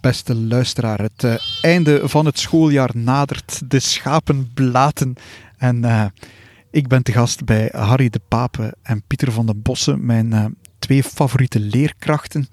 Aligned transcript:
Beste 0.00 0.34
luisteraar, 0.34 1.00
het 1.00 1.22
uh, 1.22 1.34
einde 1.62 2.08
van 2.08 2.26
het 2.26 2.38
schooljaar 2.38 2.90
nadert, 2.94 3.70
de 3.70 3.80
schapen 3.80 4.50
blaten 4.54 5.14
en 5.58 5.76
uh, 5.84 6.04
ik 6.70 6.88
ben 6.88 7.02
te 7.02 7.12
gast 7.12 7.44
bij 7.44 7.68
Harry 7.72 8.10
de 8.10 8.20
Pape 8.28 8.74
en 8.82 9.02
Pieter 9.06 9.32
van 9.32 9.46
den 9.46 9.62
Bossen, 9.62 10.06
mijn 10.06 10.26
uh, 10.26 10.44
twee 10.78 11.02
favoriete 11.02 11.60
leerkrachten, 11.60 12.48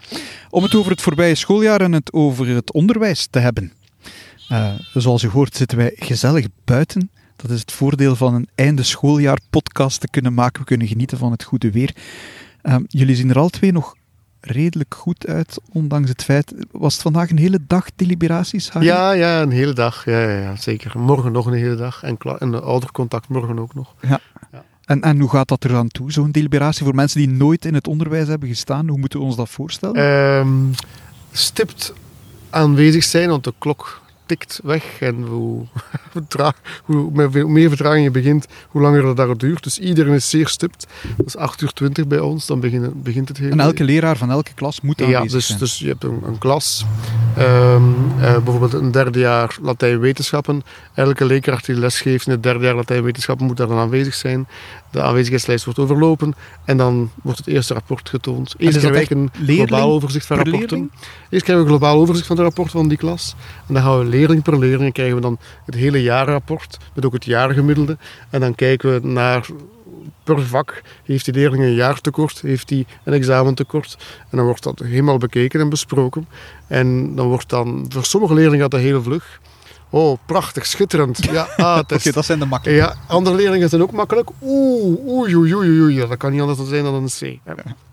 om 0.50 0.64
het 0.64 0.76
over 0.76 0.92
het 0.92 1.02
voorbije 1.02 1.36
schooljaar 1.36 1.82
en 1.82 1.92
het 1.92 2.14
over 2.14 2.48
het 2.48 2.74
onderwijs 2.74 3.28
te 3.30 3.40
hebben. 3.40 3.74
zoals 4.94 5.24
u 5.24 5.28
hoort 5.28 5.56
zitten 5.56 5.78
wij 5.78 5.92
gezellig 5.96 6.48
buiten. 6.66 7.12
Dat 7.36 7.52
is 7.52 7.60
het 7.60 7.72
voordeel 7.72 8.16
van 8.16 8.34
een 8.34 8.48
einde 8.56 8.84
schooljaar 8.84 9.40
podcast 9.50 10.00
te 10.00 10.10
kunnen 10.10 10.34
maken. 10.34 10.60
We 10.60 10.68
kunnen 10.68 10.88
genieten 10.88 11.18
van 11.18 11.32
het 11.32 11.44
goede 11.44 11.72
weer. 11.72 11.96
jullie 12.88 13.16
zien 13.16 13.30
er 13.30 13.40
al 13.40 13.50
twee 13.50 13.72
nog 13.72 13.96
redelijk 14.42 14.96
goed 14.96 15.28
uit, 15.28 15.60
ondanks 15.72 16.10
het 16.10 16.24
feit... 16.24 16.54
Was 16.72 16.94
het 16.94 17.02
vandaag 17.02 17.30
een 17.30 17.38
hele 17.38 17.60
dag 17.68 17.86
deliberaties? 17.96 18.70
Harry? 18.70 18.88
Ja, 18.88 19.12
ja, 19.12 19.42
een 19.42 19.52
hele 19.52 19.74
dag. 19.74 20.06
Ja, 20.06 20.22
ja, 20.22 20.40
ja, 20.40 20.56
zeker. 20.56 21.00
Morgen 21.00 21.32
nog 21.32 21.46
een 21.46 21.54
hele 21.54 21.76
dag. 21.76 22.04
En, 22.04 22.18
en 22.38 22.52
de 22.52 22.62
oudercontact 22.62 23.28
morgen 23.28 23.60
ook 23.60 23.74
nog. 23.74 23.96
Ja. 24.02 24.20
ja. 24.52 24.64
En, 24.86 25.02
en 25.02 25.20
hoe 25.20 25.30
gaat 25.30 25.48
dat 25.48 25.64
er 25.64 25.76
aan 25.76 25.88
toe, 25.88 26.12
zo'n 26.12 26.32
deliberatie? 26.32 26.86
Voor 26.86 26.96
mensen 26.96 27.20
die 27.20 27.30
nooit 27.30 27.66
in 27.66 27.74
het 27.74 27.88
onderwijs 27.88 28.28
hebben 28.28 28.50
gestaan, 28.50 28.88
hoe 28.88 28.98
moeten 28.98 29.20
we 29.20 29.26
ons 29.26 29.36
dat 29.36 29.50
voorstellen? 29.50 30.02
Um, 30.02 30.72
stipt 31.32 31.94
aanwezig 32.50 33.04
zijn, 33.04 33.30
want 33.30 33.44
de 33.44 33.54
klok 33.58 34.02
tikt 34.30 34.60
weg. 34.64 35.02
En 35.02 35.16
hoe, 35.22 35.66
hoe 36.86 37.30
meer 37.48 37.70
vertraging 37.70 38.04
je 38.04 38.12
begint, 38.12 38.48
hoe 38.68 38.82
langer 38.82 39.02
dat 39.02 39.18
daar 39.18 39.38
duurt. 39.38 39.64
Dus 39.64 39.80
iedereen 39.80 40.14
is 40.14 40.30
zeer 40.30 40.48
stipt. 40.48 40.88
Dat 41.18 41.26
is 41.26 41.36
8 41.36 41.62
uur 41.62 41.72
20 41.72 42.08
bij 42.08 42.20
ons, 42.20 42.46
dan 42.46 42.60
begint, 42.60 43.04
begint 43.04 43.28
het 43.28 43.38
hele... 43.38 43.52
En 43.52 43.60
elke 43.60 43.84
leraar 43.84 44.18
van 44.18 44.32
elke 44.32 44.54
klas 44.54 44.82
moet 44.82 45.02
aanwezig 45.02 45.24
ja, 45.24 45.36
dus, 45.36 45.48
zijn? 45.48 45.60
dus 45.60 45.80
je 45.80 45.88
hebt 45.88 46.04
een, 46.04 46.20
een 46.26 46.38
klas. 46.38 46.86
Um, 47.38 47.96
uh, 48.18 48.34
bijvoorbeeld 48.34 48.74
een 48.74 48.92
derde 48.92 49.20
jaar 49.20 49.58
Latijn-wetenschappen. 49.62 50.64
Elke 50.94 51.26
leerkracht 51.26 51.66
die 51.66 51.76
lesgeeft 51.76 52.26
in 52.26 52.32
het 52.32 52.44
derde 52.44 52.66
jaar 52.66 52.76
Latijn-wetenschappen 52.76 53.46
moet 53.46 53.58
daar 53.58 53.68
dan 53.68 53.78
aanwezig 53.78 54.14
zijn. 54.14 54.48
De 54.92 55.02
aanwezigheidslijst 55.02 55.66
wordt 55.66 55.80
overlopen 55.80 56.36
en 56.66 56.78
dan 56.78 57.12
wordt 57.22 57.38
het 57.38 57.48
eerste 57.48 57.74
rapport 57.74 58.10
getoond. 58.10 58.56
Eerst 58.58 58.78
krijgen 58.78 59.18
we 59.18 59.30
een 59.48 59.58
globaal 59.58 59.92
overzicht 59.92 60.26
van 60.26 60.36
rapporten. 60.36 60.60
Leerling? 60.60 60.92
Eerst 61.30 61.44
krijgen 61.44 61.66
we 61.66 61.72
een 61.72 61.78
globaal 61.78 62.02
overzicht 62.02 62.28
van 62.28 62.36
de 62.36 62.42
rapporten 62.42 62.80
van 62.80 62.88
die 62.88 62.98
klas. 62.98 63.36
En 63.68 63.74
dan 63.74 63.84
gaan 63.84 64.00
we 64.00 64.06
leerling 64.06 64.44
per 64.44 64.60
leerling 64.60 64.94
krijgen 64.94 65.16
we 65.16 65.22
dan 65.22 65.38
het 65.66 65.76
hele 65.76 66.02
jaarrapport 66.02 66.78
met 66.94 67.06
ook 67.06 67.14
het 67.14 67.26
jaargemiddelde. 67.26 67.98
En 68.30 68.40
dan 68.40 68.56
kijken 68.56 68.94
we 68.94 69.08
naar 69.08 69.46
per 70.24 70.42
vak. 70.42 70.82
Heeft 71.04 71.26
die 71.26 71.34
leerling 71.34 71.64
een 71.64 71.74
jaartekort? 71.74 72.42
Heeft 72.42 72.70
hij 72.70 72.86
een 73.04 73.14
examentekort? 73.14 73.98
En 74.30 74.38
dan 74.38 74.46
wordt 74.46 74.64
dat 74.64 74.80
helemaal 74.80 75.18
bekeken 75.18 75.60
en 75.60 75.70
besproken. 75.70 76.28
En 76.68 77.16
dan 77.16 77.28
wordt 77.28 77.50
dan, 77.50 77.86
voor 77.90 78.06
sommige 78.06 78.34
leerlingen 78.34 78.62
gaat 78.62 78.72
dat 78.72 78.80
heel 78.80 79.04
vlug. 79.04 79.40
Oh, 79.92 80.18
prachtig, 80.26 80.66
schitterend. 80.66 81.20
Ja, 81.32 81.48
ah, 81.58 81.80
Oké, 81.80 82.12
dat 82.12 82.26
zijn 82.26 82.40
de 82.40 82.46
makkelijke. 82.46 82.82
Ja, 82.82 82.96
andere 83.08 83.36
leerlingen 83.36 83.70
zijn 83.70 83.82
ook 83.82 83.92
makkelijk. 83.92 84.30
Oeh, 84.42 85.08
oei, 85.08 85.36
oei, 85.36 85.56
oei, 85.56 85.82
oei. 85.82 86.08
Dat 86.08 86.18
kan 86.18 86.32
niet 86.32 86.42
anders 86.42 86.60
zijn 86.68 86.84
dan 86.84 86.94
een 86.94 87.08
C. 87.08 87.40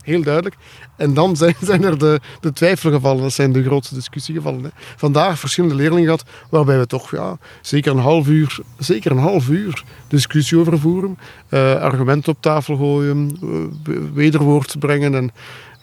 Heel 0.02 0.22
duidelijk. 0.22 0.56
En 0.96 1.14
dan 1.14 1.36
zijn, 1.42 1.54
zijn 1.60 1.84
er 1.84 1.98
de, 1.98 2.20
de 2.40 2.52
twijfelgevallen. 2.52 3.22
Dat 3.22 3.32
zijn 3.32 3.52
de 3.52 3.62
grootste 3.62 3.94
discussiegevallen. 3.94 4.62
Hè. 4.62 4.68
Vandaag 4.96 5.38
verschillende 5.38 5.74
leerlingen 5.74 6.04
gehad, 6.04 6.24
waarbij 6.50 6.78
we 6.78 6.86
toch 6.86 7.10
ja, 7.10 7.38
zeker, 7.60 7.92
een 7.92 7.98
half 7.98 8.28
uur, 8.28 8.58
zeker 8.78 9.10
een 9.10 9.18
half 9.18 9.48
uur 9.48 9.84
discussie 10.08 10.58
over 10.58 10.78
voeren. 10.78 11.18
Uh, 11.50 11.74
argumenten 11.74 12.32
op 12.32 12.42
tafel 12.42 12.76
gooien, 12.76 13.38
uh, 13.42 13.98
wederwoord 14.14 14.78
brengen 14.78 15.14
en 15.14 15.30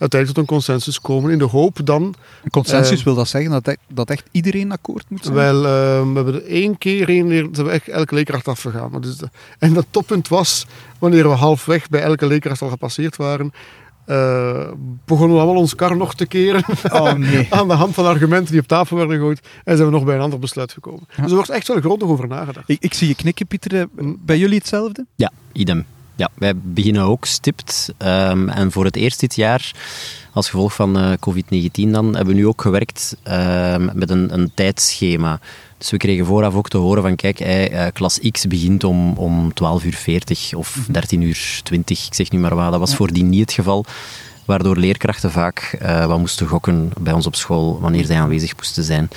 uiteindelijk 0.03 0.27
tot 0.27 0.37
een 0.37 0.55
consensus 0.55 1.01
komen 1.01 1.31
in 1.31 1.37
de 1.37 1.43
hoop 1.43 1.79
dan... 1.83 2.13
Een 2.43 2.49
consensus 2.49 2.99
uh, 2.99 3.05
wil 3.05 3.15
dat 3.15 3.27
zeggen 3.27 3.51
dat, 3.51 3.77
dat 3.87 4.09
echt 4.09 4.27
iedereen 4.31 4.71
akkoord 4.71 5.05
moet 5.09 5.23
zijn? 5.23 5.35
Wel, 5.35 5.55
uh, 5.55 6.13
we 6.13 6.13
hebben 6.15 6.45
één 6.45 6.77
keer 6.77 7.09
één 7.09 7.27
leer, 7.27 7.47
zijn 7.51 7.67
we 7.67 7.71
echt 7.71 7.87
elke 7.87 8.15
leerkracht 8.15 8.47
afgegaan. 8.47 9.01
Dus 9.01 9.17
de, 9.17 9.29
en 9.59 9.73
dat 9.73 9.85
toppunt 9.89 10.27
was 10.27 10.65
wanneer 10.99 11.29
we 11.29 11.35
halfweg 11.35 11.89
bij 11.89 12.01
elke 12.01 12.27
leerkracht 12.27 12.61
al 12.61 12.69
gepasseerd 12.69 13.15
waren. 13.15 13.53
Uh, 14.07 14.67
begonnen 15.05 15.35
we 15.35 15.43
allemaal 15.43 15.61
ons 15.61 15.75
kar 15.75 15.97
nog 15.97 16.15
te 16.15 16.25
keren 16.25 16.63
oh, 16.91 17.13
nee. 17.13 17.47
aan 17.53 17.67
de 17.67 17.73
hand 17.73 17.93
van 17.93 18.05
argumenten 18.05 18.51
die 18.51 18.61
op 18.61 18.67
tafel 18.67 18.97
werden 18.97 19.15
gegooid 19.15 19.47
en 19.63 19.75
zijn 19.77 19.89
we 19.89 19.93
nog 19.93 20.03
bij 20.03 20.15
een 20.15 20.21
ander 20.21 20.39
besluit 20.39 20.71
gekomen. 20.71 21.03
Ja. 21.09 21.21
Dus 21.21 21.29
er 21.29 21.35
wordt 21.35 21.49
echt 21.49 21.67
wel 21.67 21.79
grondig 21.79 22.07
over 22.07 22.27
nagedacht. 22.27 22.69
Ik, 22.69 22.77
ik 22.79 22.93
zie 22.93 23.07
je 23.07 23.15
knikken, 23.15 23.47
Pieter. 23.47 23.87
Bij 24.19 24.37
jullie 24.37 24.57
hetzelfde? 24.57 25.05
Ja, 25.15 25.31
idem. 25.51 25.85
Ja, 26.15 26.29
wij 26.33 26.55
beginnen 26.55 27.03
ook 27.03 27.25
stipt. 27.25 27.93
Um, 27.97 28.49
en 28.49 28.71
voor 28.71 28.85
het 28.85 28.95
eerst 28.95 29.19
dit 29.19 29.35
jaar, 29.35 29.71
als 30.33 30.49
gevolg 30.49 30.73
van 30.73 30.97
uh, 30.97 31.11
COVID-19 31.13 31.91
dan, 31.91 32.05
hebben 32.05 32.33
we 32.33 32.39
nu 32.39 32.47
ook 32.47 32.61
gewerkt 32.61 33.17
uh, 33.27 33.75
met 33.93 34.09
een, 34.09 34.33
een 34.33 34.51
tijdschema. 34.53 35.39
Dus 35.77 35.91
we 35.91 35.97
kregen 35.97 36.25
vooraf 36.25 36.53
ook 36.53 36.69
te 36.69 36.77
horen 36.77 37.03
van, 37.03 37.15
kijk, 37.15 37.39
hey, 37.39 37.71
uh, 37.71 37.91
klas 37.93 38.19
X 38.31 38.47
begint 38.47 38.83
om, 38.83 39.13
om 39.13 39.51
12.40 39.81 39.85
uur 39.85 39.93
40 39.93 40.53
of 40.53 40.77
13.20 40.77 41.19
uur 41.19 41.59
20, 41.63 42.07
ik 42.07 42.13
zeg 42.13 42.31
nu 42.31 42.39
maar 42.39 42.55
wat. 42.55 42.71
Dat 42.71 42.79
was 42.79 42.91
ja. 42.91 42.95
voordien 42.95 43.29
niet 43.29 43.41
het 43.41 43.51
geval. 43.51 43.85
Waardoor 44.45 44.77
leerkrachten 44.77 45.31
vaak 45.31 45.77
uh, 45.81 46.05
wat 46.05 46.19
moesten 46.19 46.47
gokken 46.47 46.91
bij 46.99 47.13
ons 47.13 47.25
op 47.25 47.35
school 47.35 47.79
wanneer 47.79 48.05
zij 48.05 48.19
aanwezig 48.19 48.55
moesten 48.55 48.83
zijn. 48.83 49.09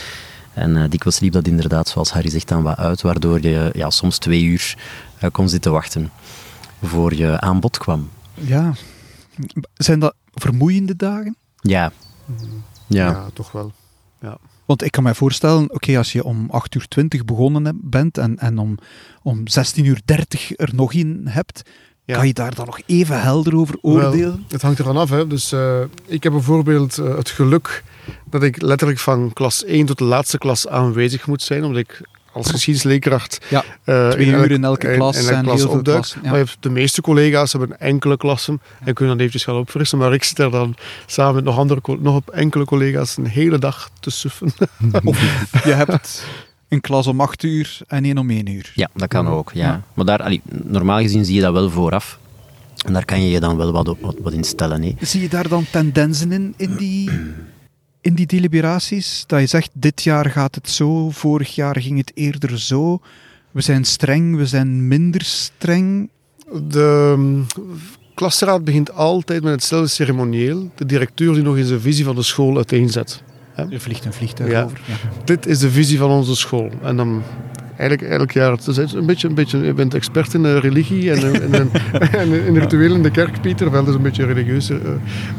En 0.52 0.76
uh, 0.76 0.84
dikwijls 0.88 1.20
liep 1.20 1.32
dat 1.32 1.46
inderdaad, 1.46 1.88
zoals 1.88 2.10
Harry 2.10 2.30
zegt, 2.30 2.48
dan 2.48 2.62
wat 2.62 2.78
uit, 2.78 3.02
waardoor 3.02 3.42
je 3.42 3.70
ja, 3.74 3.90
soms 3.90 4.18
twee 4.18 4.42
uur 4.42 4.74
uh, 5.22 5.30
kon 5.30 5.48
zitten 5.48 5.72
wachten 5.72 6.10
voor 6.82 7.14
je 7.14 7.40
aanbod 7.40 7.78
kwam. 7.78 8.10
Ja. 8.34 8.72
Zijn 9.74 9.98
dat 9.98 10.14
vermoeiende 10.34 10.96
dagen? 10.96 11.36
Ja. 11.60 11.92
Ja, 12.86 13.06
ja 13.06 13.28
toch 13.32 13.52
wel. 13.52 13.72
Ja. 14.20 14.38
Want 14.66 14.84
ik 14.84 14.90
kan 14.90 15.02
me 15.02 15.14
voorstellen, 15.14 15.64
oké, 15.64 15.74
okay, 15.74 15.96
als 15.96 16.12
je 16.12 16.24
om 16.24 16.50
8 16.50 16.74
uur 16.74 16.88
20 16.88 17.24
begonnen 17.24 17.80
bent 17.82 18.18
en, 18.18 18.38
en 18.38 18.58
om, 18.58 18.78
om 19.22 19.48
16 19.48 19.84
uur 19.84 20.00
30 20.04 20.58
er 20.58 20.70
nog 20.74 20.92
in 20.92 21.22
hebt, 21.24 21.62
ja. 22.04 22.16
kan 22.16 22.26
je 22.26 22.32
daar 22.32 22.54
dan 22.54 22.66
nog 22.66 22.80
even 22.86 23.22
helder 23.22 23.56
over 23.56 23.78
oordelen? 23.80 24.18
Wel, 24.18 24.38
het 24.48 24.62
hangt 24.62 24.78
ervan 24.78 24.96
af. 24.96 25.10
Hè. 25.10 25.26
Dus, 25.26 25.52
uh, 25.52 25.80
ik 26.06 26.22
heb 26.22 26.32
bijvoorbeeld 26.32 26.98
uh, 26.98 27.16
het 27.16 27.30
geluk 27.30 27.84
dat 28.30 28.42
ik 28.42 28.62
letterlijk 28.62 28.98
van 28.98 29.32
klas 29.32 29.64
1 29.64 29.86
tot 29.86 29.98
de 29.98 30.04
laatste 30.04 30.38
klas 30.38 30.68
aanwezig 30.68 31.26
moet 31.26 31.42
zijn, 31.42 31.64
omdat 31.64 31.80
ik 31.80 32.00
als 32.36 32.50
geschiedenisleerkracht. 32.50 33.38
Ja, 33.48 33.64
uh, 33.84 34.08
twee 34.08 34.26
in 34.26 34.32
uur 34.32 34.50
in 34.50 34.64
elke 34.64 34.92
klas. 34.92 35.16
In, 35.16 35.22
in 35.22 35.28
elke 35.28 35.44
klas 35.44 35.64
opduikt. 35.64 36.16
Ja. 36.22 36.30
Maar 36.30 36.54
de 36.60 36.70
meeste 36.70 37.00
collega's 37.00 37.52
hebben 37.52 37.80
enkele 37.80 38.16
klassen 38.16 38.60
en 38.84 38.94
kunnen 38.94 39.16
dan 39.16 39.26
eventjes 39.26 39.44
gaan 39.44 39.56
opfrissen. 39.56 39.98
Maar 39.98 40.14
ik 40.14 40.24
zit 40.24 40.38
er 40.38 40.50
dan 40.50 40.74
samen 41.06 41.34
met 41.34 41.44
nog, 41.44 41.58
andere, 41.58 41.80
nog 41.98 42.14
op 42.14 42.30
enkele 42.30 42.64
collega's 42.64 43.16
een 43.16 43.26
hele 43.26 43.58
dag 43.58 43.90
te 44.00 44.10
suffen. 44.10 44.52
of 45.04 45.20
je 45.64 45.72
hebt 45.84 46.24
een 46.68 46.80
klas 46.80 47.06
om 47.06 47.20
acht 47.20 47.42
uur 47.42 47.78
en 47.86 48.04
één 48.04 48.18
om 48.18 48.30
één 48.30 48.48
uur. 48.48 48.72
Ja, 48.74 48.88
dat 48.94 49.08
kan 49.08 49.28
ook. 49.28 49.50
Ja. 49.54 49.64
ja. 49.64 49.82
Maar 49.94 50.04
daar, 50.04 50.22
allee, 50.22 50.42
normaal 50.64 51.00
gezien 51.00 51.24
zie 51.24 51.34
je 51.34 51.40
dat 51.40 51.52
wel 51.52 51.70
vooraf. 51.70 52.18
En 52.86 52.92
daar 52.92 53.04
kan 53.04 53.22
je 53.22 53.30
je 53.30 53.40
dan 53.40 53.56
wel 53.56 53.72
wat, 53.72 53.96
wat, 54.00 54.16
wat 54.22 54.32
in 54.32 54.44
stellen. 54.44 54.82
Hè. 54.82 54.94
Zie 55.00 55.20
je 55.20 55.28
daar 55.28 55.48
dan 55.48 55.66
tendensen 55.70 56.32
in, 56.32 56.54
in 56.56 56.76
die 56.76 57.10
in 58.06 58.14
die 58.14 58.26
deliberaties? 58.26 59.24
Dat 59.26 59.40
je 59.40 59.46
zegt, 59.46 59.70
dit 59.72 60.02
jaar 60.02 60.30
gaat 60.30 60.54
het 60.54 60.70
zo, 60.70 61.10
vorig 61.10 61.54
jaar 61.54 61.80
ging 61.80 61.98
het 61.98 62.12
eerder 62.14 62.60
zo. 62.60 63.00
We 63.50 63.60
zijn 63.60 63.84
streng, 63.84 64.36
we 64.36 64.46
zijn 64.46 64.88
minder 64.88 65.22
streng. 65.22 66.10
De 66.68 67.14
um, 67.16 67.46
klasraad 68.14 68.64
begint 68.64 68.92
altijd 68.92 69.42
met 69.42 69.52
hetzelfde 69.52 69.88
ceremonieel. 69.88 70.70
De 70.74 70.86
directeur 70.86 71.34
die 71.34 71.42
nog 71.42 71.56
eens 71.56 71.68
de 71.68 71.80
visie 71.80 72.04
van 72.04 72.14
de 72.14 72.22
school 72.22 72.56
uiteenzet. 72.56 73.22
Er 73.54 73.80
vliegt 73.80 74.04
een 74.04 74.12
vliegtuig 74.12 74.50
ja. 74.50 74.62
over. 74.62 74.80
Ja. 74.86 74.94
Dit 75.24 75.46
is 75.46 75.58
de 75.58 75.70
visie 75.70 75.98
van 75.98 76.10
onze 76.10 76.36
school. 76.36 76.70
En 76.82 76.96
dan 76.96 77.22
eigenlijk 77.78 78.10
elk 78.10 78.30
jaar. 78.30 78.50
Het 78.50 78.66
is 78.66 78.92
een 78.92 79.06
beetje, 79.06 79.28
een 79.28 79.34
beetje, 79.34 79.58
je 79.58 79.72
bent 79.72 79.94
expert 79.94 80.34
in 80.34 80.44
uh, 80.44 80.58
religie 80.58 81.12
en, 81.12 81.42
en, 81.42 81.52
en, 81.52 81.70
en, 82.20 82.46
in 82.46 82.56
ritueel 82.58 82.94
in 82.94 83.02
de 83.02 83.10
kerk, 83.10 83.40
Pieter. 83.40 83.70
Wel, 83.70 83.80
dat 83.80 83.88
is 83.88 83.94
een 83.94 84.02
beetje 84.02 84.22
een 84.22 84.28
religieus 84.28 84.70
uh, 84.70 84.78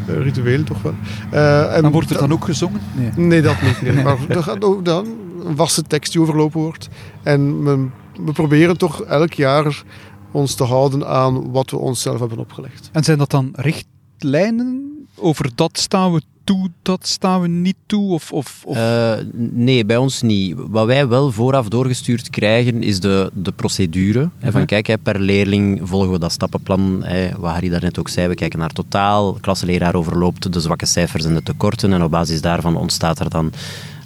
ritueel, 0.05 0.63
toch 0.63 0.81
wel. 0.81 0.93
Uh, 1.33 1.75
en 1.75 1.81
maar 1.81 1.91
wordt 1.91 2.09
er 2.09 2.17
dan 2.17 2.31
ook 2.31 2.45
gezongen? 2.45 2.81
Nee, 2.95 3.11
nee 3.15 3.41
dat 3.41 3.61
niet. 3.61 3.81
Nee. 3.87 4.03
maar 4.03 4.17
er 4.27 4.43
gaat 4.43 4.63
ook 4.63 4.85
dan 4.85 5.07
een 5.45 5.55
vaste 5.55 5.81
tekst 5.83 6.11
die 6.11 6.21
overlopen 6.21 6.61
wordt. 6.61 6.89
En 7.23 7.63
we, 7.63 7.87
we 8.25 8.31
proberen 8.31 8.77
toch 8.77 9.03
elk 9.03 9.33
jaar 9.33 9.83
ons 10.31 10.55
te 10.55 10.63
houden 10.63 11.07
aan 11.07 11.51
wat 11.51 11.71
we 11.71 11.77
onszelf 11.77 12.19
hebben 12.19 12.37
opgelegd. 12.37 12.89
En 12.91 13.03
zijn 13.03 13.17
dat 13.17 13.29
dan 13.29 13.49
richtlijnen? 13.53 14.96
Over 15.19 15.49
dat 15.55 15.79
staan 15.79 16.13
we 16.13 16.21
toe, 16.43 16.69
dat 16.81 17.07
staan 17.07 17.41
we 17.41 17.47
niet 17.47 17.75
toe? 17.85 18.13
Of, 18.13 18.31
of, 18.31 18.61
of? 18.65 18.77
Uh, 18.77 19.13
nee, 19.33 19.85
bij 19.85 19.97
ons 19.97 20.21
niet. 20.21 20.55
Wat 20.57 20.85
wij 20.85 21.07
wel 21.07 21.31
vooraf 21.31 21.67
doorgestuurd 21.67 22.29
krijgen, 22.29 22.83
is 22.83 22.99
de, 22.99 23.31
de 23.33 23.51
procedure. 23.51 24.19
Uh 24.19 24.29
-huh. 24.39 24.51
Van 24.51 24.65
kijk, 24.65 24.87
hè, 24.87 24.97
per 24.97 25.19
leerling 25.19 25.79
volgen 25.83 26.11
we 26.11 26.19
dat 26.19 26.31
stappenplan. 26.31 27.03
Hè, 27.03 27.29
wat 27.37 27.51
Harry 27.51 27.69
daarnet 27.69 27.99
ook 27.99 28.09
zei, 28.09 28.27
we 28.27 28.35
kijken 28.35 28.59
naar 28.59 28.73
totaal. 28.73 29.33
Klasseleraar 29.33 29.95
overloopt 29.95 30.53
de 30.53 30.59
zwakke 30.59 30.85
cijfers 30.85 31.25
en 31.25 31.33
de 31.33 31.43
tekorten. 31.43 31.93
En 31.93 32.03
op 32.03 32.11
basis 32.11 32.41
daarvan 32.41 32.75
ontstaat 32.75 33.19
er 33.19 33.29
dan 33.29 33.51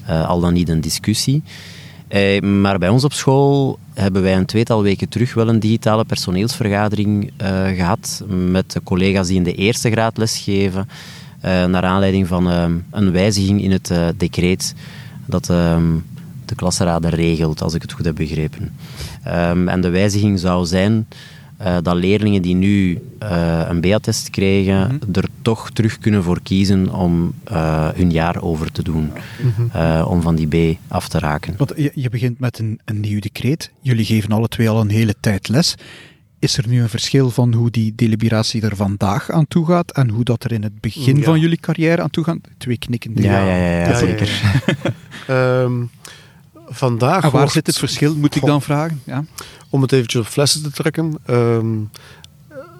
uh, 0.09 0.27
al 0.27 0.39
dan 0.39 0.53
niet 0.53 0.69
een 0.69 0.81
discussie. 0.81 1.43
Eh, 2.11 2.41
maar 2.41 2.77
bij 2.79 2.89
ons 2.89 3.03
op 3.03 3.13
school 3.13 3.79
hebben 3.93 4.21
wij 4.21 4.35
een 4.35 4.45
tweetal 4.45 4.83
weken 4.83 5.09
terug 5.09 5.33
wel 5.33 5.49
een 5.49 5.59
digitale 5.59 6.05
personeelsvergadering 6.05 7.31
uh, 7.41 7.67
gehad 7.67 8.23
met 8.27 8.71
de 8.71 8.83
collega's 8.83 9.27
die 9.27 9.35
in 9.35 9.43
de 9.43 9.53
eerste 9.53 9.91
graad 9.91 10.17
lesgeven. 10.17 10.87
eh, 11.41 11.65
naar 11.65 11.83
aanleiding 11.83 12.27
van 12.27 12.49
ehm, 12.49 12.73
een 12.89 13.11
wijziging 13.11 13.61
in 13.61 13.71
het 13.71 13.91
eh, 13.91 14.07
decreet 14.17 14.75
dat 15.25 15.49
ehm, 15.49 15.95
de 16.45 16.55
klasraden 16.55 17.09
regelt, 17.09 17.61
als 17.61 17.73
ik 17.73 17.81
het 17.81 17.91
goed 17.91 18.05
heb 18.05 18.15
begrepen. 18.15 18.75
Ehm, 19.23 19.67
en 19.67 19.81
de 19.81 19.89
wijziging 19.89 20.39
zou 20.39 20.65
zijn 20.65 21.07
eh, 21.63 21.77
dat 21.81 21.95
leerlingen 21.95 22.41
die 22.41 22.55
nu 22.55 22.99
eh, 23.19 23.61
een 23.69 23.79
B-attest 23.81 24.29
krijgen, 24.29 24.99
er 25.13 25.25
toch 25.41 25.71
terug 25.71 25.97
kunnen 25.99 26.23
voor 26.23 26.39
kiezen 26.43 26.93
om 26.93 27.33
eh, 27.43 27.89
hun 27.95 28.11
jaar 28.11 28.41
over 28.41 28.71
te 28.71 28.83
doen, 28.83 29.11
eh, 29.73 30.05
om 30.09 30.21
van 30.21 30.35
die 30.35 30.47
B 30.73 30.77
af 30.87 31.07
te 31.07 31.19
raken. 31.19 31.53
Want 31.57 31.73
je, 31.75 31.91
je 31.95 32.09
begint 32.09 32.39
met 32.39 32.59
een, 32.59 32.79
een 32.85 32.99
nieuw 32.99 33.19
decreet. 33.19 33.71
Jullie 33.81 34.05
geven 34.05 34.31
alle 34.31 34.47
twee 34.47 34.69
al 34.69 34.81
een 34.81 34.89
hele 34.89 35.15
tijd 35.19 35.47
les. 35.47 35.75
Is 36.39 36.57
er 36.57 36.67
nu 36.67 36.81
een 36.81 36.89
verschil 36.89 37.29
van 37.29 37.53
hoe 37.53 37.69
die 37.71 37.93
deliberatie 37.95 38.61
er 38.61 38.75
vandaag 38.75 39.29
aan 39.29 39.47
toe 39.47 39.65
gaat 39.65 39.91
en 39.91 40.09
hoe 40.09 40.23
dat 40.23 40.43
er 40.43 40.51
in 40.51 40.63
het 40.63 40.79
begin 40.79 41.17
Ja. 41.17 41.23
van 41.23 41.39
jullie 41.39 41.57
carrière 41.59 42.01
aan 42.01 42.09
toe 42.09 42.23
gaat? 42.23 42.37
Twee 42.57 42.77
knikkende 42.77 43.21
Ja, 43.21 43.45
ja, 43.45 43.55
ja, 43.55 43.71
ja, 43.79 43.87
Ja, 43.89 43.95
zeker. 43.97 44.41
Ehm, 45.27 45.73
vandaag 46.71 47.15
En 47.15 47.21
waar 47.21 47.31
wordt- 47.31 47.51
zit 47.51 47.67
het 47.67 47.77
verschil, 47.77 48.15
moet 48.15 48.35
ik 48.35 48.45
dan 48.45 48.61
vragen? 48.61 49.01
Ja. 49.05 49.23
om 49.69 49.81
het 49.81 49.91
eventjes 49.91 50.21
op 50.21 50.27
flessen 50.27 50.63
te 50.63 50.71
trekken. 50.71 51.17
ehm, 51.25 51.75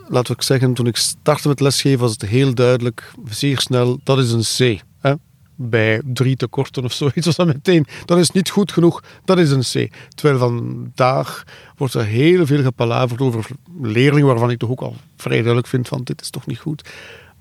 laten 0.07 0.35
we 0.35 0.43
zeggen, 0.43 0.73
toen 0.73 0.88
ik 0.88 0.95
startte 0.97 1.47
met 1.47 1.59
lesgeven 1.59 1.99
was 1.99 2.11
het 2.11 2.21
heel 2.21 2.53
duidelijk, 2.53 3.11
zeer 3.29 3.59
snel, 3.59 3.99
dat 4.03 4.17
is 4.19 4.31
een 4.31 4.77
C. 4.77 4.81
Hè? 4.99 5.13
Bij 5.55 6.01
drie 6.05 6.35
tekorten 6.35 6.83
of 6.83 6.93
zoiets 6.93 7.25
was 7.25 7.35
dat 7.35 7.47
meteen, 7.47 7.85
dat 8.05 8.17
is 8.17 8.31
niet 8.31 8.49
goed 8.49 8.71
genoeg, 8.71 9.03
dat 9.25 9.38
is 9.39 9.51
een 9.51 9.88
C. 9.89 9.91
Terwijl 10.15 10.39
vandaag 10.39 11.43
wordt 11.77 11.93
er 11.93 12.05
heel 12.05 12.45
veel 12.45 12.61
gepalaverd 12.63 13.21
over 13.21 13.45
leerlingen 13.81 14.27
waarvan 14.27 14.49
ik 14.51 14.59
toch 14.59 14.69
ook 14.69 14.81
al 14.81 14.95
vrij 15.17 15.35
duidelijk 15.38 15.67
vind 15.67 15.88
van 15.88 16.01
dit 16.03 16.21
is 16.21 16.29
toch 16.29 16.45
niet 16.45 16.59
goed. 16.59 16.89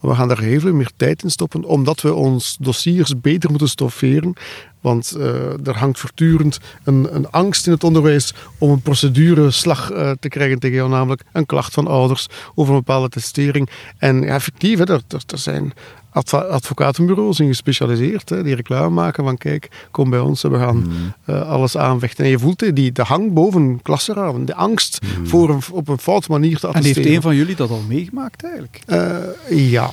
Maar 0.00 0.10
we 0.10 0.16
gaan 0.16 0.28
daar 0.28 0.40
heel 0.40 0.60
veel 0.60 0.72
meer 0.74 0.90
tijd 0.96 1.22
in 1.22 1.30
stoppen, 1.30 1.64
omdat 1.64 2.00
we 2.00 2.14
ons 2.14 2.56
dossiers 2.60 3.20
beter 3.20 3.50
moeten 3.50 3.68
stofferen. 3.68 4.32
Want 4.80 5.10
eh, 5.10 5.66
er 5.66 5.76
hangt 5.76 5.98
voortdurend 5.98 6.58
een, 6.84 7.08
een 7.14 7.30
angst 7.30 7.66
in 7.66 7.72
het 7.72 7.84
onderwijs 7.84 8.34
om 8.58 8.70
een 8.70 8.80
procedureslag 8.80 9.90
eh, 9.90 10.10
te 10.20 10.28
krijgen 10.28 10.58
tegen 10.58 10.76
jou, 10.76 10.90
namelijk 10.90 11.22
een 11.32 11.46
klacht 11.46 11.72
van 11.72 11.86
ouders 11.86 12.26
over 12.54 12.72
een 12.72 12.78
bepaalde 12.78 13.08
testering. 13.08 13.68
En 13.98 14.22
ja, 14.22 14.34
effectief, 14.34 14.78
hè, 14.78 14.84
er, 14.84 15.02
er, 15.08 15.22
er 15.26 15.38
zijn 15.38 15.72
advocatenbureaus 16.12 17.40
in 17.40 17.46
gespecialiseerd, 17.46 18.28
hè, 18.28 18.42
die 18.42 18.54
reclame 18.54 18.88
maken 18.88 19.24
van 19.24 19.36
kijk, 19.36 19.68
kom 19.90 20.10
bij 20.10 20.18
ons, 20.18 20.42
we 20.42 20.58
gaan 20.58 20.92
eh, 21.24 21.48
alles 21.48 21.76
aanvechten. 21.76 22.24
En 22.24 22.30
je 22.30 22.38
voelt 22.38 22.76
die, 22.76 22.92
de 22.92 23.02
hang 23.02 23.32
boven 23.32 23.82
klassenraden, 23.82 24.44
de 24.44 24.54
angst 24.54 24.98
voor 25.24 25.50
een, 25.50 25.60
op 25.72 25.88
een 25.88 25.98
foute 25.98 26.30
manier 26.30 26.58
te 26.58 26.66
En 26.66 26.72
attesteren. 26.72 27.02
heeft 27.02 27.16
een 27.16 27.22
van 27.22 27.36
jullie 27.36 27.56
dat 27.56 27.70
al 27.70 27.82
meegemaakt 27.88 28.44
eigenlijk? 28.44 28.80
Eh, 28.86 29.70
ja, 29.70 29.90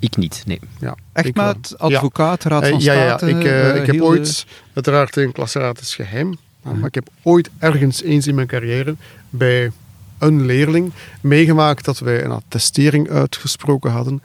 Ik 0.00 0.16
niet, 0.16 0.42
nee. 0.46 0.60
ja. 0.80 0.94
Echt 1.12 1.34
met 1.34 1.74
advocaat, 1.78 2.42
raad 2.42 2.62
Eh, 2.62 2.70
van 2.70 2.80
ja, 2.80 2.92
ja, 2.92 3.04
ja. 3.04 3.16
state? 3.16 3.38
Ik, 3.38 3.44
eh, 3.44 3.70
eh, 3.70 3.76
ik 3.76 3.86
heb 3.86 4.00
ooit, 4.00 4.46
uiteraard 4.74 5.16
een 5.16 5.32
klasraad 5.32 5.80
is 5.80 5.94
geheim, 5.94 6.36
maar 6.62 6.86
ik 6.86 6.94
heb 6.94 7.08
ooit 7.22 7.50
ergens 7.58 8.02
eens 8.02 8.26
in 8.26 8.34
mijn 8.34 8.46
carrière 8.46 8.94
bij 9.30 9.70
een 10.18 10.46
leerling 10.46 10.92
meegemaakt 11.20 11.84
dat 11.84 11.98
wij 11.98 12.24
een 12.24 12.30
attestering 12.30 13.10
uitgesproken 13.10 13.90
hadden. 13.90 14.22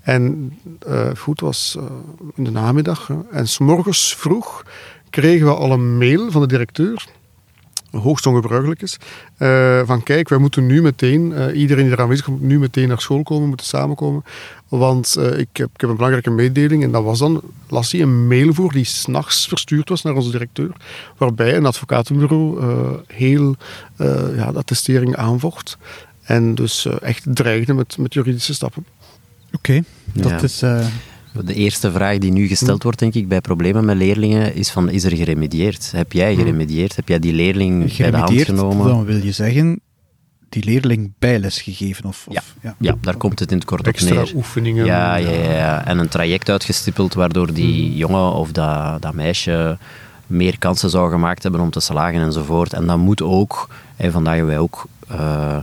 En 0.00 0.52
eh 0.86 1.10
goed, 1.18 1.40
was 1.40 1.76
eh, 1.78 1.84
in 2.34 2.44
de 2.44 2.50
namiddag. 2.50 3.06
hè. 3.06 3.16
En 3.30 3.48
s'morgens 3.48 4.14
vroeg 4.16 4.64
kregen 5.10 5.46
we 5.46 5.54
al 5.54 5.72
een 5.72 5.98
mail 5.98 6.30
van 6.30 6.40
de 6.40 6.46
directeur, 6.46 7.04
hoogst 7.90 8.26
ongebruikelijk 8.26 8.82
is, 8.82 8.96
eh, 9.36 9.80
van 9.84 10.02
kijk, 10.02 10.28
wij 10.28 10.38
moeten 10.38 10.66
nu 10.66 10.82
meteen, 10.82 11.32
eh, 11.32 11.60
iedereen 11.60 11.84
die 11.84 11.92
er 11.92 12.00
aanwezig 12.00 12.26
is, 12.26 12.32
moet 12.32 12.42
nu 12.42 12.58
meteen 12.58 12.88
naar 12.88 13.00
school 13.00 13.22
komen, 13.22 13.48
moeten 13.48 13.66
samenkomen. 13.66 14.24
Want 14.68 15.16
eh, 15.16 15.38
ik, 15.38 15.48
heb, 15.52 15.68
ik 15.74 15.80
heb 15.80 15.90
een 15.90 15.96
belangrijke 15.96 16.30
mededeling 16.30 16.82
en 16.82 16.90
dat 16.92 17.04
was 17.04 17.18
dan, 17.18 17.40
las 17.68 17.92
hij 17.92 18.00
een 18.00 18.26
mail 18.26 18.54
voor 18.54 18.72
die 18.72 18.84
s'nachts 18.84 19.46
verstuurd 19.46 19.88
was 19.88 20.02
naar 20.02 20.14
onze 20.14 20.30
directeur, 20.30 20.70
waarbij 21.16 21.56
een 21.56 21.66
advocatenbureau 21.66 22.60
eh, 22.60 22.90
heel 23.06 23.56
eh, 23.96 24.36
ja, 24.36 24.52
de 24.52 24.58
attestering 24.58 25.16
aanvocht. 25.16 25.78
En 26.22 26.54
dus 26.54 26.86
echt 27.00 27.24
dreigde 27.28 27.74
met, 27.74 27.98
met 27.98 28.14
juridische 28.14 28.54
stappen. 28.54 28.84
Oké, 29.52 29.82
dat 30.12 30.30
Ja. 30.30 30.42
is... 30.42 30.62
De 31.44 31.54
eerste 31.54 31.92
vraag 31.92 32.18
die 32.18 32.32
nu 32.32 32.46
gesteld 32.46 32.82
wordt, 32.82 32.98
denk 32.98 33.14
ik, 33.14 33.28
bij 33.28 33.40
problemen 33.40 33.84
met 33.84 33.96
leerlingen, 33.96 34.54
is 34.54 34.70
van, 34.70 34.90
is 34.90 35.04
er 35.04 35.16
geremedieerd? 35.16 35.92
Heb 35.92 36.12
jij 36.12 36.34
geremedieerd? 36.34 36.96
Heb 36.96 37.08
jij 37.08 37.18
die 37.18 37.32
leerling 37.32 37.96
bij 37.96 38.10
de 38.10 38.16
hand 38.16 38.42
genomen? 38.42 38.86
dan 38.86 39.04
wil 39.04 39.16
je 39.16 39.32
zeggen 39.32 39.80
die 40.48 40.64
leerling 40.64 41.12
bijles 41.18 41.62
gegeven. 41.62 42.04
Of, 42.04 42.24
of, 42.28 42.34
Ja. 42.34 42.42
ja. 42.60 42.74
Ja, 42.78 42.94
daar 43.00 43.16
komt 43.16 43.38
het 43.38 43.50
in 43.50 43.56
het 43.56 43.66
kort 43.66 43.80
op 43.80 43.86
Extra 43.86 44.14
neer. 44.14 44.32
oefeningen. 44.34 44.84
Ja, 44.84 45.16
ja, 45.16 45.30
ja, 45.30 45.52
ja. 45.52 45.86
En 45.86 45.98
een 45.98 46.08
traject 46.08 46.48
uitgestippeld 46.48 47.14
waardoor 47.14 47.52
die 47.52 47.96
jongen 47.96 48.32
of 48.32 48.52
dat, 48.52 49.02
dat 49.02 49.14
meisje 49.14 49.78
meer 50.26 50.58
kansen 50.58 50.90
zou 50.90 51.10
gemaakt 51.10 51.42
hebben 51.42 51.60
om 51.60 51.70
te 51.70 51.80
slagen 51.80 52.20
enzovoort. 52.20 52.72
En 52.72 52.86
dat 52.86 52.98
moet 52.98 53.22
ook, 53.22 53.68
en 53.96 54.12
vandaag 54.12 54.34
hebben 54.34 54.52
wij 54.52 54.62
ook 54.62 54.86
eh, 55.08 55.56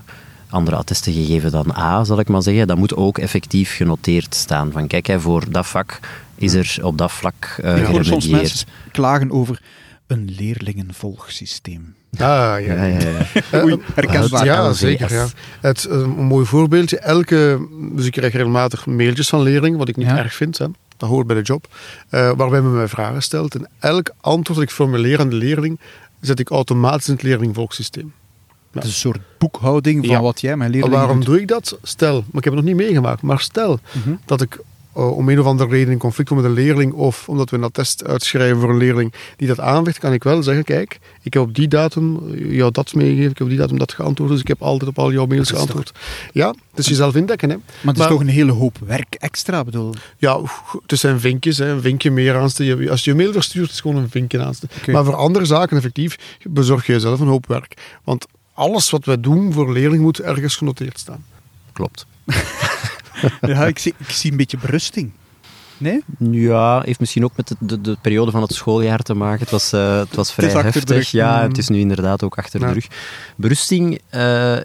andere 0.50 0.76
attesten 0.76 1.14
gegeven 1.14 1.52
dan 1.52 1.76
A, 1.78 2.04
zal 2.04 2.20
ik 2.20 2.28
maar 2.28 2.42
zeggen. 2.44 2.68
Dat 2.68 2.78
moet 2.78 2.96
ook 2.96 3.18
effectief 3.18 3.76
genoteerd 3.76 4.36
staan. 4.36 4.72
Van 4.72 4.88
kijk, 4.88 5.06
hè, 5.08 5.20
voor 5.20 5.44
dat 5.52 5.68
vak 5.68 6.00
is 6.36 6.54
er 6.54 6.78
op 6.82 6.98
dat 6.98 7.12
vlak 7.12 7.58
eh 7.64 7.78
Ik 7.78 7.86
hoor 7.86 8.06
soms 8.06 8.28
mensen 8.28 8.68
klagen 8.92 9.32
over 9.32 9.62
een 10.08 10.34
leerlingenvolgsysteem. 10.38 11.94
Ah, 12.18 12.20
ja. 12.20 12.58
Ja, 12.60 12.84
ja, 12.84 13.00
ja. 13.52 13.64
Oei, 13.64 13.78
herkenbaar. 13.96 14.46
Ja, 14.46 14.70
LVS. 14.70 14.80
zeker. 14.80 15.14
Ja. 15.14 15.28
Het, 15.62 15.86
eh, 15.86 15.98
een 15.98 16.10
mooi 16.10 16.46
voorbeeldje. 16.46 17.00
Elke, 17.00 17.68
dus 17.96 18.06
ik 18.06 18.12
krijg 18.12 18.34
regelmatig 18.34 18.86
mailtjes 18.86 19.30
van 19.30 19.42
leerlingen, 19.42 19.78
wat 19.78 19.88
ik 19.90 19.96
niet 19.96 20.08
Ja. 20.08 20.18
erg 20.18 20.34
vind. 20.34 20.58
Hè. 20.58 20.66
Dat 20.98 21.10
hoort 21.10 21.28
bij 21.28 21.36
de 21.36 21.42
job. 21.42 21.68
eh, 22.10 22.32
waarbij 22.36 22.62
men 22.62 22.76
mij 22.76 22.88
vragen 22.88 23.22
stelt. 23.24 23.56
En 23.56 23.70
elk 23.80 24.12
antwoord 24.22 24.60
dat 24.60 24.68
ik 24.68 24.74
formuleer 24.76 25.20
aan 25.20 25.30
de 25.30 25.36
leerling, 25.36 25.80
zet 26.22 26.40
ik 26.40 26.50
automatisch 26.50 27.08
in 27.08 27.14
het 27.14 27.24
leerlingvolgsysteem. 27.24 28.14
Het 28.82 28.84
is 28.84 28.90
een 28.90 28.96
soort 29.12 29.20
boekhouding 29.38 30.06
van 30.06 30.16
Ja. 30.16 30.22
wat 30.22 30.42
jij 30.42 30.50
mijn 30.58 30.60
Maar 30.60 30.70
leerlingen 30.70 30.98
waarom 31.00 31.18
doet. 31.18 31.26
doe 31.26 31.42
ik 31.42 31.48
dat? 31.48 31.78
Stel, 31.84 32.14
maar 32.14 32.38
ik 32.38 32.44
heb 32.44 32.54
het 32.54 32.54
nog 32.54 32.64
niet 32.64 32.76
meegemaakt, 32.76 33.22
maar 33.22 33.40
stel 33.40 33.80
Mhm. 33.92 34.16
dat 34.26 34.42
ik 34.42 34.60
eh, 34.96 35.18
om 35.18 35.30
een 35.30 35.40
of 35.40 35.46
andere 35.46 35.70
reden 35.70 35.92
in 35.92 35.98
conflict 35.98 36.30
kom 36.30 36.38
met 36.38 36.46
een 36.46 36.54
leerling 36.54 36.94
of 36.94 37.30
omdat 37.30 37.50
we 37.50 37.58
een 37.58 37.64
attest 37.64 38.06
uitschrijven 38.06 38.60
voor 38.60 38.70
een 38.70 38.78
leerling 38.78 39.14
die 39.38 39.48
dat 39.48 39.60
aanvecht, 39.60 39.98
kan 40.00 40.14
ik 40.14 40.24
wel 40.24 40.44
zeggen, 40.44 40.64
kijk, 40.64 41.00
ik 41.22 41.34
heb 41.34 41.44
op 41.44 41.56
die 41.56 41.68
datum 41.68 42.20
eh, 42.34 42.52
jou 42.56 42.72
dat 42.72 42.94
meegegeven, 42.94 43.30
ik 43.32 43.38
heb 43.38 43.42
op 43.48 43.50
die 43.50 43.58
datum 43.58 43.78
dat 43.78 43.94
geantwoord, 43.94 44.30
dus 44.32 44.40
ik 44.40 44.48
heb 44.48 44.62
altijd 44.62 44.90
op 44.90 45.00
al 45.00 45.12
jouw 45.12 45.26
mails 45.26 45.50
geantwoord. 45.50 45.92
Ja, 46.32 46.54
dus 46.74 46.88
jezelf 46.88 47.16
indekken. 47.16 47.50
Hè. 47.50 47.56
Maar 47.56 47.66
het 47.82 47.94
is 47.94 48.00
Maar- 48.00 48.08
toch 48.08 48.20
een 48.20 48.28
hele 48.28 48.52
hoop 48.52 48.78
werk 48.86 49.16
extra, 49.20 49.64
bedoel. 49.64 49.94
Ja, 50.18 50.42
het 50.88 51.00
zijn 51.00 51.20
vinkjes, 51.20 51.58
hè. 51.58 51.70
een 51.70 51.82
vinkje 51.82 52.12
meer 52.12 52.36
aansteken. 52.36 52.90
Als 52.90 53.04
je 53.04 53.12
je 53.12 53.18
mail 53.18 53.32
verstuurt, 53.32 53.66
is 53.66 53.72
het 53.72 53.82
gewoon 53.82 53.98
een 53.98 54.10
vinkje 54.10 54.44
aansteken. 54.44 54.94
Maar 54.94 55.06
voor 55.06 55.16
andere 55.16 55.46
zaken, 55.46 55.78
effectief, 55.78 56.16
bezorg 56.44 56.86
je 56.86 56.94
jezelf 56.94 57.20
een 57.20 57.28
hoop 57.28 57.48
werk. 57.48 57.98
Want 58.04 58.26
alles 58.56 58.90
wat 58.90 59.06
wij 59.06 59.20
doen 59.20 59.54
voor 59.54 59.72
leerling 59.74 60.02
moet 60.02 60.20
ergens 60.20 60.56
genoteerd 60.56 61.00
staan. 61.00 61.24
Klopt. 61.72 62.06
Ja, 63.42 63.66
ik 63.66 63.80
zie, 63.80 63.94
ik 63.98 64.10
zie 64.10 64.32
een 64.32 64.38
beetje 64.38 64.58
berusting. 64.58 65.12
Nee? 65.78 66.04
Ja, 66.20 66.82
heeft 66.82 67.00
misschien 67.00 67.24
ook 67.24 67.36
met 67.36 67.48
de, 67.48 67.56
de, 67.60 67.82
de 67.82 67.98
periode 68.02 68.32
van 68.32 68.42
het 68.42 68.54
schooljaar 68.54 69.00
te 69.00 69.14
maken. 69.14 69.40
Het 69.40 69.50
was, 69.50 69.74
eh, 69.74 69.98
het 69.98 70.16
was 70.16 70.34
vrij 70.34 70.50
heftig. 70.52 71.12
Ja, 71.12 71.38
Mm. 71.42 71.48
het 71.48 71.58
is 71.58 71.68
nu 71.68 71.80
inderdaad 71.80 72.24
ook 72.24 72.38
achter 72.38 72.60
Ja. 72.60 72.68
de 72.68 72.74
rug. 72.74 72.88
Berusting, 73.36 74.00
eh, 74.10 74.58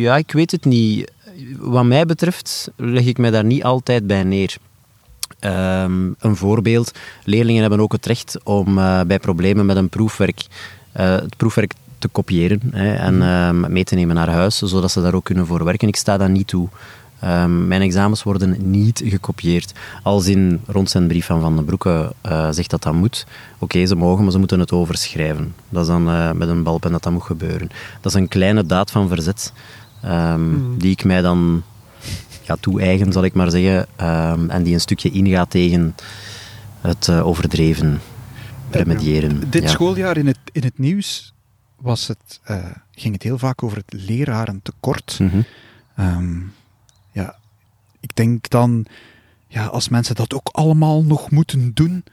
ja, 0.00 0.16
ik 0.16 0.32
weet 0.32 0.50
het 0.50 0.64
niet. 0.64 1.10
Wat 1.58 1.84
mij 1.84 2.06
betreft 2.06 2.70
leg 2.76 3.04
ik 3.06 3.18
mij 3.18 3.30
daar 3.30 3.44
niet 3.44 3.64
altijd 3.64 4.06
bij 4.06 4.22
neer. 4.22 4.56
Ehm, 5.38 6.10
een 6.18 6.36
voorbeeld, 6.36 6.92
leerlingen 7.24 7.60
hebben 7.60 7.80
ook 7.80 7.92
het 7.92 8.06
recht 8.06 8.38
om 8.44 8.78
eh, 8.78 9.00
bij 9.00 9.18
problemen 9.18 9.66
met 9.66 9.76
een 9.76 9.88
proefwerk 9.88 10.46
eh, 10.92 11.14
het 11.14 11.36
proefwerk 11.36 11.72
te 12.02 12.08
kopiëren 12.08 12.60
hè, 12.70 12.94
en 12.94 13.22
ehm, 13.22 13.72
mee 13.72 13.84
te 13.84 13.94
nemen 13.94 14.14
naar 14.14 14.28
huis, 14.30 14.58
zodat 14.58 14.90
ze 14.90 15.02
daar 15.02 15.14
ook 15.14 15.24
kunnen 15.24 15.46
voor 15.46 15.64
werken. 15.64 15.88
Ik 15.88 15.96
sta 15.96 16.16
daar 16.16 16.30
niet 16.30 16.46
toe. 16.46 16.68
Ehm, 17.20 17.66
mijn 17.68 17.82
examens 17.82 18.22
worden 18.22 18.70
niet 18.70 19.02
gekopieerd. 19.04 19.72
Als 20.02 20.26
in 20.26 20.60
rond 20.66 20.90
zijn 20.90 21.06
brief 21.06 21.26
van 21.26 21.40
Van 21.40 21.56
den 21.56 21.64
Broeke 21.64 22.12
eh, 22.20 22.48
zegt 22.50 22.70
dat 22.70 22.82
dat 22.82 22.92
moet. 22.92 23.26
Oké, 23.58 23.86
ze 23.86 23.94
mogen, 23.96 24.22
maar 24.22 24.32
ze 24.32 24.38
moeten 24.38 24.60
het 24.60 24.72
overschrijven. 24.72 25.54
Dat 25.68 25.82
is 25.82 25.88
dan 25.88 26.08
eh, 26.08 26.32
met 26.32 26.48
een 26.48 26.62
balpen 26.62 26.92
dat 26.92 27.02
dat 27.02 27.12
moet 27.12 27.22
gebeuren. 27.22 27.68
Dat 28.00 28.14
is 28.14 28.20
een 28.20 28.28
kleine 28.28 28.66
daad 28.66 28.90
van 28.90 29.08
verzet, 29.08 29.52
ehm, 30.02 30.40
die 30.78 30.90
ik 30.90 31.04
mij 31.04 31.20
dan 31.22 31.62
ga 32.42 32.56
toe-eigen, 32.60 33.12
zal 33.12 33.24
ik 33.24 33.34
maar 33.34 33.50
zeggen. 33.50 33.86
en 34.48 34.62
die 34.62 34.74
een 34.74 34.80
stukje 34.80 35.10
ingaat 35.10 35.50
tegen 35.50 35.94
het 36.80 37.08
eh, 37.08 37.26
overdreven 37.26 38.00
remediëren. 38.70 39.42
Dit 39.50 39.62
Ja. 39.62 39.68
schooljaar 39.68 40.16
in 40.16 40.26
het, 40.26 40.38
in 40.52 40.62
het 40.62 40.78
nieuws 40.78 41.32
was 41.82 42.06
het, 42.08 42.40
eh, 42.42 42.64
ging 42.90 43.14
het 43.14 43.22
heel 43.22 43.38
vaak 43.38 43.62
over 43.62 43.76
het 43.76 43.92
lerarentekort. 44.02 45.18
Ehm, 45.96 46.38
ja, 47.12 47.36
ik 48.00 48.16
denk 48.16 48.48
dan, 48.48 48.86
ja, 49.48 49.66
als 49.66 49.88
mensen 49.88 50.14
dat 50.14 50.34
ook 50.34 50.48
allemaal 50.52 51.04
nog 51.04 51.30
moeten 51.30 51.70
doen, 51.74 52.04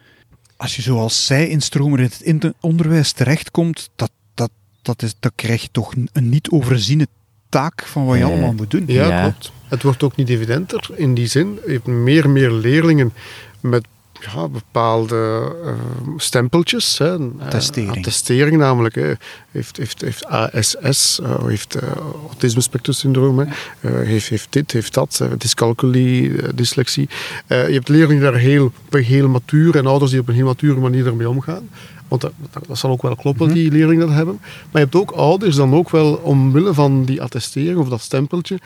als 0.57 0.75
je 0.75 0.81
zoals 0.81 1.25
zij 1.25 1.47
instromer 1.47 1.99
in 1.99 2.05
het 2.05 2.21
in- 2.21 2.53
onderwijs 2.59 3.11
terechtkomt, 3.11 3.89
dat, 3.95 4.11
dat, 4.33 4.51
dat, 4.81 5.01
is, 5.01 5.15
dat 5.19 5.31
krijg 5.35 5.61
je 5.61 5.69
toch 5.71 5.93
een, 6.13 6.29
niet 6.29 6.49
overziene 6.49 7.07
taak 7.49 7.83
van 7.85 8.05
wat 8.05 8.17
je 8.17 8.23
allemaal 8.23 8.53
moet 8.53 8.71
doen. 8.71 8.83
Ja, 8.87 9.07
Ja. 9.07 9.21
klopt. 9.21 9.51
Het 9.67 9.83
wordt 9.83 10.03
ook 10.03 10.15
niet 10.15 10.29
evidenter 10.29 10.89
in 10.95 11.13
die 11.13 11.27
zin. 11.27 11.59
Je 11.65 11.71
hebt 11.71 11.85
meer 11.87 12.23
en 12.23 12.31
meer 12.31 12.51
leerlingen 12.51 13.13
met 13.59 13.85
ja, 14.19 14.47
bepaalde 14.47 15.55
eh, 15.65 15.73
stempeltjes. 16.17 16.97
Hè. 16.97 17.15
Eh, 17.15 17.45
Attestering. 17.45 17.97
attestering 17.97 18.57
namelijk. 18.57 18.95
Hè. 18.95 19.13
Heeft, 19.51 19.77
heeft, 19.77 20.01
heeft 20.01 20.25
ASS, 20.25 21.19
eh, 21.19 21.45
heeft 21.45 21.75
uh, 21.75 21.89
autisme 22.27 22.61
spectrum 22.61 22.95
syndroom, 22.95 23.39
hè. 23.39 23.45
Heeft, 23.89 24.29
heeft 24.29 24.47
dit, 24.49 24.71
heeft 24.71 24.93
dat, 24.93 25.19
uh, 25.21 25.27
dyscalculie, 25.37 26.29
uh, 26.29 26.49
dyslexie. 26.55 27.09
Uh, 27.47 27.67
je 27.67 27.73
hebt 27.73 27.89
leerlingen 27.89 28.23
daar 28.23 28.35
heel, 28.35 28.71
heel 28.89 29.27
matuur 29.27 29.75
en 29.75 29.85
ouders 29.85 30.11
die 30.11 30.19
op 30.19 30.27
een 30.27 30.33
heel 30.33 30.45
mature 30.45 30.79
manier 30.79 31.07
ermee 31.07 31.29
omgaan. 31.29 31.69
Want 32.07 32.21
dat, 32.21 32.33
dat, 32.67 32.77
zal 32.77 32.91
ook 32.91 33.01
wel 33.01 33.15
kloppen, 33.15 33.45
Mhm. 33.45 33.55
die 33.55 33.71
leerlingen 33.71 34.07
dat 34.07 34.15
hebben. 34.15 34.37
Maar 34.41 34.67
je 34.71 34.77
hebt 34.79 34.95
ook 34.95 35.11
ouders 35.11 35.55
dan 35.55 35.73
ook 35.73 35.89
wel 35.89 36.13
omwille 36.13 36.73
van 36.73 37.05
die 37.05 37.21
attestering 37.21 37.77
of 37.77 37.89
dat 37.89 38.01
stempeltje 38.01 38.59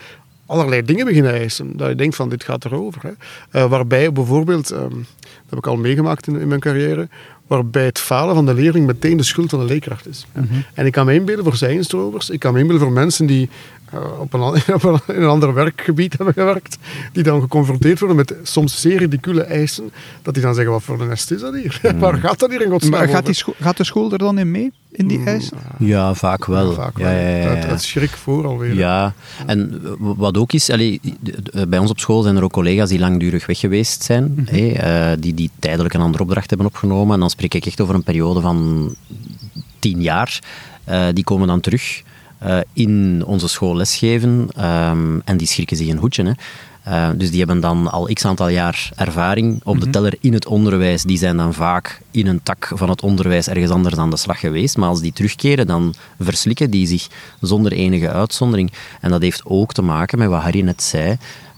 allerlei 0.46 0.82
dingen 0.84 1.06
beginnen 1.06 1.32
eisen. 1.32 1.76
Dat 1.76 1.88
je 1.88 1.94
denkt 1.94 2.16
van, 2.16 2.28
dit 2.28 2.44
gaat 2.44 2.64
erover. 2.64 3.02
Hè. 3.02 3.10
Uh, 3.60 3.70
waarbij 3.70 4.12
bijvoorbeeld, 4.12 4.70
um, 4.70 5.06
dat 5.44 5.50
heb 5.50 5.58
ik 5.58 5.66
al 5.66 5.76
meegemaakt 5.76 6.26
in, 6.26 6.40
in, 6.40 6.48
mijn 6.48 6.60
carrière, 6.60 7.08
waarbij 7.46 7.84
het 7.84 7.98
falen 7.98 8.34
van 8.34 8.46
de 8.46 8.54
leerling 8.54 8.86
meteen 8.86 9.16
de 9.16 9.22
schuld 9.22 9.50
van 9.50 9.58
de 9.58 9.64
leerkracht 9.64 10.08
is. 10.08 10.26
Mhm. 10.32 10.54
En 10.74 10.86
ik 10.86 10.92
kan 10.92 11.06
me 11.06 11.14
inbeelden 11.14 11.44
voor 11.44 11.56
zijnstromers, 11.56 12.30
ik 12.30 12.40
kan 12.40 12.52
me 12.52 12.60
inbeelden 12.60 12.86
voor 12.86 12.94
mensen 12.94 13.26
die 13.26 13.48
op, 14.18 14.32
een, 14.32 14.40
op 14.74 14.84
een, 14.84 15.00
in 15.14 15.22
een 15.22 15.28
ander 15.28 15.54
werkgebied 15.54 16.16
hebben 16.16 16.34
gewerkt, 16.34 16.78
die 17.12 17.22
dan 17.22 17.40
geconfronteerd 17.40 17.98
worden 17.98 18.16
met 18.16 18.34
soms 18.42 18.80
zeer 18.80 18.98
ridicule 18.98 19.42
eisen, 19.42 19.90
dat 20.22 20.34
die 20.34 20.42
dan 20.42 20.54
zeggen, 20.54 20.72
wat 20.72 20.82
voor 20.82 21.00
een 21.00 21.08
nest 21.08 21.30
is 21.30 21.40
dat 21.40 21.54
hier? 21.54 21.80
Mm. 21.94 22.00
Waar 22.00 22.14
gaat 22.14 22.38
dat 22.38 22.50
hier 22.50 22.62
in 22.62 22.70
godsnaam 22.70 22.92
Maar 23.00 23.08
gaat, 23.08 23.26
die 23.26 23.34
school, 23.34 23.54
gaat 23.60 23.76
de 23.76 23.84
school 23.84 24.12
er 24.12 24.18
dan 24.18 24.38
in 24.38 24.50
mee, 24.50 24.72
in 24.90 25.06
die 25.06 25.24
eisen? 25.24 25.58
Ja, 25.78 26.14
vaak 26.14 26.44
wel. 26.44 26.68
Ja, 26.68 26.74
vaak 26.74 26.98
ja, 26.98 27.04
wel. 27.04 27.12
ja, 27.12 27.28
ja, 27.28 27.36
ja. 27.36 27.48
Het, 27.48 27.66
het 27.66 27.82
schrik 27.82 28.10
voor 28.10 28.46
alweer. 28.46 28.74
Ja, 28.74 29.14
en 29.46 29.82
wat 29.98 30.38
ook 30.38 30.52
is, 30.52 30.70
allee, 30.70 31.00
bij 31.68 31.78
ons 31.78 31.90
op 31.90 31.98
school 31.98 32.22
zijn 32.22 32.36
er 32.36 32.42
ook 32.42 32.52
collega's 32.52 32.88
die 32.88 32.98
langdurig 32.98 33.46
weg 33.46 33.58
geweest 33.58 34.02
zijn, 34.02 34.24
mm 34.24 34.34
-hmm. 34.36 34.46
hey, 34.46 35.12
uh, 35.12 35.16
die, 35.20 35.34
die 35.34 35.50
tijdelijk 35.58 35.94
een 35.94 36.00
andere 36.00 36.22
opdracht 36.22 36.48
hebben 36.48 36.66
opgenomen. 36.66 37.14
En 37.14 37.20
dan 37.20 37.30
spreek 37.30 37.54
ik 37.54 37.66
echt 37.66 37.80
over 37.80 37.94
een 37.94 38.02
periode 38.02 38.40
van 38.40 38.94
tien 39.78 40.02
jaar. 40.02 40.40
Uh, 40.88 41.06
die 41.12 41.24
komen 41.24 41.46
dan 41.46 41.60
terug 41.60 42.02
uh, 42.42 42.58
in 42.72 43.22
onze 43.26 43.48
school 43.48 43.76
lesgeven 43.76 44.48
um, 44.58 45.22
en 45.24 45.36
die 45.36 45.46
schrikken 45.46 45.76
zich 45.76 45.88
een 45.88 45.98
hoedje. 45.98 46.22
Hè. 46.24 46.32
Uh, 46.88 47.08
dus 47.16 47.28
die 47.30 47.38
hebben 47.38 47.60
dan 47.60 47.90
al 47.90 48.04
x 48.12 48.24
aantal 48.24 48.48
jaar 48.48 48.90
ervaring 48.96 49.60
op 49.64 49.74
de 49.74 49.80
Mhm. 49.80 49.90
teller 49.90 50.14
in 50.20 50.32
het 50.32 50.46
onderwijs. 50.46 51.02
Die 51.02 51.18
zijn 51.18 51.36
dan 51.36 51.54
vaak 51.54 52.00
in 52.10 52.26
een 52.26 52.42
tak 52.42 52.70
van 52.74 52.88
het 52.88 53.02
onderwijs 53.02 53.48
ergens 53.48 53.70
anders 53.70 53.96
aan 53.96 54.10
de 54.10 54.16
slag 54.16 54.40
geweest. 54.40 54.76
Maar 54.76 54.88
als 54.88 55.00
die 55.00 55.12
terugkeren, 55.12 55.66
dan 55.66 55.94
verslikken 56.18 56.70
die 56.70 56.86
zich 56.86 57.06
zonder 57.40 57.72
enige 57.72 58.10
uitzondering. 58.10 58.72
En 59.00 59.10
dat 59.10 59.22
heeft 59.22 59.42
ook 59.44 59.72
te 59.72 59.82
maken 59.82 60.18
met 60.18 60.28
wat 60.28 60.42
Harry 60.42 60.60
net 60.60 60.82
zei. 60.82 61.16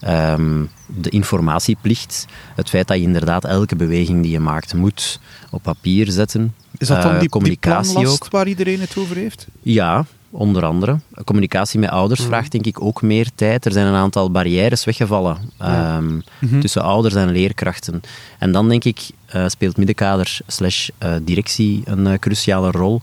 Um, 0.08 0.68
de 0.86 1.10
informatieplicht. 1.10 2.26
Het 2.54 2.68
feit 2.68 2.88
dat 2.88 2.96
je 2.96 3.02
inderdaad 3.02 3.44
elke 3.44 3.76
beweging 3.76 4.22
die 4.22 4.30
je 4.32 4.40
maakt 4.40 4.74
moet 4.74 5.20
op 5.50 5.62
papier 5.62 6.10
zetten. 6.10 6.54
Is 6.78 6.88
dat 6.88 7.02
dan 7.02 7.14
Uh, 7.14 7.20
die, 7.20 7.28
communicatie 7.28 7.84
die 7.84 7.92
planlast 7.92 8.22
ook? 8.22 8.30
waar 8.30 8.48
iedereen 8.48 8.80
het 8.80 8.96
over 8.96 9.16
heeft? 9.16 9.46
Ja, 9.62 10.04
onder 10.30 10.64
andere. 10.64 10.98
Communicatie 11.24 11.78
met 11.80 11.90
ouders 11.90 12.20
Mhm. 12.20 12.28
vraagt 12.28 12.52
denk 12.52 12.66
ik 12.66 12.82
ook 12.82 13.02
meer 13.02 13.28
tijd. 13.34 13.64
Er 13.64 13.72
zijn 13.72 13.86
een 13.86 13.94
aantal 13.94 14.30
barrières 14.30 14.84
weggevallen 14.84 15.36
Ja. 15.58 15.96
ehm, 15.96 16.14
Mhm. 16.40 16.60
tussen 16.60 16.82
ouders 16.82 17.14
en 17.14 17.30
leerkrachten. 17.30 18.00
En 18.38 18.52
dan 18.52 18.68
denk 18.68 18.84
ik 18.84 19.00
eh, 19.26 19.44
speelt 19.48 19.76
middenkader 19.76 20.38
slash 20.46 20.88
eh, 20.98 21.14
directie 21.22 21.82
een 21.84 22.06
eh, 22.06 22.18
cruciale 22.18 22.70
rol. 22.70 23.00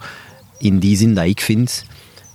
In 0.57 0.79
die 0.79 0.97
zin 0.97 1.13
dat 1.13 1.25
ik 1.25 1.39
vind 1.41 1.85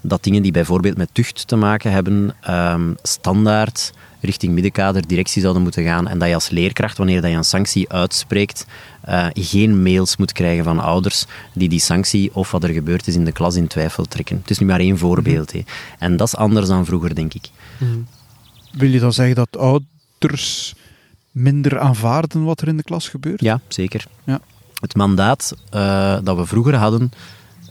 dat 0.02 0.22
dingen 0.24 0.42
die 0.42 0.52
bijvoorbeeld 0.52 0.96
met 0.96 1.08
tucht 1.12 1.46
te 1.48 1.56
maken 1.56 1.92
hebben, 1.92 2.34
ehm, 2.40 2.92
standaard 3.02 3.92
richting 4.20 4.52
middenkader, 4.52 5.06
directie 5.06 5.40
zouden 5.42 5.62
moeten 5.62 5.84
gaan. 5.84 6.08
En 6.08 6.18
dat 6.18 6.28
je 6.28 6.34
als 6.34 6.48
leerkracht, 6.48 6.96
wanneer 6.96 7.20
dat 7.20 7.30
je 7.30 7.36
een 7.36 7.44
sanctie 7.44 7.92
uitspreekt, 7.92 8.66
eh, 9.00 9.26
geen 9.34 9.82
mails 9.82 10.16
moet 10.16 10.32
krijgen 10.32 10.64
van 10.64 10.78
ouders 10.78 11.24
die 11.52 11.68
die 11.68 11.80
sanctie 11.80 12.30
of 12.34 12.50
wat 12.50 12.64
er 12.64 12.72
gebeurd 12.72 13.06
is 13.06 13.14
in 13.14 13.24
de 13.24 13.32
klas 13.32 13.56
in 13.56 13.66
twijfel 13.66 14.04
trekken. 14.04 14.36
Het 14.36 14.50
is 14.50 14.58
nu 14.58 14.66
maar 14.66 14.80
één 14.80 14.98
voorbeeld. 14.98 15.52
hè. 15.52 15.62
En 15.98 16.16
dat 16.16 16.26
is 16.26 16.36
anders 16.36 16.66
dan 16.68 16.84
vroeger, 16.84 17.14
denk 17.14 17.34
ik. 17.34 17.48
Mhm. 17.78 17.98
Wil 18.72 18.90
je 18.90 18.98
dan 18.98 19.12
zeggen 19.12 19.34
dat 19.34 19.56
ouders 19.56 20.74
minder 21.30 21.78
aanvaarden 21.78 22.44
wat 22.44 22.60
er 22.60 22.68
in 22.68 22.76
de 22.76 22.82
klas 22.82 23.08
gebeurt? 23.08 23.40
Ja, 23.40 23.60
zeker. 23.68 24.04
Ja. 24.24 24.40
Het 24.80 24.94
mandaat 24.94 25.54
eh, 25.70 26.18
dat 26.22 26.36
we 26.36 26.46
vroeger 26.46 26.74
hadden, 26.74 27.12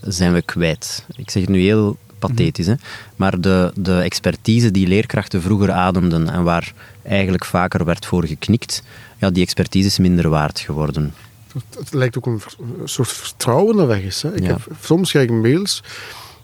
zijn 0.01 0.33
we 0.33 0.41
kwijt. 0.41 1.05
Ik 1.15 1.29
zeg 1.29 1.41
het 1.41 1.51
nu 1.51 1.59
heel 1.59 1.97
pathetisch, 2.19 2.67
hè? 2.67 2.73
maar 3.15 3.41
de, 3.41 3.71
de 3.75 3.99
expertise 3.99 4.71
die 4.71 4.87
leerkrachten 4.87 5.41
vroeger 5.41 5.71
ademden 5.71 6.29
en 6.29 6.43
waar 6.43 6.73
eigenlijk 7.03 7.45
vaker 7.45 7.85
werd 7.85 8.05
voor 8.05 8.25
geknikt, 8.25 8.83
ja, 9.17 9.29
die 9.29 9.43
expertise 9.43 9.87
is 9.87 9.97
minder 9.97 10.29
waard 10.29 10.59
geworden. 10.59 11.13
Het, 11.77 11.93
lijkt 11.93 12.17
ook 12.17 12.25
een, 12.25 12.41
soort 12.83 13.07
vertrouwen 13.11 13.75
dat 13.75 13.87
weg 13.87 14.01
is. 14.01 14.21
Hè. 14.21 14.35
Ik 14.35 14.43
Ja. 14.43 14.47
heb, 14.47 14.67
soms 14.81 15.09
krijg 15.09 15.25
ik 15.29 15.35
mails. 15.35 15.83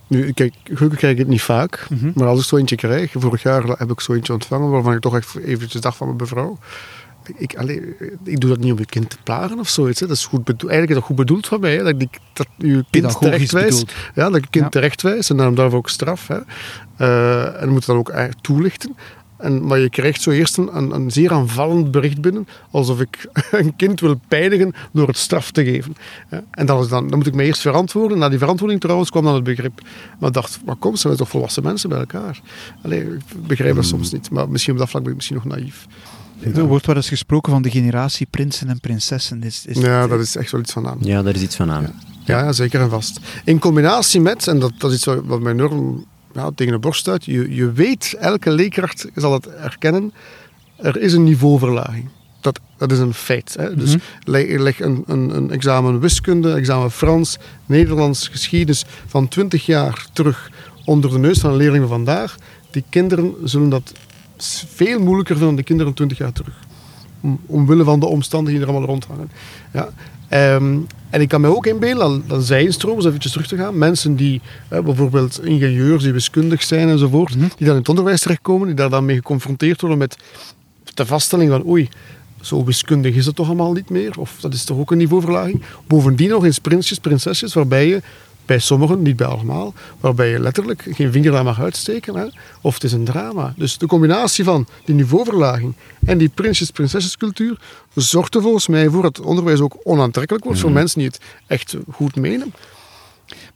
Nu, 0.08 0.32
kijk, 0.32 0.54
gelukkig 0.64 0.98
krijg 1.00 1.14
ik 1.14 1.20
het 1.20 1.28
niet 1.28 1.42
vaak. 1.42 1.86
Mhm. 1.90 2.12
Maar 2.16 2.28
als 2.28 2.40
ik 2.40 2.46
zo 2.46 2.58
eentje 2.58 2.76
krijg, 2.76 3.12
vorig 3.14 3.44
jaar 3.44 3.64
heb 3.68 3.92
ik 3.92 4.00
zo 4.00 4.14
eentje 4.14 4.34
ontvangen 4.34 4.70
waarvan 4.70 4.94
ik 4.94 5.00
toch 5.00 5.16
echt 5.16 5.36
eventjes 5.36 5.82
dacht 5.82 5.98
van 5.98 6.08
mijn 6.08 6.20
mevrouw. 6.20 6.58
Ik, 7.38 7.56
allee, 7.56 7.82
ik 8.24 8.40
doe 8.40 8.50
dat 8.50 8.60
niet 8.60 8.72
om 8.72 8.78
je 8.78 8.86
kind 8.86 9.10
te 9.10 9.18
plagen 9.24 9.60
of 9.60 9.70
zoiets. 9.70 10.00
Hè. 10.00 10.08
Dat 10.08 10.18
is 10.18 10.26
goed 10.26 10.44
bedoeld. 10.44 10.72
Eigenlijk 10.72 10.90
is 10.90 10.96
dat 10.98 11.06
goed 11.06 11.16
bedoeld 11.16 11.48
van 11.48 11.60
mij. 11.60 11.76
Hè. 11.76 11.84
Dat, 11.84 12.02
ik, 12.02 12.20
dat 12.34 12.48
je 12.58 12.86
kind 12.90 13.20
terechtwijst. 13.20 13.94
Ja, 14.16 14.30
dat 14.30 14.44
je 14.44 14.50
kind 14.50 14.64
Ja. 14.64 14.70
terechtwijst 14.70 15.30
en 15.30 15.38
dan 15.38 15.56
daarvoor 15.56 15.78
ook 15.78 15.90
straf. 15.90 16.28
Hè. 16.28 16.40
Eh, 16.98 17.62
en 17.62 17.70
moet 17.70 17.86
dat 17.86 17.96
ook 17.96 18.14
toelichten. 18.42 18.96
En, 19.38 19.66
maar 19.66 19.80
je 19.80 19.90
krijgt 19.90 20.22
zo 20.22 20.30
eerst 20.30 20.58
een, 20.58 20.78
een, 20.78 20.92
een 20.92 21.12
zeer 21.12 21.32
aanvallend 21.32 21.92
bericht 21.92 22.22
binnen, 22.22 22.48
alsof 22.72 23.00
ik 23.02 23.30
een 23.52 23.76
kind 23.76 24.00
wil 24.00 24.20
pijnigen 24.28 24.74
door 24.92 25.08
het 25.08 25.18
straf 25.18 25.52
te 25.52 25.64
geven. 25.64 25.96
Ja, 26.30 26.44
en 26.52 26.66
dan, 26.66 26.88
dan, 26.88 27.08
dan 27.08 27.18
moet 27.18 27.28
ik 27.28 27.34
me 27.34 27.44
eerst 27.44 27.62
verantwoorden. 27.62 28.18
Na 28.18 28.30
die 28.30 28.38
verantwoording 28.38 28.82
trouwens 28.82 29.10
kwam 29.10 29.24
dan 29.24 29.34
het 29.34 29.44
begrip. 29.44 29.82
Maar 30.20 30.30
ik 30.30 30.36
dacht, 30.36 30.60
maar 30.66 30.76
kom, 30.76 30.96
zijn 30.96 31.14
we 31.14 31.20
toch 31.20 31.30
volwassen 31.30 31.64
mensen 31.64 31.90
bij 31.90 32.00
elkaar? 32.00 32.42
Allee, 32.84 33.02
ik 33.02 33.48
begrijp 33.48 33.76
dat 33.76 33.86
soms 33.86 34.12
niet. 34.12 34.30
Maar 34.30 34.50
misschien 34.50 34.74
op 34.74 34.80
dat 34.80 34.90
vlak 34.90 35.02
ben 35.02 35.12
ik 35.12 35.18
misschien 35.18 35.40
nog 35.44 35.58
naïef. 35.58 35.86
Er 36.56 36.64
wordt 36.64 36.86
wel 36.86 36.96
eens 36.96 37.08
gesproken 37.08 37.52
van 37.52 37.62
de 37.62 37.70
generatie 37.70 38.28
prinsen 38.30 38.70
en 38.70 38.80
prinsessen. 38.80 39.44
Is, 39.44 39.64
is 39.68 39.78
Ja, 39.78 40.08
dat 40.08 40.20
is 40.20 40.36
echt 40.36 40.52
wel 40.52 40.62
iets 40.62 40.72
van 40.74 40.88
aan. 40.88 40.98
Ja, 41.00 41.22
daar 41.24 41.36
is 41.36 41.42
iets 41.42 41.56
van 41.56 41.72
aan. 41.72 41.94
Ja, 42.26 42.40
ja, 42.40 42.52
zeker 42.52 42.82
en 42.82 42.90
vast. 42.90 43.20
In 43.46 43.60
combinatie 43.60 44.22
met, 44.22 44.48
en 44.48 44.60
dat, 44.60 44.72
dat 44.78 44.92
is 44.92 44.96
iets 44.98 45.06
wat 45.26 45.40
mij 45.42 45.52
enorm 45.52 46.06
ja, 46.34 46.52
tegen 46.56 46.74
de 46.74 46.80
borst 46.80 47.00
stuit, 47.00 47.26
je, 47.26 47.56
je 47.56 47.72
weet, 47.72 48.16
elke 48.20 48.52
leerkracht 48.52 49.08
zal 49.16 49.34
het 49.34 49.48
erkennen, 49.48 50.14
er 50.78 50.98
is 51.02 51.14
een 51.14 51.24
niveauverlaging. 51.24 52.10
Dat, 52.42 52.60
dat 52.78 52.92
is 52.92 53.00
een 53.00 53.14
feit. 53.14 53.56
Hè. 53.60 53.76
Dus 53.76 53.90
Mhm. 53.96 54.00
leg, 54.24 54.60
leg 54.60 54.80
een, 54.80 55.04
een, 55.08 55.36
een 55.36 55.52
examen 55.52 56.00
wiskunde, 56.00 56.54
examen 56.54 56.92
Frans, 56.92 57.38
Nederlands, 57.66 58.28
geschiedenis 58.28 58.86
van 59.08 59.28
20 59.28 59.66
jaar 59.66 60.08
terug 60.14 60.52
onder 60.86 61.12
de 61.12 61.18
neus 61.20 61.40
van 61.40 61.50
een 61.52 61.58
leerling 61.58 61.88
van 61.88 61.96
vandaag. 62.06 62.36
Die 62.72 62.84
kinderen 62.90 63.34
zullen 63.44 63.70
dat 63.70 63.94
veel 64.74 65.00
moeilijker 65.00 65.36
vinden 65.38 65.48
dan 65.48 65.56
de 65.56 65.64
kinderen 65.64 65.94
20 65.94 66.18
jaar 66.18 66.32
terug. 66.32 66.54
Om, 67.22 67.40
omwille 67.46 67.84
van 67.84 68.00
de 68.00 68.06
omstandigheden 68.06 68.68
die 68.68 68.76
er 68.76 68.82
allemaal 68.82 69.00
rondhangen. 69.00 69.32
Ja. 69.74 69.90
Ehm, 70.30 70.78
en 71.10 71.22
ik 71.22 71.28
kan 71.28 71.42
me 71.42 71.56
ook 71.56 71.66
inbeelden, 71.66 72.00
dan, 72.08 72.24
dan 72.28 72.42
zijn 72.42 72.74
stromers, 72.74 73.06
eventjes 73.06 73.32
terug 73.32 73.48
te 73.48 73.58
gaan, 73.58 73.78
mensen 73.78 74.16
die 74.16 74.42
eh, 74.68 74.80
bijvoorbeeld 74.80 75.46
ingenieurs, 75.46 76.04
die 76.04 76.12
wiskundig 76.14 76.64
zijn 76.64 76.90
enzovoort, 76.90 77.36
Mhm. 77.36 77.40
die 77.40 77.66
dan 77.66 77.70
in 77.70 77.80
het 77.80 77.90
onderwijs 77.90 78.22
terechtkomen, 78.22 78.68
die 78.68 78.76
daar 78.76 78.90
dan 78.90 79.06
mee 79.06 79.16
geconfronteerd 79.16 79.82
worden 79.82 80.00
met 80.00 80.18
de 80.94 81.06
vaststelling 81.06 81.50
van 81.50 81.66
oei, 81.68 81.90
zo 82.42 82.64
wiskundig 82.64 83.16
is 83.16 83.26
het 83.26 83.36
toch 83.36 83.48
allemaal 83.48 83.72
niet 83.74 83.90
meer? 83.90 84.20
Of 84.20 84.38
dat 84.42 84.54
is 84.54 84.64
toch 84.64 84.78
ook 84.78 84.92
een 84.92 84.98
niveauverlaging? 84.98 85.64
Bovendien 85.88 86.30
nog 86.30 86.46
eens 86.46 86.60
prinsjes, 86.60 87.00
prinsesjes, 87.00 87.54
waarbij 87.54 87.88
je 87.88 88.02
bij 88.46 88.60
sommigen, 88.60 89.02
niet 89.02 89.16
bij 89.16 89.28
allemaal, 89.28 89.74
waarbij 90.00 90.30
je 90.30 90.40
letterlijk 90.40 90.86
geen 90.90 91.12
vinger 91.12 91.32
daar 91.32 91.44
mag 91.44 91.60
uitsteken. 91.62 92.16
Hè? 92.16 92.26
Of 92.62 92.74
het 92.74 92.84
is 92.84 92.92
een 92.92 93.04
drama. 93.04 93.54
Dus 93.58 93.78
de 93.78 93.88
combinatie 93.88 94.44
van 94.44 94.68
die 94.86 94.96
niveauverlaging 94.96 95.74
en 96.06 96.18
die 96.18 96.30
prinsjes, 96.30 96.72
prinsessescultuur 96.72 97.60
zorgt 97.96 98.36
er 98.36 98.42
volgens 98.42 98.68
mij 98.68 98.90
voor 98.90 99.02
dat 99.02 99.18
het 99.18 99.26
onderwijs 99.26 99.60
ook 99.60 99.78
onaantrekkelijk 99.84 100.46
wordt 100.46 100.60
voor 100.60 100.72
mensen 100.72 101.00
die 101.00 101.08
het 101.08 101.20
echt 101.48 101.76
goed 101.92 102.16
menen. 102.16 102.54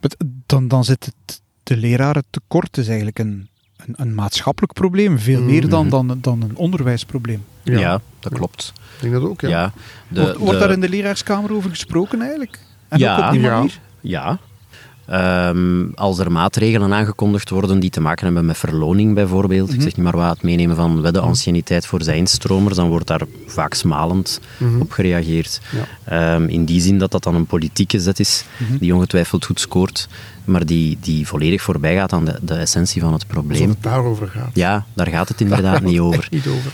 Maar 0.00 0.10
dan, 0.46 0.68
dan 0.68 0.84
zit 0.84 1.04
het 1.04 1.40
de 1.62 1.76
leraren 1.76 2.24
tekort 2.30 2.76
is 2.76 2.86
eigenlijk 2.86 3.18
een, 3.18 3.48
een, 3.76 3.94
een 3.96 4.14
maatschappelijk 4.14 4.72
probleem. 4.72 5.18
Veel 5.18 5.40
meer 5.42 5.68
dan, 5.68 5.88
dan, 5.88 6.18
dan 6.20 6.42
een 6.42 6.56
onderwijsprobleem. 6.56 7.44
Ja, 7.62 8.00
dat 8.20 8.32
klopt. 8.32 8.72
Ik 8.96 9.00
denk 9.00 9.12
dat 9.12 9.22
ook, 9.22 9.40
ja. 9.40 9.48
Ja. 9.48 9.72
De- 10.08 10.20
wordt, 10.22 10.36
wordt 10.38 10.52
de- 10.52 10.58
daar 10.58 10.70
in 10.70 10.80
de 10.80 10.88
leraarskamer 10.88 11.52
over 11.54 11.70
gesproken 11.70 12.20
eigenlijk? 12.20 12.58
En 12.88 12.98
Ja. 12.98 13.16
ook 13.18 13.24
op 13.24 13.30
die 13.32 13.40
Ja. 13.40 13.66
Ja. 14.00 14.38
Ehm, 15.08 15.86
als 15.94 16.18
er 16.18 16.32
maatregelen 16.32 16.92
aangekondigd 16.92 17.50
worden 17.50 17.80
die 17.80 17.90
te 17.90 18.00
maken 18.00 18.24
hebben 18.24 18.46
met 18.46 18.58
verloning 18.58 19.14
bijvoorbeeld, 19.14 19.72
ik 19.72 19.82
zeg 19.82 19.96
niet 19.96 20.04
maar 20.04 20.16
wat, 20.16 20.30
het 20.30 20.42
meenemen 20.42 20.76
van 20.76 21.02
wedde 21.02 21.20
anciëniteit 21.20 21.86
voor 21.86 22.02
zijnstromers, 22.02 22.76
dan 22.76 22.88
wordt 22.88 23.06
daar 23.06 23.22
vaak 23.46 23.74
smalend 23.74 24.40
op 24.80 24.90
gereageerd. 24.90 25.60
Ehm, 26.04 26.44
in 26.44 26.64
die 26.64 26.80
zin 26.80 26.98
dat 26.98 27.10
dat 27.10 27.22
dan 27.22 27.34
een 27.34 27.46
politieke 27.46 28.00
zet 28.00 28.20
is, 28.20 28.44
die 28.80 28.94
ongetwijfeld 28.94 29.44
goed 29.44 29.60
scoort, 29.60 30.08
maar 30.48 30.66
die, 30.66 30.98
die 31.00 31.26
volledig 31.26 31.62
voorbij 31.62 31.94
gaat 31.94 32.12
aan 32.12 32.24
de, 32.24 32.38
de 32.42 32.54
essentie 32.54 33.00
van 33.00 33.12
het 33.12 33.26
probleem. 33.26 33.68
het 33.68 33.82
daarover 33.82 34.28
gaat. 34.28 34.50
Ja, 34.52 34.84
daar 34.94 35.06
gaat 35.06 35.28
het 35.28 35.40
inderdaad 35.40 35.82
niet 35.90 35.98
over. 35.98 36.28
Niet 36.30 36.46
over. 36.46 36.72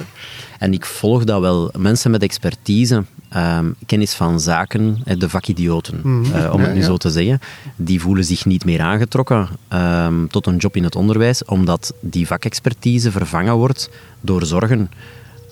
En 0.59 0.73
ik 0.73 0.85
volg 0.85 1.25
dat 1.25 1.41
wel. 1.41 1.71
Mensen 1.79 2.11
met 2.11 2.23
expertise, 2.23 3.05
ehm, 3.29 3.71
kennis 3.87 4.15
van 4.15 4.41
zaken, 4.41 4.99
de 5.19 5.29
vakidioten, 5.29 5.95
eh, 5.95 6.05
om 6.05 6.13
Mhm. 6.13 6.37
Ja, 6.37 6.59
het 6.59 6.73
nu 6.73 6.81
ja. 6.81 6.87
zo 6.87 6.97
te 6.97 7.11
zeggen, 7.11 7.41
die 7.77 8.01
voelen 8.01 8.25
zich 8.25 8.45
niet 8.45 8.65
meer 8.65 8.81
aangetrokken 8.81 9.49
ehm, 9.69 10.27
tot 10.27 10.47
een 10.47 10.57
job 10.57 10.77
in 10.77 10.85
het 10.85 10.97
onderwijs, 10.97 11.45
omdat 11.45 11.95
die 12.01 12.27
vakexpertise 12.27 13.11
vervangen 13.11 13.55
wordt 13.55 13.91
door 14.21 14.47
zorgen 14.47 14.91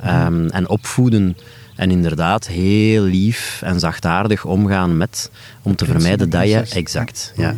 ehm, 0.00 0.48
en 0.48 0.68
opvoeden. 0.68 1.36
En 1.76 1.90
inderdaad 1.90 2.46
heel 2.46 3.02
lief 3.02 3.60
en 3.64 3.80
zachtaardig 3.80 4.44
omgaan 4.44 4.96
met, 4.96 5.30
om 5.62 5.76
te 5.76 5.84
vermijden 5.84 6.30
dat 6.30 6.48
je... 6.48 6.58
Exact, 6.58 7.32
ja. 7.36 7.54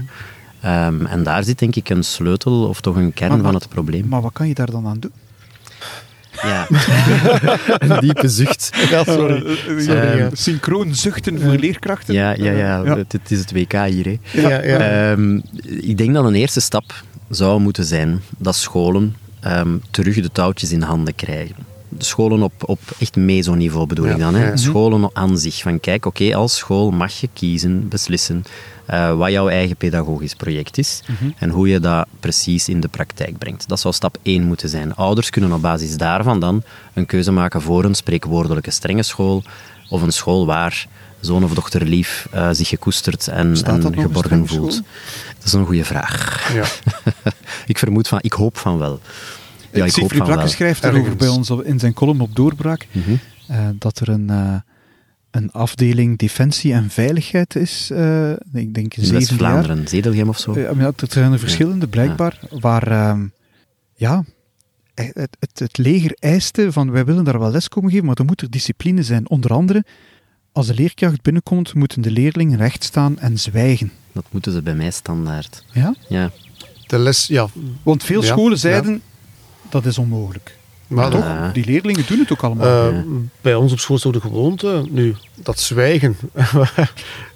Ehm, 0.64 1.06
en 1.06 1.22
daar 1.22 1.44
zit 1.44 1.58
denk 1.58 1.76
ik 1.76 1.88
een 1.88 2.04
sleutel, 2.04 2.68
of 2.68 2.80
toch 2.80 2.96
een 2.96 3.12
kern 3.12 3.30
Maar 3.30 3.40
van 3.40 3.54
het 3.54 3.68
probleem. 3.68 4.08
Maar 4.08 4.22
wat 4.22 4.32
kan 4.32 4.48
je 4.48 4.54
daar 4.54 4.70
dan 4.70 4.86
aan 4.86 4.98
doen? 4.98 5.12
Ja. 6.42 6.66
een 7.78 8.00
diepe 8.00 8.28
zucht. 8.28 8.70
Ja, 8.90 9.04
sorry. 9.04 9.46
Eh, 9.46 9.56
Sorry, 9.66 9.92
ja, 9.92 10.12
ja. 10.12 10.28
Synchroon 10.32 10.94
zuchten 10.94 11.40
voor 11.40 11.52
leerkrachten. 11.52 12.14
Ja, 12.14 12.34
ja, 12.36 12.50
ja, 12.50 12.82
Ja. 12.84 12.96
Het, 12.96 13.12
het 13.12 13.30
is 13.30 13.38
het 13.38 13.52
WK 13.52 13.72
hier. 13.72 14.04
Hè. 14.04 14.40
Ja, 14.40 14.62
ja. 14.62 15.10
Ehm, 15.12 15.40
ik 15.62 15.98
denk 15.98 16.14
dat 16.14 16.24
een 16.24 16.34
eerste 16.34 16.60
stap 16.60 17.02
zou 17.30 17.60
moeten 17.60 17.84
zijn 17.84 18.20
dat 18.38 18.54
scholen 18.56 19.16
ehm, 19.40 19.76
terug 19.90 20.20
de 20.20 20.32
touwtjes 20.32 20.72
in 20.72 20.82
handen 20.82 21.14
krijgen. 21.14 21.56
De 21.88 22.04
scholen 22.04 22.42
op, 22.42 22.52
op 22.66 22.80
echt 22.98 23.16
mesoniveau 23.16 23.86
bedoel 23.86 24.06
Ja, 24.06 24.12
ik 24.12 24.18
dan. 24.18 24.34
Hè. 24.34 24.56
Scholen 24.56 25.10
aan 25.12 25.38
zich. 25.38 25.62
Van 25.62 25.80
kijk, 25.80 26.06
oké, 26.06 26.34
als 26.34 26.56
school 26.56 26.90
mag 26.90 27.20
je 27.20 27.28
kiezen, 27.32 27.88
beslissen 27.88 28.44
eh, 28.86 29.16
wat 29.16 29.30
jouw 29.30 29.48
eigen 29.48 29.76
pedagogisch 29.76 30.34
project 30.34 30.78
is 30.78 31.00
en 31.38 31.50
hoe 31.50 31.68
je 31.68 31.80
dat 31.80 32.06
precies 32.20 32.68
in 32.68 32.80
de 32.80 32.88
praktijk 32.88 33.38
brengt. 33.38 33.68
Dat 33.68 33.80
zou 33.80 33.94
stap 33.94 34.16
1 34.22 34.42
moeten 34.42 34.68
zijn. 34.68 34.94
Ouders 34.94 35.30
kunnen 35.30 35.52
op 35.52 35.62
basis 35.62 35.96
daarvan 35.96 36.40
dan 36.40 36.62
een 36.94 37.06
keuze 37.06 37.32
maken 37.32 37.62
voor 37.62 37.84
een 37.84 37.94
spreekwoordelijke 37.94 38.70
strenge 38.70 39.02
school 39.02 39.42
of 39.88 40.02
een 40.02 40.12
school 40.12 40.46
waar 40.46 40.86
zoon 41.20 41.44
of 41.44 41.54
dochter 41.54 41.84
lief 41.84 42.28
eh, 42.30 42.48
zich 42.52 42.68
gekoesterd 42.68 43.28
en, 43.28 43.56
en 43.64 43.82
geborgen 44.00 44.46
voelt. 44.46 44.72
school? 44.72 44.86
Dat 45.38 45.44
is 45.46 45.52
een 45.52 45.64
goede 45.66 45.84
vraag. 45.84 46.50
Ja. 46.54 46.64
ik 47.66 47.78
vermoed 47.78 48.08
van, 48.08 48.18
ik 48.22 48.32
hoop 48.32 48.58
van 48.58 48.78
wel. 48.78 49.00
Ja, 49.00 49.68
ik 49.70 49.80
hoop 49.80 49.90
Siegfried 49.90 50.26
wel. 50.26 50.48
schrijft 50.48 50.84
erover 50.84 51.16
bij 51.16 51.28
ons 51.28 51.50
op- 51.50 51.62
in 51.64 51.78
zijn 51.78 51.92
column 51.92 52.20
op 52.20 52.36
Doorbraak 52.36 52.86
Mhm. 52.92 53.10
eh, 53.46 53.58
dat 53.78 53.98
er 54.00 54.08
een, 54.08 54.30
eh, 54.30 54.54
een 55.34 55.52
afdeling 55.52 56.18
defensie 56.18 56.72
en 56.72 56.90
veiligheid 56.90 57.56
is. 57.56 57.90
eh, 57.90 58.30
ik 58.52 58.74
denk 58.74 58.94
In. 58.94 59.12
West-Vlaanderen, 59.12 59.88
Zedelgem 59.88 60.28
of 60.28 60.38
zo. 60.38 60.52
Eh, 60.52 60.70
maar 60.72 60.84
ja, 60.84 60.92
er 60.96 61.06
zijn 61.10 61.32
er 61.32 61.38
verschillende, 61.38 61.86
blijkbaar, 61.86 62.38
waar 62.50 62.86
ehm, 62.90 63.26
ja, 63.94 64.24
eh, 64.94 65.06
het, 65.12 65.36
het, 65.38 65.58
het 65.58 65.78
leger 65.78 66.16
eiste 66.18 66.72
van 66.72 66.90
wij 66.90 67.04
willen 67.04 67.24
daar 67.24 67.38
wel 67.38 67.50
les 67.50 67.68
komen 67.68 67.90
geven, 67.90 68.06
maar 68.06 68.16
er 68.16 68.24
moet 68.24 68.40
er 68.40 68.50
discipline 68.50 69.02
zijn. 69.02 69.28
Onder 69.30 69.52
andere, 69.52 69.84
als 70.52 70.66
de 70.66 70.74
leerkracht 70.74 71.22
binnenkomt, 71.22 71.74
moeten 71.74 72.02
de 72.02 72.10
leerlingen 72.10 72.58
recht 72.58 72.84
staan 72.84 73.18
en 73.18 73.38
zwijgen. 73.38 73.92
Dat 74.12 74.24
moeten 74.30 74.52
ze 74.52 74.62
bij 74.62 74.74
mij 74.74 74.90
standaard. 74.90 75.64
Ja? 75.72 75.94
Ja. 76.08 76.30
De 76.86 76.98
les, 76.98 77.26
ja. 77.26 77.48
Want 77.82 78.02
veel 78.04 78.20
Ja, 78.22 78.26
scholen 78.26 78.50
ja. 78.52 78.56
zeiden, 78.58 79.02
dat 79.68 79.86
is 79.86 79.98
onmogelijk. 79.98 80.58
Maar 80.86 81.10
Toch? 81.10 81.20
Ja. 81.24 81.50
Die 81.52 81.64
leerlingen 81.66 82.04
doen 82.08 82.18
het 82.18 82.32
ook 82.32 82.42
allemaal. 82.42 82.66
Eh, 82.66 82.92
Ja. 82.96 83.04
Bij 83.40 83.54
ons 83.54 83.72
op 83.72 83.78
school 83.78 83.96
is 83.96 84.02
de 84.02 84.20
gewoonte. 84.20 84.86
Nu, 84.90 85.14
dat 85.34 85.60
zwijgen. 85.60 86.16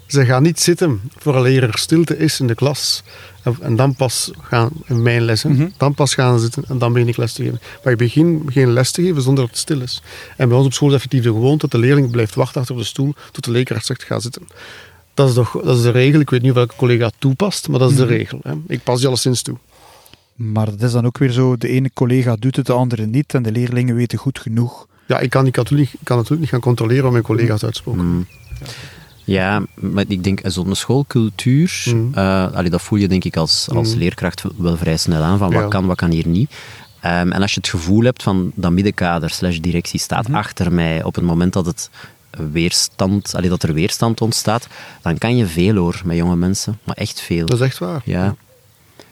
Ze 0.07 0.25
gaan 0.25 0.43
niet 0.43 0.61
zitten 0.61 1.00
vooraleer 1.19 1.62
er 1.62 1.78
stilte 1.78 2.17
is 2.19 2.40
in 2.40 2.47
de 2.47 2.55
klas. 2.55 3.02
En, 3.43 3.57
en 3.61 3.76
dan 3.76 3.95
pas 3.95 4.30
gaan, 4.41 4.71
in 4.87 5.02
mijn 5.02 5.23
lessen, 5.23 5.52
Mhm. 5.52 5.69
dan 5.76 5.95
pas 5.95 6.15
gaan 6.15 6.34
ze 6.39 6.45
zitten 6.45 6.65
en 6.69 6.78
dan 6.78 6.93
begin 6.93 7.08
ik 7.08 7.17
les 7.17 7.32
te 7.32 7.43
geven. 7.43 7.61
Maar 7.84 7.93
ik 7.93 7.99
begin 7.99 8.43
geen 8.47 8.73
les 8.73 8.91
te 8.91 9.02
geven 9.02 9.23
zonder 9.23 9.43
dat 9.45 9.50
het 9.52 9.63
stil 9.63 9.80
is. 9.80 10.02
En 10.37 10.49
bij 10.49 10.56
ons 10.56 10.67
op 10.67 10.73
school 10.73 10.89
is 10.89 10.95
effectief 10.95 11.23
de 11.23 11.28
gewoonte 11.28 11.58
dat 11.58 11.71
de 11.71 11.87
leerling 11.87 12.11
blijft 12.11 12.34
wachten 12.34 12.61
achter 12.61 12.76
de 12.76 12.84
stoel 12.84 13.15
tot 13.32 13.45
de 13.45 13.50
leerkracht 13.50 13.87
zegt 13.87 14.02
ga 14.04 14.19
zitten. 14.21 14.43
Dat 15.15 15.28
is, 15.28 15.34
toch, 15.34 15.61
dat 15.65 15.76
is 15.76 15.82
de 15.82 15.91
regel. 15.91 16.21
Ik 16.21 16.30
weet 16.30 16.41
niet 16.43 16.50
of 16.50 16.56
welke 16.56 16.76
collega 16.76 17.04
het 17.04 17.15
toepast, 17.19 17.69
maar 17.69 17.78
dat 17.78 17.91
is 17.91 17.97
de 17.97 18.02
Mhm. 18.04 18.13
regel. 18.13 18.41
Hè. 18.43 18.52
Ik 18.69 18.82
pas 18.82 18.99
die 18.99 19.06
alleszins 19.08 19.43
toe. 19.43 19.56
Maar 20.39 20.65
dat 20.67 20.83
is 20.83 20.93
dan 20.93 21.07
ook 21.07 21.19
weer 21.19 21.31
zo, 21.31 21.57
de 21.57 21.69
ene 21.69 21.91
collega 21.95 22.37
doet 22.39 22.57
het, 22.57 22.67
de 22.67 22.73
andere 22.73 23.07
niet, 23.07 23.35
en 23.35 23.43
de 23.43 23.53
leerlingen 23.53 23.95
weten 23.95 24.19
goed 24.19 24.39
genoeg. 24.39 24.87
Ja, 25.07 25.19
ik 25.19 25.31
kan, 25.31 25.47
ik 25.47 25.53
kan, 25.53 25.63
natuurlijk, 25.65 25.93
ik 25.93 25.99
kan 26.03 26.15
natuurlijk 26.17 26.41
niet 26.43 26.51
gaan 26.51 26.61
controleren 26.61 27.03
wat 27.03 27.13
mijn 27.13 27.25
collega's 27.25 27.65
uitspoken. 27.65 28.05
Mm. 28.05 28.27
Ja, 29.25 29.63
maar 29.75 30.05
ik 30.09 30.25
denk, 30.25 30.41
zo'n 30.45 30.75
schoolcultuur, 30.75 31.83
Mm. 31.95 32.15
eh, 32.15 32.53
allee, 32.53 32.71
dat 32.71 32.83
voel 32.83 32.99
je 32.99 33.09
denk 33.09 33.25
ik 33.25 33.37
als, 33.37 33.69
als 33.75 33.93
Mm. 33.93 33.99
leerkracht 33.99 34.45
wel 34.57 34.77
vrij 34.77 34.97
snel 34.97 35.23
aan, 35.23 35.39
van 35.39 35.53
wat 35.53 35.63
Ja. 35.63 35.69
kan, 35.69 35.87
wat 35.87 35.97
kan 35.97 36.11
hier 36.11 36.27
niet. 36.29 36.51
Ehm, 37.01 37.31
en 37.33 37.43
als 37.43 37.53
je 37.55 37.61
het 37.61 37.69
gevoel 37.69 38.03
hebt 38.05 38.23
van 38.23 38.53
dat 38.55 38.73
middenkader 38.73 39.31
slash 39.31 39.59
directie 39.59 40.01
staat 40.01 40.33
achter 40.33 40.73
mij 40.73 41.03
op 41.05 41.15
het 41.15 41.25
moment 41.25 41.53
dat 41.53 41.67
het 41.67 41.91
weerstand, 42.53 43.35
allee, 43.35 43.49
dat 43.51 43.63
er 43.63 43.75
weerstand 43.75 44.21
ontstaat, 44.21 44.67
dan 45.03 45.19
kan 45.19 45.37
je 45.37 45.47
veel 45.47 45.75
hoor 45.77 46.01
met 46.05 46.17
jonge 46.17 46.37
mensen, 46.37 46.79
maar 46.85 46.97
echt 46.97 47.21
veel. 47.21 47.47
Dat 47.47 47.61
is 47.61 47.67
echt 47.67 47.79
waar. 47.79 48.03
Ja. 48.05 48.35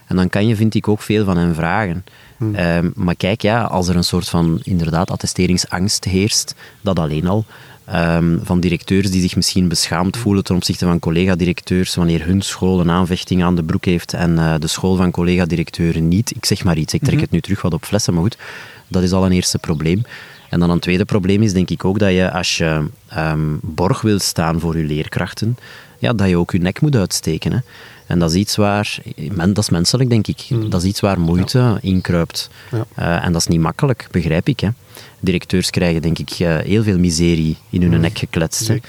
En 0.07 0.16
dan 0.16 0.29
kan 0.29 0.47
je, 0.47 0.57
vind 0.57 0.75
ik, 0.75 0.88
ook 0.88 1.03
veel 1.03 1.25
van 1.25 1.37
hen 1.37 1.55
vragen. 1.55 2.05
Hmm. 2.37 2.55
Ehm, 2.55 2.90
maar 2.95 3.16
kijk, 3.16 3.42
ja, 3.42 3.62
als 3.62 3.88
er 3.88 3.97
een 3.97 4.05
soort 4.05 4.29
van 4.29 4.61
inderdaad 4.62 5.11
attesteringsangst 5.11 6.05
heerst, 6.05 6.55
dat 6.81 6.99
alleen 6.99 7.27
al. 7.27 7.45
ehm, 7.85 8.38
van 8.42 8.61
directeurs 8.61 9.11
die 9.11 9.21
zich 9.21 9.37
misschien 9.37 9.69
beschaamd 9.69 10.16
voelen 10.16 10.45
ten 10.45 10.57
opzichte 10.57 10.85
van 10.85 10.99
collega-directeurs 10.99 11.95
wanneer 11.95 12.25
hun 12.25 12.42
school 12.42 12.81
een 12.81 12.90
aanvechting 12.90 13.42
aan 13.42 13.55
de 13.55 13.62
broek 13.62 13.85
heeft 13.85 14.12
en 14.12 14.38
eh, 14.38 14.55
de 14.59 14.66
school 14.66 14.97
van 14.97 15.11
collega-directeuren 15.11 16.09
niet. 16.09 16.37
Ik 16.37 16.45
zeg 16.45 16.64
maar 16.64 16.77
iets, 16.77 16.95
ik 16.95 17.03
trek 17.03 17.21
het 17.21 17.31
nu 17.31 17.40
terug 17.40 17.62
wat 17.62 17.73
op 17.75 17.85
flessen, 17.85 18.14
maar 18.14 18.23
goed, 18.23 18.38
dat 18.88 19.03
is 19.03 19.12
al 19.12 19.25
een 19.25 19.33
eerste 19.33 19.59
probleem. 19.59 20.03
En 20.51 20.61
dan 20.61 20.71
een 20.71 20.79
tweede 20.79 21.05
probleem 21.05 21.42
is 21.42 21.53
denk 21.53 21.71
ik 21.71 21.85
ook 21.85 21.99
dat 21.99 22.11
je 22.11 22.31
als 22.31 22.57
je 22.57 22.87
ehm, 23.09 23.57
borg 23.62 24.01
wil 24.01 24.19
staan 24.19 24.61
voor 24.61 24.79
je 24.79 24.85
leerkrachten, 24.85 25.57
ja, 25.99 26.12
dat 26.12 26.29
je 26.29 26.38
ook 26.38 26.53
je 26.53 26.59
nek 26.59 26.81
moet 26.81 26.97
uitsteken. 26.97 27.53
Hè. 27.53 27.59
En 28.07 28.19
dat 28.19 28.31
is 28.31 28.37
iets 28.37 28.57
waar, 28.57 28.99
men, 29.33 29.53
dat 29.53 29.64
is 29.64 29.71
menselijk 29.71 30.11
denk 30.11 30.27
ik, 30.27 30.47
dat 30.71 30.83
is 30.83 30.88
iets 30.88 31.01
waar 31.01 31.21
moeite 31.21 31.79
in 31.81 32.01
kruipt. 32.01 32.51
Ja. 32.71 32.85
Eh, 32.95 33.25
en 33.25 33.33
dat 33.33 33.40
is 33.40 33.47
niet 33.47 33.61
makkelijk, 33.61 34.09
begrijp 34.11 34.49
ik. 34.49 34.61
Hè. 34.61 34.69
Directeurs 35.21 35.71
krijgen 35.71 36.03
denk 36.03 36.19
ik 36.19 36.31
eh, 36.31 36.57
heel 36.57 36.83
veel 36.83 36.99
miserie 36.99 37.57
in 37.71 37.83
hun 37.83 38.01
nek 38.01 38.19
gekletst. 38.19 38.59
Hè. 38.59 38.64
Zeker. 38.64 38.88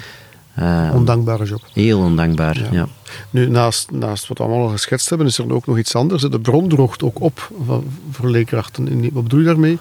Eh, 0.54 0.92
Ondankbare 0.94 1.46
job. 1.46 1.62
heel 1.74 2.00
ondankbaar, 2.00 2.58
Ja. 2.58 2.68
ja. 2.72 2.88
Nu, 3.30 3.48
naast, 3.50 3.92
naast 3.92 4.28
wat 4.28 4.38
we 4.38 4.44
allemaal 4.44 4.62
al 4.64 4.70
geschetst 4.70 5.10
hebben, 5.10 5.28
is 5.28 5.38
er 5.38 5.54
ook 5.54 5.66
nog 5.66 5.78
iets 5.78 5.96
anders. 5.96 6.22
De 6.24 6.40
bron 6.40 6.68
droogt 6.70 7.04
ook 7.04 7.22
op 7.22 7.52
van, 7.66 7.84
voor 8.12 8.30
leerkrachten. 8.30 9.02
Wat 9.14 9.24
bedoel 9.24 9.40
je 9.40 9.46
daarmee? 9.46 9.78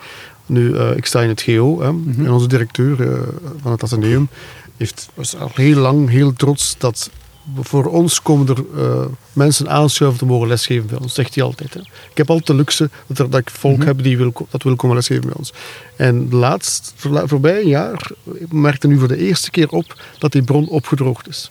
Nu, 0.46 0.76
eh, 0.76 0.96
ik 0.96 1.06
sta 1.06 1.20
in 1.20 1.28
het 1.28 1.42
GO 1.42 1.80
hè, 1.80 1.86
en 1.86 2.30
onze 2.30 2.48
directeur 2.48 3.24
van 3.62 3.72
het 3.72 3.82
Atheneum 3.82 4.28
heeft, 4.76 5.08
was 5.14 5.36
al 5.36 5.50
heel 5.54 5.76
lang 5.80 6.08
heel 6.10 6.32
trots 6.32 6.74
dat 6.78 7.10
voor 7.54 7.84
ons 7.84 8.22
komen 8.22 8.48
er 8.48 8.64
eh, 8.76 9.04
mensen 9.32 9.68
aanschuiven 9.68 10.18
te 10.18 10.26
mogen 10.26 10.48
lesgeven 10.48 10.86
bij 10.86 10.98
ons, 10.98 11.14
zegt 11.14 11.34
hij 11.34 11.44
altijd. 11.44 11.74
Hè. 11.74 11.80
Ik 11.80 12.16
heb 12.16 12.28
altijd 12.30 12.46
de 12.46 12.54
luxe 12.54 12.90
dat, 13.06 13.18
er, 13.18 13.30
dat 13.30 13.40
ik 13.40 13.50
volk 13.50 13.84
heb 13.84 14.02
die 14.02 14.16
wil, 14.16 14.32
dat 14.50 14.62
wil 14.62 14.76
komen 14.76 14.96
lesgeven 14.96 15.24
bij 15.26 15.34
ons. 15.36 15.52
En 15.96 16.28
laatst, 16.34 16.92
voorbij 17.24 17.60
een 17.60 17.68
jaar, 17.68 18.10
merkte 18.50 18.86
nu 18.86 18.98
voor 18.98 19.08
de 19.08 19.16
eerste 19.16 19.50
keer 19.50 19.68
op 19.68 20.02
dat 20.18 20.32
die 20.32 20.42
bron 20.42 20.68
opgedroogd 20.68 21.28
is. 21.28 21.50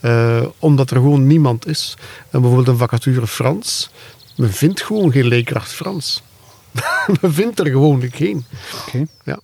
Eh, 0.00 0.42
omdat 0.58 0.90
er 0.90 0.96
gewoon 0.96 1.26
niemand 1.26 1.66
is. 1.66 1.94
En 2.30 2.40
bijvoorbeeld 2.40 2.68
een 2.68 2.76
vacature 2.76 3.26
Frans. 3.26 3.90
Men 4.36 4.52
vindt 4.52 4.82
gewoon 4.82 5.12
geen 5.12 5.26
leerkracht 5.26 5.72
Frans. 5.72 6.22
men 7.20 7.32
vindt 7.32 7.58
er 7.58 7.66
gewoon 7.66 8.02
geen. 8.12 8.44
Oké. 8.86 9.06
Ja. 9.24 9.40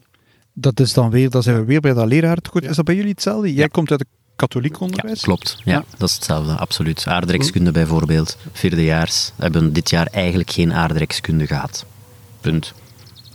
Dat 0.52 0.80
is 0.80 0.92
dan 0.92 1.10
weer, 1.10 1.30
dan 1.30 1.42
zijn 1.42 1.56
we 1.56 1.64
weer 1.64 1.80
bij 1.80 1.92
dat 1.94 2.06
lerarentekort. 2.06 2.64
Is 2.64 2.76
dat 2.76 2.84
bij 2.84 2.94
jullie 2.94 3.10
hetzelfde? 3.10 3.48
Jij 3.54 3.62
Ja. 3.62 3.66
komt 3.66 3.90
uit 3.90 4.00
het 4.00 4.08
katholiek 4.38 4.72
Ja, 4.72 4.78
onderwijs? 4.78 5.20
klopt. 5.20 5.56
Ja, 5.64 5.72
Ja. 5.72 5.84
dat 5.96 6.08
is 6.08 6.14
hetzelfde, 6.14 6.52
absoluut. 6.52 7.04
Aardrijkskunde 7.06 7.70
bijvoorbeeld, 7.72 8.36
vierdejaars, 8.52 9.32
hebben 9.36 9.72
dit 9.72 9.90
jaar 9.90 10.06
eigenlijk 10.06 10.50
geen 10.50 10.72
aardrijkskunde 10.72 11.46
gehad. 11.46 11.84
Punt. 12.40 12.72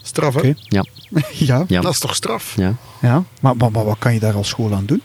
Straf, 0.02 0.34
hè? 0.42 0.54
Ja, 0.58 0.86
Ja. 1.32 1.64
ja, 1.68 1.82
Dat 1.82 1.92
is 1.94 2.00
toch 2.00 2.16
straf? 2.16 2.56
ja. 2.56 2.76
ja. 3.02 3.24
Maar, 3.40 3.56
maar, 3.58 3.72
maar 3.72 3.86
wat 3.86 3.98
kan 4.00 4.14
je 4.14 4.20
daar 4.20 4.36
als 4.36 4.48
school 4.50 4.74
aan 4.74 4.86
doen? 4.86 5.02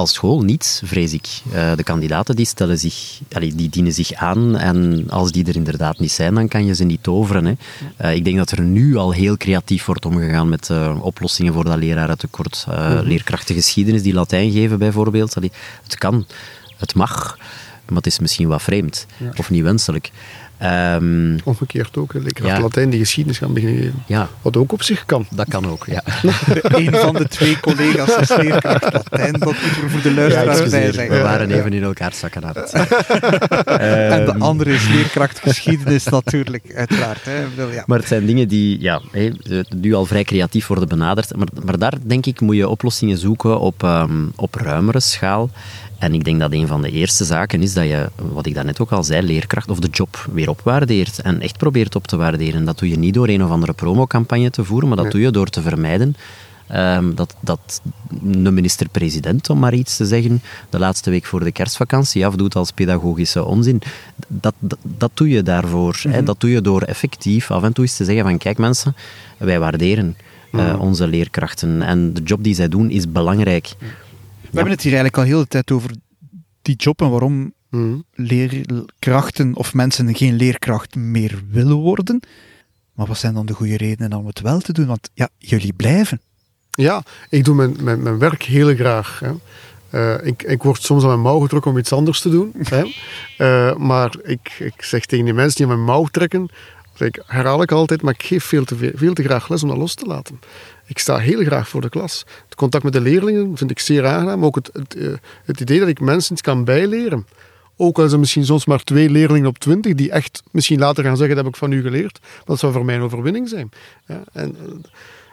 Als 0.00 0.12
school 0.12 0.42
niets, 0.42 0.80
vrees 0.84 1.12
ik. 1.12 1.26
Eh, 1.52 1.74
de 1.76 1.82
kandidaten 1.82 2.36
die 2.36 2.46
stellen 2.46 2.78
zich, 2.78 3.20
allee, 3.32 3.54
die 3.54 3.68
dienen 3.68 3.92
zich 3.92 4.12
aan 4.12 4.56
en 4.56 5.06
als 5.10 5.32
die 5.32 5.44
er 5.46 5.56
inderdaad 5.56 5.98
niet 5.98 6.12
zijn, 6.12 6.34
dan 6.34 6.48
kan 6.48 6.64
je 6.66 6.74
ze 6.74 6.84
niet 6.84 7.02
toveren. 7.02 7.44
Hè. 7.44 7.52
Eh, 7.96 8.14
ik 8.14 8.24
denk 8.24 8.36
dat 8.36 8.50
er 8.50 8.60
nu 8.62 8.96
al 8.96 9.10
heel 9.12 9.36
creatief 9.36 9.84
wordt 9.84 10.04
omgegaan 10.06 10.48
met 10.48 10.70
eh, 10.70 10.98
oplossingen 11.00 11.52
voor 11.52 11.64
dat 11.64 11.76
lerarentekort. 11.78 12.66
Eh 12.68 12.98
Leerkrachten 13.02 13.54
geschiedenis 13.54 14.02
die 14.02 14.14
Latijn 14.14 14.50
geven 14.52 14.78
bijvoorbeeld. 14.78 15.36
Allee, 15.36 15.52
het 15.82 15.94
kan, 15.98 16.26
het 16.76 16.94
mag. 16.94 17.38
maar 17.86 17.96
het 17.96 18.06
is 18.06 18.18
misschien 18.18 18.48
wat 18.48 18.62
vreemd 18.62 19.06
Ja. 19.16 19.32
of 19.36 19.50
niet 19.50 19.62
wenselijk. 19.62 20.10
Ehm, 20.60 21.38
Omgekeerd 21.44 21.96
ook. 21.96 22.12
Lekker 22.12 22.46
Ja. 22.46 22.60
Latijn 22.60 22.90
die 22.90 22.98
geschiedenis 22.98 23.38
gaan 23.38 23.52
beginnen 23.52 23.92
ja, 24.06 24.28
Wat 24.42 24.56
ook 24.56 24.72
op 24.72 24.82
zich 24.82 25.04
kan. 25.06 25.26
dat 25.30 25.48
kan 25.48 25.68
ook. 25.68 25.86
Ja. 25.86 26.02
Een 26.78 26.94
van 26.94 27.14
de 27.14 27.28
twee 27.28 27.60
collega's 27.60 28.16
is 28.16 28.36
leerkracht 28.36 28.92
Latijn, 28.92 29.32
dat 29.32 29.44
moeten 29.44 29.82
we 29.82 29.88
voor 29.88 30.02
de 30.02 30.14
luisteraars 30.14 30.70
bij 30.70 30.92
zeggen. 30.92 31.16
we 31.16 31.22
waren 31.22 31.50
even 31.50 31.72
in 31.72 31.82
elkaar 31.82 32.12
zakken 32.14 32.44
aan 32.44 32.54
het. 32.54 32.72
En 34.14 34.24
de 34.24 34.34
andere 34.38 34.72
is 34.72 34.88
leerkracht 34.88 35.38
geschiedenis 35.38 36.04
natuurlijk, 36.04 36.72
uiteraard. 36.74 37.24
Hè. 37.24 37.46
Bedoel, 37.56 37.72
ja. 37.72 37.84
Maar 37.86 37.98
het 37.98 38.08
zijn 38.08 38.26
dingen 38.26 38.48
die 38.48 38.80
ja, 38.80 39.00
nu 39.76 39.94
al 39.94 40.06
vrij 40.06 40.24
creatief 40.24 40.66
worden 40.66 40.88
benaderd. 40.88 41.36
Maar, 41.36 41.48
maar 41.64 41.78
daar 41.78 41.94
denk 42.02 42.26
ik 42.26 42.40
moet 42.40 42.56
je 42.56 42.68
oplossingen 42.68 43.18
zoeken 43.18 43.60
op, 43.60 43.82
ehm, 43.82 44.26
op 44.36 44.54
ruimere 44.54 45.00
schaal. 45.00 45.50
En 46.00 46.14
ik 46.14 46.24
denk 46.24 46.40
dat 46.40 46.52
een 46.52 46.66
van 46.66 46.82
de 46.82 46.90
eerste 46.90 47.24
zaken 47.24 47.62
is 47.62 47.72
dat 47.74 47.84
je, 47.84 48.08
wat 48.32 48.46
ik 48.46 48.54
daarnet 48.54 48.80
ook 48.80 48.92
al 48.92 49.04
zei, 49.04 49.22
leerkracht 49.22 49.70
of 49.70 49.78
de 49.78 49.88
job 49.88 50.26
weer 50.32 50.49
opwaardeert. 50.50 51.20
En 51.20 51.40
echt 51.40 51.56
probeert 51.58 51.94
op 51.94 52.06
te 52.06 52.16
waarderen. 52.16 52.64
Dat 52.64 52.78
doe 52.78 52.88
je 52.88 52.98
niet 52.98 53.14
door 53.14 53.28
een 53.28 53.44
of 53.44 53.50
andere 53.50 53.72
promocampagne 53.72 54.50
te 54.50 54.64
voeren, 54.64 54.88
maar 54.88 54.96
dat 54.96 55.06
Nee. 55.06 55.14
doe 55.14 55.22
je 55.24 55.30
door 55.30 55.48
te 55.48 55.62
vermijden 55.62 56.16
ehm, 56.66 57.14
dat, 57.14 57.34
dat 57.40 57.80
de 58.22 58.50
minister-president, 58.50 59.50
om 59.50 59.58
maar 59.58 59.74
iets 59.74 59.96
te 59.96 60.06
zeggen, 60.06 60.42
de 60.70 60.78
laatste 60.78 61.10
week 61.10 61.24
voor 61.26 61.44
de 61.44 61.52
kerstvakantie 61.52 62.26
afdoet 62.26 62.54
als 62.54 62.70
pedagogische 62.70 63.44
onzin. 63.44 63.80
Dat, 64.28 64.54
dat, 64.58 64.78
dat 64.82 65.10
doe 65.14 65.28
je 65.28 65.42
daarvoor. 65.42 66.00
hè. 66.08 66.22
Dat 66.22 66.40
doe 66.40 66.50
je 66.50 66.60
door 66.60 66.82
effectief 66.82 67.50
af 67.50 67.62
en 67.62 67.72
toe 67.72 67.84
eens 67.84 67.96
te 67.96 68.04
zeggen 68.04 68.24
van 68.24 68.38
kijk 68.38 68.58
mensen, 68.58 68.94
wij 69.38 69.58
waarderen 69.60 70.16
eh, 70.52 70.76
onze 70.80 71.06
leerkrachten 71.06 71.82
en 71.82 72.12
de 72.14 72.22
job 72.22 72.42
die 72.44 72.54
zij 72.54 72.68
doen 72.68 72.90
is 72.90 73.12
belangrijk. 73.12 73.74
We 73.78 74.56
hebben 74.56 74.72
het 74.72 74.82
hier 74.82 74.92
eigenlijk 74.92 75.16
al 75.22 75.24
heel 75.34 75.40
de 75.42 75.48
tijd 75.48 75.70
over 75.70 75.90
die 76.62 76.76
job 76.76 77.00
en 77.02 77.10
waarom 77.10 77.52
Leerkrachten 78.14 79.54
of 79.54 79.74
mensen 79.74 80.16
geen 80.16 80.34
leerkracht 80.34 80.94
meer 80.94 81.42
willen 81.50 81.76
worden. 81.76 82.20
Maar 82.94 83.06
wat 83.06 83.18
zijn 83.18 83.34
dan 83.34 83.46
de 83.46 83.52
goede 83.52 83.76
redenen 83.76 84.18
om 84.18 84.26
het 84.26 84.40
wel 84.40 84.60
te 84.60 84.72
doen? 84.72 84.86
Want 84.86 85.10
ja, 85.14 85.28
jullie 85.38 85.72
blijven. 85.72 86.20
Ja, 86.70 87.02
ik 87.28 87.44
doe 87.44 87.54
mijn, 87.54 87.76
mijn, 87.80 88.02
mijn 88.02 88.18
werk 88.18 88.42
heel 88.42 88.74
graag. 88.74 89.20
Hè. 89.20 89.32
Eh, 89.90 90.26
ik, 90.26 90.42
ik 90.42 90.62
word 90.62 90.82
soms 90.82 91.02
aan 91.02 91.08
mijn 91.08 91.20
mouw 91.20 91.38
getrokken 91.38 91.70
om 91.70 91.78
iets 91.78 91.92
anders 91.92 92.20
te 92.20 92.30
doen. 92.30 92.52
Hè. 92.58 92.84
Eh, 93.36 93.76
maar 93.76 94.14
ik, 94.22 94.56
ik 94.58 94.82
zeg 94.82 95.04
tegen 95.04 95.24
die 95.24 95.34
mensen 95.34 95.56
die 95.56 95.66
aan 95.66 95.72
mijn 95.72 95.96
mouw 95.96 96.04
trekken, 96.04 96.48
zeg 96.94 97.08
ik 97.08 97.22
herhaal 97.26 97.62
ik 97.62 97.72
altijd, 97.72 98.02
maar 98.02 98.14
ik 98.14 98.22
geef 98.22 98.44
veel 98.44 98.64
te, 98.64 98.76
veel, 98.76 98.90
veel 98.94 99.12
te 99.12 99.22
graag 99.22 99.48
les 99.48 99.62
om 99.62 99.68
dat 99.68 99.78
los 99.78 99.94
te 99.94 100.06
laten. 100.06 100.40
Ik 100.86 100.98
sta 100.98 101.16
heel 101.16 101.44
graag 101.44 101.68
voor 101.68 101.80
de 101.80 101.88
klas. 101.88 102.24
Het 102.44 102.54
contact 102.54 102.84
met 102.84 102.92
de 102.92 103.00
leerlingen 103.00 103.56
vind 103.56 103.70
ik 103.70 103.78
zeer 103.78 104.06
aangenaam. 104.06 104.44
Ook 104.44 104.54
het, 104.54 104.70
het, 104.72 104.96
eh, 104.96 105.12
het 105.44 105.60
idee 105.60 105.78
dat 105.78 105.88
ik 105.88 106.00
mensen 106.00 106.32
iets 106.32 106.42
kan 106.42 106.64
bijleren. 106.64 107.26
Ook 107.82 107.96
al 107.96 108.02
zijn 108.02 108.12
er 108.12 108.18
misschien 108.18 108.44
soms 108.44 108.64
maar 108.64 108.82
twee 108.82 109.10
leerlingen 109.10 109.48
op 109.48 109.58
twintig 109.58 109.94
die 109.94 110.10
echt 110.10 110.42
misschien 110.50 110.78
later 110.78 111.04
gaan 111.04 111.16
zeggen, 111.16 111.36
dat 111.36 111.44
heb 111.44 111.54
ik 111.54 111.60
van 111.60 111.72
u 111.72 111.82
geleerd. 111.82 112.20
Dat 112.44 112.58
zou 112.58 112.72
voor 112.72 112.84
mij 112.84 112.94
een 112.94 113.02
overwinning 113.02 113.48
zijn. 113.48 113.70
Ja, 114.06 114.22
en, 114.32 114.56
eh, 114.58 114.66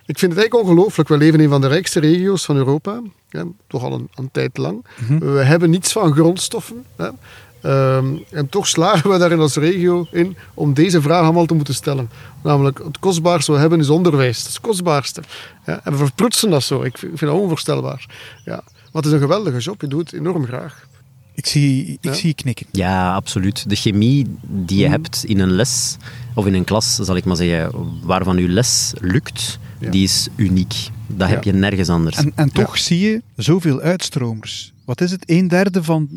ik 0.06 0.20
vind 0.20 0.32
het 0.32 0.40
eigenlijk 0.40 0.70
ongelooflijk. 0.70 1.10
We 1.10 1.18
leven 1.18 1.40
in 1.40 1.46
een 1.46 1.52
van 1.52 1.62
de 1.62 1.68
rijkste 1.68 2.00
regio's 2.00 2.46
van 2.46 2.56
Europa. 2.56 3.02
Ja, 3.30 3.46
toch 3.68 3.84
al 3.84 3.94
een, 3.94 4.10
een 4.16 4.30
tijd 4.32 4.58
lang. 4.58 4.86
We 5.20 5.44
hebben 5.44 5.70
niets 5.70 5.92
van 5.92 6.14
grondstoffen. 6.14 6.86
Ehm, 7.62 8.16
en 8.32 8.50
toch 8.50 8.68
slagen 8.68 9.10
we 9.10 9.18
daar 9.18 9.32
in 9.32 9.40
als 9.40 9.56
regio 9.56 10.08
in 10.12 10.38
om 10.54 10.74
deze 10.74 11.02
vraag 11.02 11.24
allemaal 11.24 11.46
te 11.46 11.54
moeten 11.54 11.74
stellen. 11.74 12.10
Namelijk, 12.44 12.82
het 12.84 13.00
kostbaarste 13.00 13.52
we 13.52 13.58
hebben 13.58 13.80
is 13.80 13.90
onderwijs. 13.90 14.38
Dat 14.38 14.48
is 14.48 14.54
het 14.54 14.64
kostbaarste. 14.64 15.22
Ja, 15.66 15.82
en 15.84 15.92
we 15.92 15.98
verprutsen 15.98 16.50
dat 16.50 16.64
zo. 16.64 16.82
Ik 16.82 16.98
vind, 16.98 17.12
ik 17.12 17.18
vind 17.18 17.32
dat 17.32 17.40
onvoorstelbaar. 17.40 18.06
Ja. 18.46 18.64
Maar 18.64 19.02
het 19.02 19.06
is 19.06 19.12
een 19.12 19.20
geweldige 19.20 19.58
job. 19.60 19.82
Je 19.82 19.88
doet 19.88 20.12
het 20.12 20.20
enorm 20.20 20.46
graag. 20.46 20.88
Ik 21.38 21.46
zie, 21.46 21.86
ik 21.86 21.98
Ja. 22.02 22.14
zie 22.14 22.28
je 22.28 22.34
knikken. 22.34 22.66
Ja, 22.72 23.14
absoluut. 23.16 23.70
De 23.70 23.76
chemie 23.76 24.26
die 24.42 24.78
je 24.78 24.84
Mhm. 24.84 24.92
hebt 24.92 25.24
in 25.26 25.40
een 25.40 25.52
les, 25.52 25.98
of 26.34 26.46
in 26.46 26.54
een 26.54 26.64
klas, 26.64 26.96
zal 26.96 27.16
ik 27.16 27.26
maar 27.26 27.36
zeggen, 27.36 27.72
waarvan 28.04 28.38
je 28.38 28.48
les 28.50 28.94
lukt, 29.02 29.60
Ja. 29.80 29.90
die 29.90 30.04
is 30.04 30.28
uniek. 30.36 30.74
Dat 31.08 31.30
heb 31.30 31.44
je 31.44 31.54
nergens 31.54 31.90
anders. 31.90 32.16
En, 32.18 32.32
en 32.36 32.52
toch 32.52 32.78
zie 32.78 33.00
je 33.00 33.22
zoveel 33.36 33.80
uitstromers. 33.82 34.74
Wat 34.86 35.02
is 35.02 35.12
het? 35.12 35.24
Een 35.26 35.48
derde 35.48 35.84
van, 35.84 36.10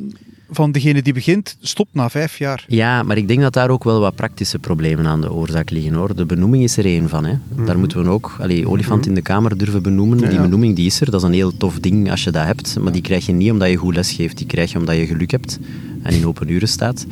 van 0.50 0.72
degene 0.72 1.02
die 1.02 1.12
begint, 1.12 1.56
stopt 1.60 1.94
na 1.94 2.10
vijf 2.10 2.38
jaar. 2.38 2.64
Ja, 2.68 3.02
maar 3.02 3.16
ik 3.16 3.28
denk 3.28 3.40
dat 3.40 3.52
daar 3.52 3.70
ook 3.70 3.84
wel 3.84 4.00
wat 4.00 4.14
praktische 4.14 4.58
problemen 4.58 5.06
aan 5.06 5.20
de 5.20 5.32
oorzaak 5.32 5.70
liggen 5.70 5.92
hoor. 5.94 6.14
De 6.16 6.26
benoeming 6.26 6.62
is 6.62 6.76
er 6.76 6.84
één 6.84 7.08
van. 7.08 7.24
Hè. 7.24 7.34
Daar 7.66 7.78
moeten 7.78 8.02
we 8.04 8.08
ook, 8.10 8.36
allee, 8.40 8.68
olifant 8.68 9.06
in 9.06 9.14
de 9.14 9.22
kamer 9.22 9.58
durven 9.58 9.82
benoemen. 9.82 10.16
Mhm. 10.16 10.24
Ja, 10.26 10.30
Die 10.32 10.40
benoeming 10.40 10.76
die 10.76 10.86
is 10.86 11.00
er, 11.00 11.10
dat 11.10 11.20
is 11.20 11.26
een 11.28 11.34
heel 11.34 11.56
tof 11.56 11.78
ding 11.78 12.10
als 12.10 12.24
je 12.24 12.30
dat 12.30 12.44
hebt. 12.44 12.78
Maar 12.80 12.92
die 12.92 13.02
krijg 13.02 13.26
je 13.26 13.32
niet 13.32 13.50
omdat 13.50 13.68
je 13.70 13.76
goed 13.76 13.94
les 13.94 14.12
geeft, 14.12 14.36
die 14.36 14.46
krijg 14.46 14.72
je 14.72 14.78
omdat 14.78 14.96
je 14.96 15.06
geluk 15.06 15.30
hebt 15.30 15.58
en 16.02 16.12
in 16.14 16.26
open 16.26 16.50
uren 16.50 16.68
staat. 16.68 17.06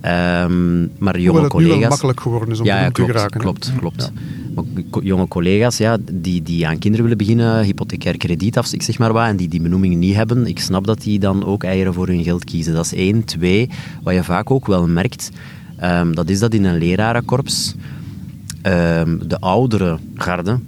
Ehm, 0.00 0.80
maar 0.98 1.18
jonge 1.18 1.38
Hoewel 1.38 1.42
het 1.42 1.52
nu 1.52 1.58
wel 1.58 1.68
collega's. 1.68 1.88
makkelijk 1.88 2.20
geworden 2.20 2.50
is 2.50 2.58
om 2.60 2.64
ja, 2.66 2.86
te 2.86 2.92
klopt, 2.92 3.10
geraken. 3.10 3.40
klopt, 3.40 3.72
klopt. 3.78 4.12
Jonge 5.02 5.28
collega's 5.28 5.78
ja, 5.78 5.96
die, 6.12 6.42
die 6.42 6.66
aan 6.66 6.78
kinderen 6.78 7.02
willen 7.02 7.18
beginnen, 7.18 7.64
hypothecair 7.64 8.16
krediet 8.16 8.58
af, 8.58 8.72
ik 8.72 8.82
zeg 8.82 8.98
maar 8.98 9.12
wat, 9.12 9.26
en 9.26 9.36
die 9.36 9.48
die 9.48 9.60
benoeming 9.60 9.94
niet 9.96 10.14
hebben, 10.14 10.46
ik 10.46 10.58
snap 10.58 10.86
dat 10.86 11.02
die 11.02 11.18
dan 11.18 11.44
ook 11.44 11.64
eieren 11.64 11.94
voor 11.94 12.06
hun 12.06 12.22
geld 12.22 12.44
kiezen. 12.44 12.74
Dat 12.74 12.84
is 12.84 12.94
één. 12.94 13.24
Twee, 13.24 13.68
wat 14.02 14.14
je 14.14 14.24
vaak 14.24 14.50
ook 14.50 14.66
wel 14.66 14.88
merkt, 14.88 15.30
ehm, 15.76 16.12
dat 16.12 16.28
is 16.28 16.38
dat 16.38 16.54
in 16.54 16.64
een 16.64 16.78
lerarenkorps 16.78 17.74
ehm, 18.62 19.18
de 19.28 19.40
oudere 19.40 19.98
garde 20.14 20.58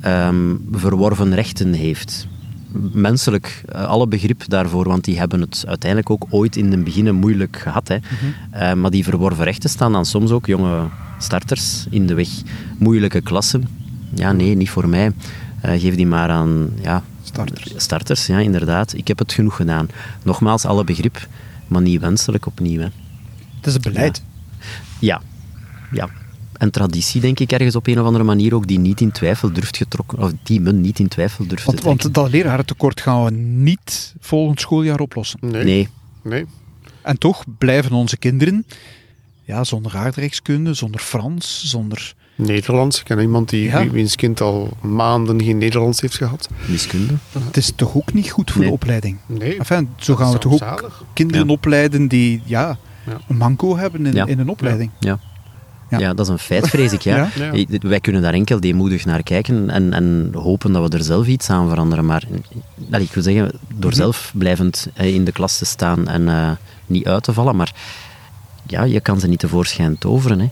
ehm, 0.00 0.54
verworven 0.70 1.34
rechten 1.34 1.72
heeft. 1.72 2.26
Menselijk, 2.92 3.62
eh, 3.68 3.84
alle 3.86 4.06
begrip 4.06 4.42
daarvoor, 4.48 4.88
want 4.88 5.04
die 5.04 5.18
hebben 5.18 5.40
het 5.40 5.64
uiteindelijk 5.66 6.10
ook 6.10 6.26
ooit 6.30 6.56
in 6.56 6.70
het 6.70 6.84
begin 6.84 7.14
moeilijk 7.14 7.56
gehad. 7.56 7.88
Hè. 7.88 7.96
Eh, 8.50 8.72
maar 8.72 8.90
die 8.90 9.04
verworven 9.04 9.44
rechten 9.44 9.70
staan 9.70 9.92
dan 9.92 10.06
soms 10.06 10.30
ook 10.30 10.46
jonge 10.46 10.88
starters 11.18 11.86
in 11.90 12.06
de 12.06 12.14
weg. 12.14 12.28
Moeilijke 12.78 13.20
klassen. 13.20 13.68
Ja, 14.14 14.32
nee, 14.32 14.54
niet 14.56 14.70
voor 14.70 14.88
mij. 14.88 15.12
Eh, 15.60 15.80
geef 15.80 15.94
die 15.94 16.06
maar 16.06 16.30
aan 16.30 16.70
ja, 16.82 17.02
Starters. 17.22 17.72
starters, 17.76 18.26
ja, 18.26 18.38
inderdaad. 18.38 18.94
Ik 18.94 19.08
heb 19.08 19.18
het 19.18 19.32
genoeg 19.32 19.56
gedaan. 19.56 19.88
Nogmaals, 20.22 20.64
alle 20.64 20.84
begrip, 20.84 21.28
maar 21.68 21.82
niet 21.82 22.00
wenselijk 22.00 22.46
opnieuw. 22.46 22.80
Hè. 22.80 22.88
Het 23.56 23.66
is 23.66 23.72
het 23.72 23.82
beleid. 23.82 24.22
Ja, 24.98 25.20
ja. 25.92 26.08
En 26.58 26.70
traditie, 26.70 27.20
denk 27.20 27.40
ik, 27.40 27.52
ergens 27.52 27.76
op 27.76 27.86
een 27.86 28.00
of 28.00 28.06
andere 28.06 28.24
manier 28.24 28.54
ook, 28.54 28.66
die 28.66 28.78
niet 28.78 29.00
in 29.00 29.10
twijfel 29.12 29.52
durft 29.52 29.76
getrokken, 29.76 30.18
of 30.18 30.32
die 30.42 30.60
men 30.60 30.80
niet 30.80 30.98
in 30.98 31.08
twijfel 31.08 31.46
durft 31.46 31.64
Want, 31.64 31.76
te 31.76 31.82
trekken. 31.82 32.02
want 32.12 32.14
dat 32.14 32.30
lerarentekort 32.32 33.00
gaan 33.00 33.24
we 33.24 33.30
niet 33.30 34.14
volgend 34.20 34.60
schooljaar 34.60 35.00
oplossen. 35.00 35.38
Nee. 35.42 35.64
Nee, 35.64 35.88
nee. 36.22 36.44
En 37.02 37.18
toch 37.18 37.44
blijven 37.58 37.92
onze 37.92 38.16
kinderen 38.16 38.66
ja, 39.44 39.64
zonder 39.64 39.96
aardrijkskunde, 39.96 40.74
zonder 40.74 41.00
Frans, 41.00 41.62
zonder... 41.70 42.14
Nederlands. 42.38 42.98
Ik 42.98 43.04
ken 43.04 43.18
iemand 43.20 43.48
die, 43.48 43.62
Ja. 43.62 43.80
wie- 43.82 43.90
wiens 43.90 44.16
kind 44.16 44.40
al 44.40 44.76
maanden 44.82 45.42
geen 45.42 45.58
Nederlands 45.58 46.00
heeft 46.00 46.16
gehad. 46.16 46.48
wiskunde. 46.66 47.14
Het 47.44 47.56
is 47.56 47.72
toch 47.76 47.96
ook 47.96 48.12
niet 48.12 48.30
goed 48.30 48.50
voor 48.50 48.60
Nee. 48.60 48.68
de 48.68 48.74
opleiding? 48.74 49.18
Nee. 49.26 49.58
Enfin, 49.58 49.88
zo 49.96 50.14
gaan 50.16 50.32
we 50.32 50.38
toch 50.38 50.52
ook 50.52 50.58
zalig. 50.58 51.04
kinderen 51.12 51.46
Ja. 51.46 51.52
opleiden 51.52 52.08
die 52.08 52.42
ja, 52.44 52.78
Ja. 53.06 53.18
een 53.28 53.36
manco 53.36 53.76
hebben 53.76 54.06
in, 54.06 54.12
Ja. 54.14 54.26
in 54.26 54.38
een 54.38 54.48
opleiding. 54.48 54.90
Ja. 55.00 55.18
Ja. 55.90 55.98
Ja. 55.98 56.14
dat 56.14 56.26
is 56.26 56.32
een 56.32 56.38
feit, 56.38 56.68
vrees 56.68 56.92
ik. 56.92 57.00
Ja. 57.02 57.16
Ja. 57.34 57.52
Ja. 57.52 57.66
Wij 57.80 58.00
kunnen 58.00 58.22
daar 58.22 58.32
enkel 58.32 58.60
deemoedig 58.60 59.04
naar 59.04 59.22
kijken 59.22 59.70
en, 59.70 59.92
en 59.92 60.30
hopen 60.34 60.72
dat 60.72 60.90
we 60.90 60.96
er 60.98 61.04
zelf 61.04 61.26
iets 61.26 61.50
aan 61.50 61.68
veranderen. 61.68 62.04
Maar 62.04 62.24
ik 62.90 63.12
wil 63.12 63.22
zeggen, 63.22 63.52
door 63.74 63.90
Mhm. 63.90 63.98
zelf 64.00 64.32
blijvend 64.34 64.88
eh, 64.94 65.14
in 65.14 65.24
de 65.24 65.32
klas 65.32 65.58
te 65.58 65.64
staan 65.64 66.08
en 66.08 66.28
eh, 66.28 66.50
niet 66.86 67.06
uit 67.06 67.22
te 67.22 67.32
vallen. 67.32 67.56
Maar 67.56 67.74
ja, 68.66 68.82
je 68.84 69.00
kan 69.00 69.20
ze 69.20 69.28
niet 69.28 69.38
tevoorschijn 69.38 69.98
toveren. 69.98 70.38
Hè. 70.40 70.48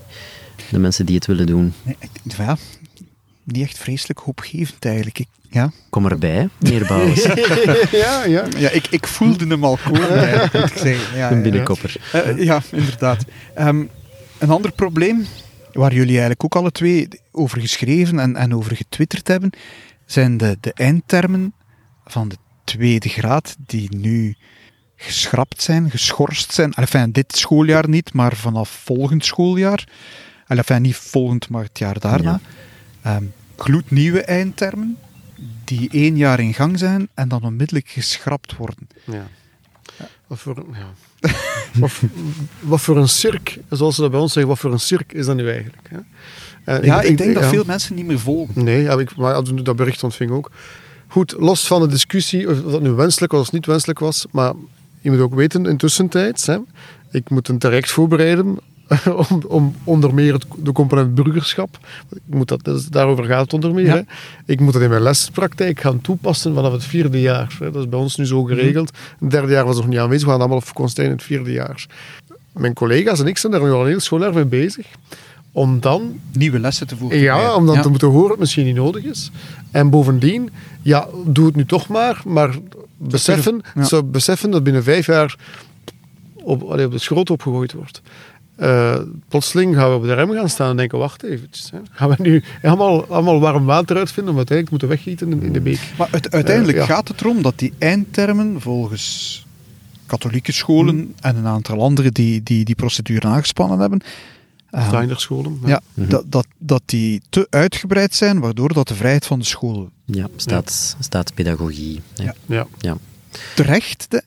De 0.70 0.78
mensen 0.78 1.06
die 1.06 1.14
het 1.14 1.26
willen 1.26 1.46
doen. 1.46 1.72
Nee, 1.82 1.96
ja, 2.36 2.56
niet 3.44 3.62
echt 3.62 3.78
vreselijk 3.78 4.18
hoopgevend 4.18 4.84
eigenlijk. 4.84 5.18
Ik, 5.18 5.26
ja. 5.50 5.70
Kom 5.90 6.06
erbij, 6.06 6.48
meneer 6.58 6.86
Bouwens. 6.88 7.22
ja, 7.90 8.24
ja. 8.24 8.44
Ja, 8.58 8.70
ik, 8.70 8.86
ik 8.90 9.06
voelde 9.06 9.46
hem 9.46 9.64
al 9.64 9.78
komen, 9.84 10.42
ik 10.44 10.72
zeggen. 10.76 11.16
Ja, 11.18 11.30
Een 11.30 11.36
ja, 11.36 11.42
binnenkopper. 11.42 11.96
Eh, 12.12 12.42
ja, 12.42 12.62
inderdaad. 12.72 13.24
Ehm, 13.54 13.82
een 14.38 14.50
ander 14.50 14.72
probleem, 14.72 15.26
waar 15.72 15.94
jullie 15.94 16.10
eigenlijk 16.10 16.44
ook 16.44 16.56
alle 16.56 16.72
twee 16.72 17.08
over 17.30 17.60
geschreven 17.60 18.18
en, 18.18 18.36
en 18.36 18.54
over 18.54 18.76
getwitterd 18.76 19.28
hebben, 19.28 19.50
zijn 20.06 20.36
de, 20.36 20.56
de 20.60 20.72
eindtermen 20.72 21.54
van 22.04 22.28
de 22.28 22.36
tweede 22.64 23.08
graad, 23.08 23.56
die 23.58 23.96
nu 23.96 24.36
geschrapt 24.96 25.62
zijn, 25.62 25.90
geschorst 25.90 26.52
zijn. 26.52 26.72
Enfin, 26.72 27.12
dit 27.12 27.36
schooljaar 27.36 27.88
niet, 27.88 28.12
maar 28.12 28.36
vanaf 28.36 28.68
volgend 28.68 29.24
schooljaar. 29.24 29.88
Enfin, 30.46 30.82
niet 30.82 30.96
volgend, 30.96 31.48
maar 31.48 31.64
het 31.64 31.78
jaar 31.78 31.98
daarna. 31.98 32.40
Ehm, 33.02 33.24
gloednieuwe 33.56 34.24
eindtermen, 34.24 34.98
die 35.64 35.88
één 35.90 36.16
jaar 36.16 36.40
in 36.40 36.54
gang 36.54 36.78
zijn 36.78 37.08
en 37.14 37.28
dan 37.28 37.42
onmiddellijk 37.42 37.88
geschrapt 37.88 38.56
worden. 38.56 38.88
Ja. 39.04 39.26
Wat 40.26 40.38
voor, 40.38 40.64
ja. 40.72 40.92
wat, 41.74 41.92
wat 42.60 42.80
voor 42.80 42.96
een 42.96 43.08
cirk, 43.08 43.58
zoals 43.70 43.94
ze 43.94 44.00
dat 44.00 44.10
bij 44.10 44.20
ons 44.20 44.32
zeggen, 44.32 44.52
wat 44.52 44.60
voor 44.60 44.72
een 44.72 44.80
cirk 44.80 45.12
is 45.12 45.26
dat 45.26 45.36
nu 45.36 45.48
eigenlijk? 45.48 45.88
Hè? 45.88 45.98
En 46.64 46.84
Ja, 46.84 47.02
ik 47.02 47.18
denk 47.18 47.34
dat 47.34 47.42
ja. 47.42 47.48
veel 47.48 47.64
mensen 47.66 47.94
niet 47.94 48.06
meer 48.06 48.18
volgen. 48.18 48.64
Nee, 48.64 48.88
ik, 48.88 49.16
maar 49.16 49.42
toen 49.42 49.58
ik 49.58 49.64
dat 49.64 49.76
bericht 49.76 50.02
ontving 50.02 50.30
ook. 50.30 50.50
Goed, 51.08 51.34
los 51.38 51.66
van 51.66 51.80
de 51.80 51.88
discussie 51.88 52.50
of 52.50 52.62
dat 52.62 52.82
nu 52.82 52.90
wenselijk 52.90 53.32
was 53.32 53.40
of 53.40 53.52
niet 53.52 53.66
wenselijk 53.66 53.98
was, 53.98 54.26
maar 54.30 54.52
je 55.00 55.10
moet 55.10 55.20
ook 55.20 55.34
weten, 55.34 55.66
in 55.66 55.76
tussentijds, 55.76 56.46
hè, 56.46 56.58
ik 57.10 57.30
moet 57.30 57.48
een 57.48 57.58
traject 57.58 57.90
voorbereiden 57.90 58.58
om, 59.28 59.42
om 59.46 59.74
onder 59.84 60.14
meer 60.14 60.32
het, 60.32 60.44
de 60.56 60.72
component 60.72 61.14
burgerschap. 61.14 61.78
Ik 62.14 62.20
moet 62.34 62.48
dat, 62.48 62.64
dus 62.64 62.86
daarover 62.86 63.24
gaat 63.24 63.40
het 63.42 63.52
onder 63.52 63.74
meer. 63.74 63.84
Ja. 63.86 63.94
Hè. 63.94 64.00
Ik 64.46 64.60
moet 64.60 64.72
dat 64.72 64.82
in 64.82 64.88
mijn 64.90 65.02
lespraktijk 65.02 65.80
gaan 65.80 66.00
toepassen 66.00 66.54
vanaf 66.54 66.72
het 66.72 66.84
vierde 66.84 67.20
jaar. 67.20 67.56
Hè. 67.58 67.70
Dat 67.70 67.82
is 67.82 67.88
bij 67.88 67.98
ons 67.98 68.16
nu 68.16 68.26
zo 68.26 68.42
geregeld. 68.44 68.90
Het 69.20 69.30
derde 69.30 69.52
jaar 69.52 69.64
was 69.64 69.76
nog 69.76 69.86
niet 69.86 69.98
aanwezig. 69.98 70.24
We 70.24 70.30
gaan 70.30 70.38
allemaal 70.40 70.58
op 70.58 70.64
vakantie 70.64 71.04
in 71.04 71.10
het 71.10 71.22
vierde 71.22 71.52
jaar. 71.52 71.86
Mijn 72.52 72.74
collega's 72.74 73.20
en 73.20 73.26
ik 73.26 73.38
zijn 73.38 73.52
daar 73.52 73.62
nu 73.62 73.70
al 73.70 73.80
een 73.80 73.86
heel 73.88 74.00
schooljaar 74.00 74.34
mee 74.34 74.44
bezig. 74.44 74.86
Om 75.52 75.80
dan 75.80 76.20
Nieuwe 76.32 76.58
lessen 76.58 76.86
te 76.86 76.96
voeren. 76.96 77.18
ja, 77.18 77.54
om 77.54 77.66
dan 77.66 77.80
te 77.82 77.88
moeten 77.88 78.08
horen 78.08 78.20
dat 78.22 78.30
het 78.30 78.40
misschien 78.40 78.64
niet 78.64 78.74
nodig 78.74 79.04
is. 79.04 79.30
En 79.70 79.90
bovendien, 79.90 80.50
ja, 80.82 81.08
doe 81.26 81.46
het 81.46 81.56
nu 81.56 81.64
toch 81.64 81.88
maar, 81.88 82.22
maar 82.26 82.54
beseffen, 82.96 83.60
Ja. 83.74 83.84
zo 83.84 84.02
beseffen 84.02 84.50
dat 84.50 84.62
binnen 84.62 84.82
vijf 84.82 85.06
jaar 85.06 85.36
op, 86.34 86.62
allee, 86.62 86.86
op 86.86 86.92
de 86.92 86.98
schroot 86.98 87.30
opgegooid 87.30 87.72
wordt. 87.72 88.02
Eh, 88.56 88.98
plotseling 89.28 89.74
gaan 89.76 89.90
we 89.90 89.96
op 89.96 90.02
de 90.02 90.14
rem 90.14 90.30
gaan 90.32 90.48
staan 90.48 90.70
en 90.70 90.76
denken, 90.76 90.98
wacht 90.98 91.22
eventjes. 91.22 91.70
Hè. 91.70 91.78
Gaan 91.90 92.08
we 92.08 92.14
nu 92.18 92.42
allemaal, 92.62 93.06
allemaal 93.06 93.40
warm 93.40 93.64
water 93.64 93.96
uitvinden 93.96 94.32
om 94.32 94.38
uiteindelijk 94.38 94.80
te 94.80 94.86
moeten 94.88 94.88
weggieten 94.88 95.32
in, 95.40 95.46
in 95.46 95.52
de 95.52 95.60
beek. 95.60 95.80
Maar 95.98 96.08
het- 96.10 96.30
uiteindelijk 96.30 96.78
Eh, 96.78 96.86
ja. 96.86 96.94
gaat 96.94 97.08
het 97.08 97.20
erom 97.20 97.42
dat 97.42 97.58
die 97.58 97.72
eindtermen 97.78 98.60
volgens 98.60 99.46
katholieke 100.06 100.52
scholen 100.52 100.94
Hmm. 100.94 101.14
en 101.20 101.36
een 101.36 101.46
aantal 101.46 101.80
anderen 101.82 102.12
die 102.14 102.42
die, 102.42 102.64
die 102.64 102.74
procedure 102.74 103.26
aangespannen 103.28 103.78
hebben, 103.78 104.00
eh, 104.70 104.86
Steinerscholen. 104.86 105.58
ja, 105.64 105.80
dat, 105.94 106.24
dat, 106.26 106.46
dat 106.58 106.82
die 106.86 107.22
te 107.28 107.46
uitgebreid 107.50 108.14
zijn, 108.14 108.40
waardoor 108.40 108.72
dat 108.72 108.88
de 108.88 108.94
vrijheid 108.94 109.26
van 109.26 109.38
de 109.38 109.44
school 109.44 109.90
Ja, 110.04 110.26
staat, 110.36 110.96
staatspedagogie. 111.00 112.00
hè. 112.16 112.24
Ja. 112.24 112.34
Ja. 112.46 112.66
Ja. 112.78 112.96
terecht... 113.54 114.06
de- 114.08 114.22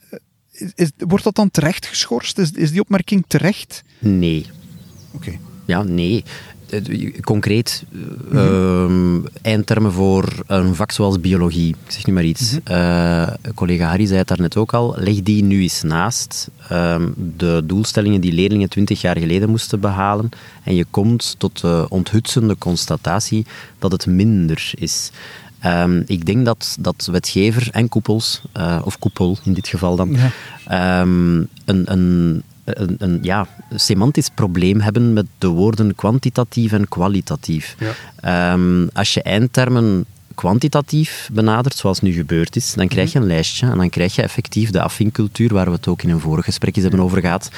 is, 0.76 0.92
wordt 0.98 1.24
dat 1.24 1.36
dan 1.36 1.52
terecht 1.52 1.86
geschorst? 1.86 2.38
Is, 2.38 2.52
is 2.52 2.72
die 2.72 2.82
opmerking 2.82 3.24
terecht? 3.28 3.84
Nee. 4.00 4.46
Oké. 5.12 5.40
Ja, 5.66 5.84
nee. 5.84 6.24
Eh, 6.70 7.22
Concreet, 7.22 7.84
eh, 8.32 8.40
ehm, 8.40 9.20
eindtermen 9.42 9.92
voor 9.92 10.44
een 10.48 10.76
vak 10.76 10.92
zoals 10.92 11.20
biologie. 11.20 11.68
Ik 11.86 11.92
zeg 11.92 12.06
nu 12.06 12.14
maar 12.14 12.24
iets. 12.24 12.58
Eh, 12.64 13.28
collega 13.56 13.88
Harry 13.88 14.06
zei 14.06 14.18
het 14.18 14.28
daarnet 14.28 14.58
ook 14.58 14.74
al. 14.74 14.96
Leg 14.98 15.22
die 15.22 15.44
nu 15.44 15.62
eens 15.62 15.82
naast 15.82 16.50
ehm, 16.70 17.10
de 17.38 17.62
doelstellingen 17.66 18.22
die 18.22 18.34
leerlingen 18.34 18.70
twintig 18.70 19.02
jaar 19.02 19.18
geleden 19.18 19.50
moesten 19.50 19.80
behalen. 19.80 20.30
En 20.64 20.76
je 20.76 20.86
komt 20.90 21.36
tot 21.38 21.62
de 21.62 21.86
onthutsende 21.90 22.58
constatatie 22.58 23.46
dat 23.80 23.92
het 23.92 24.06
minder 24.06 24.72
is. 24.76 25.12
Ehm, 25.60 26.02
ik 26.06 26.26
denk 26.26 26.46
dat, 26.46 26.78
dat 26.80 27.08
wetgever 27.12 27.68
en 27.72 27.90
koepels, 27.90 28.42
eh, 28.54 28.82
of 28.84 29.00
koepel 29.00 29.38
in 29.44 29.54
dit 29.54 29.68
geval 29.68 29.96
dan, 29.96 30.12
Ja. 30.12 30.30
ehm, 30.68 31.36
een, 31.38 31.92
een, 31.92 32.44
een, 32.64 32.96
een 33.00 33.20
ja, 33.22 33.48
semantisch 33.76 34.30
probleem 34.36 34.82
hebben 34.82 35.14
met 35.14 35.26
de 35.38 35.48
woorden 35.48 35.96
kwantitatief 35.96 36.72
en 36.72 36.88
kwalitatief. 36.88 37.76
Ja. 37.80 37.92
Ehm, 38.54 38.88
als 38.94 39.14
je 39.14 39.22
eindtermen 39.22 40.06
kwantitatief 40.36 41.30
benadert, 41.34 41.76
zoals 41.76 42.02
nu 42.02 42.12
gebeurd 42.12 42.56
is, 42.56 42.74
dan 42.74 42.88
krijg 42.88 43.12
je 43.12 43.20
een 43.20 43.26
lijstje 43.28 43.68
en 43.68 43.78
dan 43.78 43.90
krijg 43.90 44.16
je 44.16 44.22
effectief 44.22 44.70
de 44.72 44.82
afvinkcultuur, 44.82 45.54
waar 45.54 45.66
we 45.66 45.72
het 45.72 45.88
ook 45.88 46.02
in 46.02 46.10
een 46.10 46.20
vorig 46.20 46.46
gesprek 46.46 46.76
eens 46.76 46.86
hebben 46.86 47.04
over 47.04 47.22
gehad, 47.22 47.50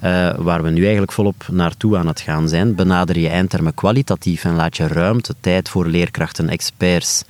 eh, 0.00 0.34
waar 0.36 0.62
we 0.62 0.70
nu 0.70 0.82
eigenlijk 0.82 1.12
volop 1.12 1.46
naartoe 1.50 1.96
aan 1.96 2.06
het 2.06 2.20
gaan 2.20 2.48
zijn. 2.48 2.74
Benader 2.74 3.18
je 3.18 3.28
eindtermen 3.28 3.74
kwalitatief 3.74 4.44
en 4.44 4.54
laat 4.54 4.76
je 4.76 4.86
ruimte, 4.86 5.34
tijd 5.40 5.68
voor 5.68 5.86
leerkrachten, 5.86 6.48
experts, 6.48 7.24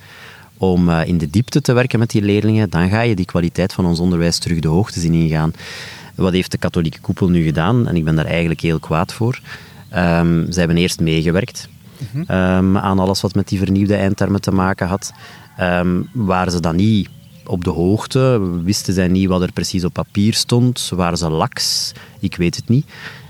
om 0.57 0.89
eh, 0.89 1.07
in 1.07 1.17
de 1.17 1.29
diepte 1.29 1.61
te 1.61 1.73
werken 1.73 1.99
met 1.99 2.09
die 2.09 2.21
leerlingen, 2.21 2.69
dan 2.69 2.89
ga 2.89 3.01
je 3.01 3.15
die 3.15 3.25
kwaliteit 3.25 3.73
van 3.73 3.85
ons 3.85 3.99
onderwijs 3.99 4.37
terug 4.37 4.59
de 4.59 4.67
hoogtes 4.67 5.03
in 5.03 5.13
ingaan. 5.13 5.53
Wat 6.15 6.33
heeft 6.33 6.51
de 6.51 6.57
katholieke 6.57 6.99
koepel 6.99 7.29
nu 7.29 7.43
gedaan? 7.43 7.87
En 7.87 7.95
ik 7.95 8.03
ben 8.03 8.15
daar 8.15 8.25
eigenlijk 8.25 8.61
heel 8.61 8.79
kwaad 8.79 9.13
voor. 9.13 9.39
Ehm, 9.89 10.51
ze 10.51 10.59
hebben 10.59 10.77
eerst 10.77 10.99
meegewerkt 10.99 11.69
ehm, 12.27 12.77
aan 12.77 12.99
alles 12.99 13.21
wat 13.21 13.35
met 13.35 13.47
die 13.47 13.57
vernieuwde 13.57 13.95
eindtermen 13.95 14.41
te 14.41 14.51
maken 14.51 14.87
had. 14.87 15.13
Ehm, 15.57 16.01
waren 16.13 16.51
ze 16.51 16.59
dan 16.59 16.75
niet 16.75 17.09
op 17.45 17.63
de 17.63 17.69
hoogte? 17.69 18.49
Wisten 18.63 18.93
zij 18.93 19.07
niet 19.07 19.27
wat 19.27 19.41
er 19.41 19.51
precies 19.51 19.83
op 19.83 19.93
papier 19.93 20.33
stond? 20.33 20.91
Waren 20.95 21.17
ze 21.17 21.29
laks? 21.29 21.91
Ik 22.19 22.35
weet 22.35 22.55
het 22.55 22.69
niet. 22.69 22.85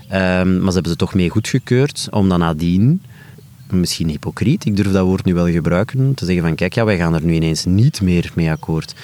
Ehm, 0.08 0.52
maar 0.52 0.68
ze 0.68 0.72
hebben 0.72 0.90
ze 0.90 0.96
toch 0.96 1.14
mee 1.14 1.28
goedgekeurd 1.28 2.08
om 2.10 2.28
dan 2.28 2.38
nadien 2.38 3.00
misschien 3.72 4.08
hypocriet, 4.08 4.64
ik 4.64 4.76
durf 4.76 4.92
dat 4.92 5.04
woord 5.04 5.24
nu 5.24 5.34
wel 5.34 5.48
gebruiken, 5.48 6.14
te 6.14 6.24
zeggen 6.24 6.44
van 6.44 6.54
kijk, 6.54 6.74
ja, 6.74 6.84
wij 6.84 6.96
gaan 6.96 7.14
er 7.14 7.24
nu 7.24 7.34
ineens 7.34 7.64
niet 7.64 8.00
meer 8.00 8.32
mee 8.34 8.50
akkoord. 8.50 8.94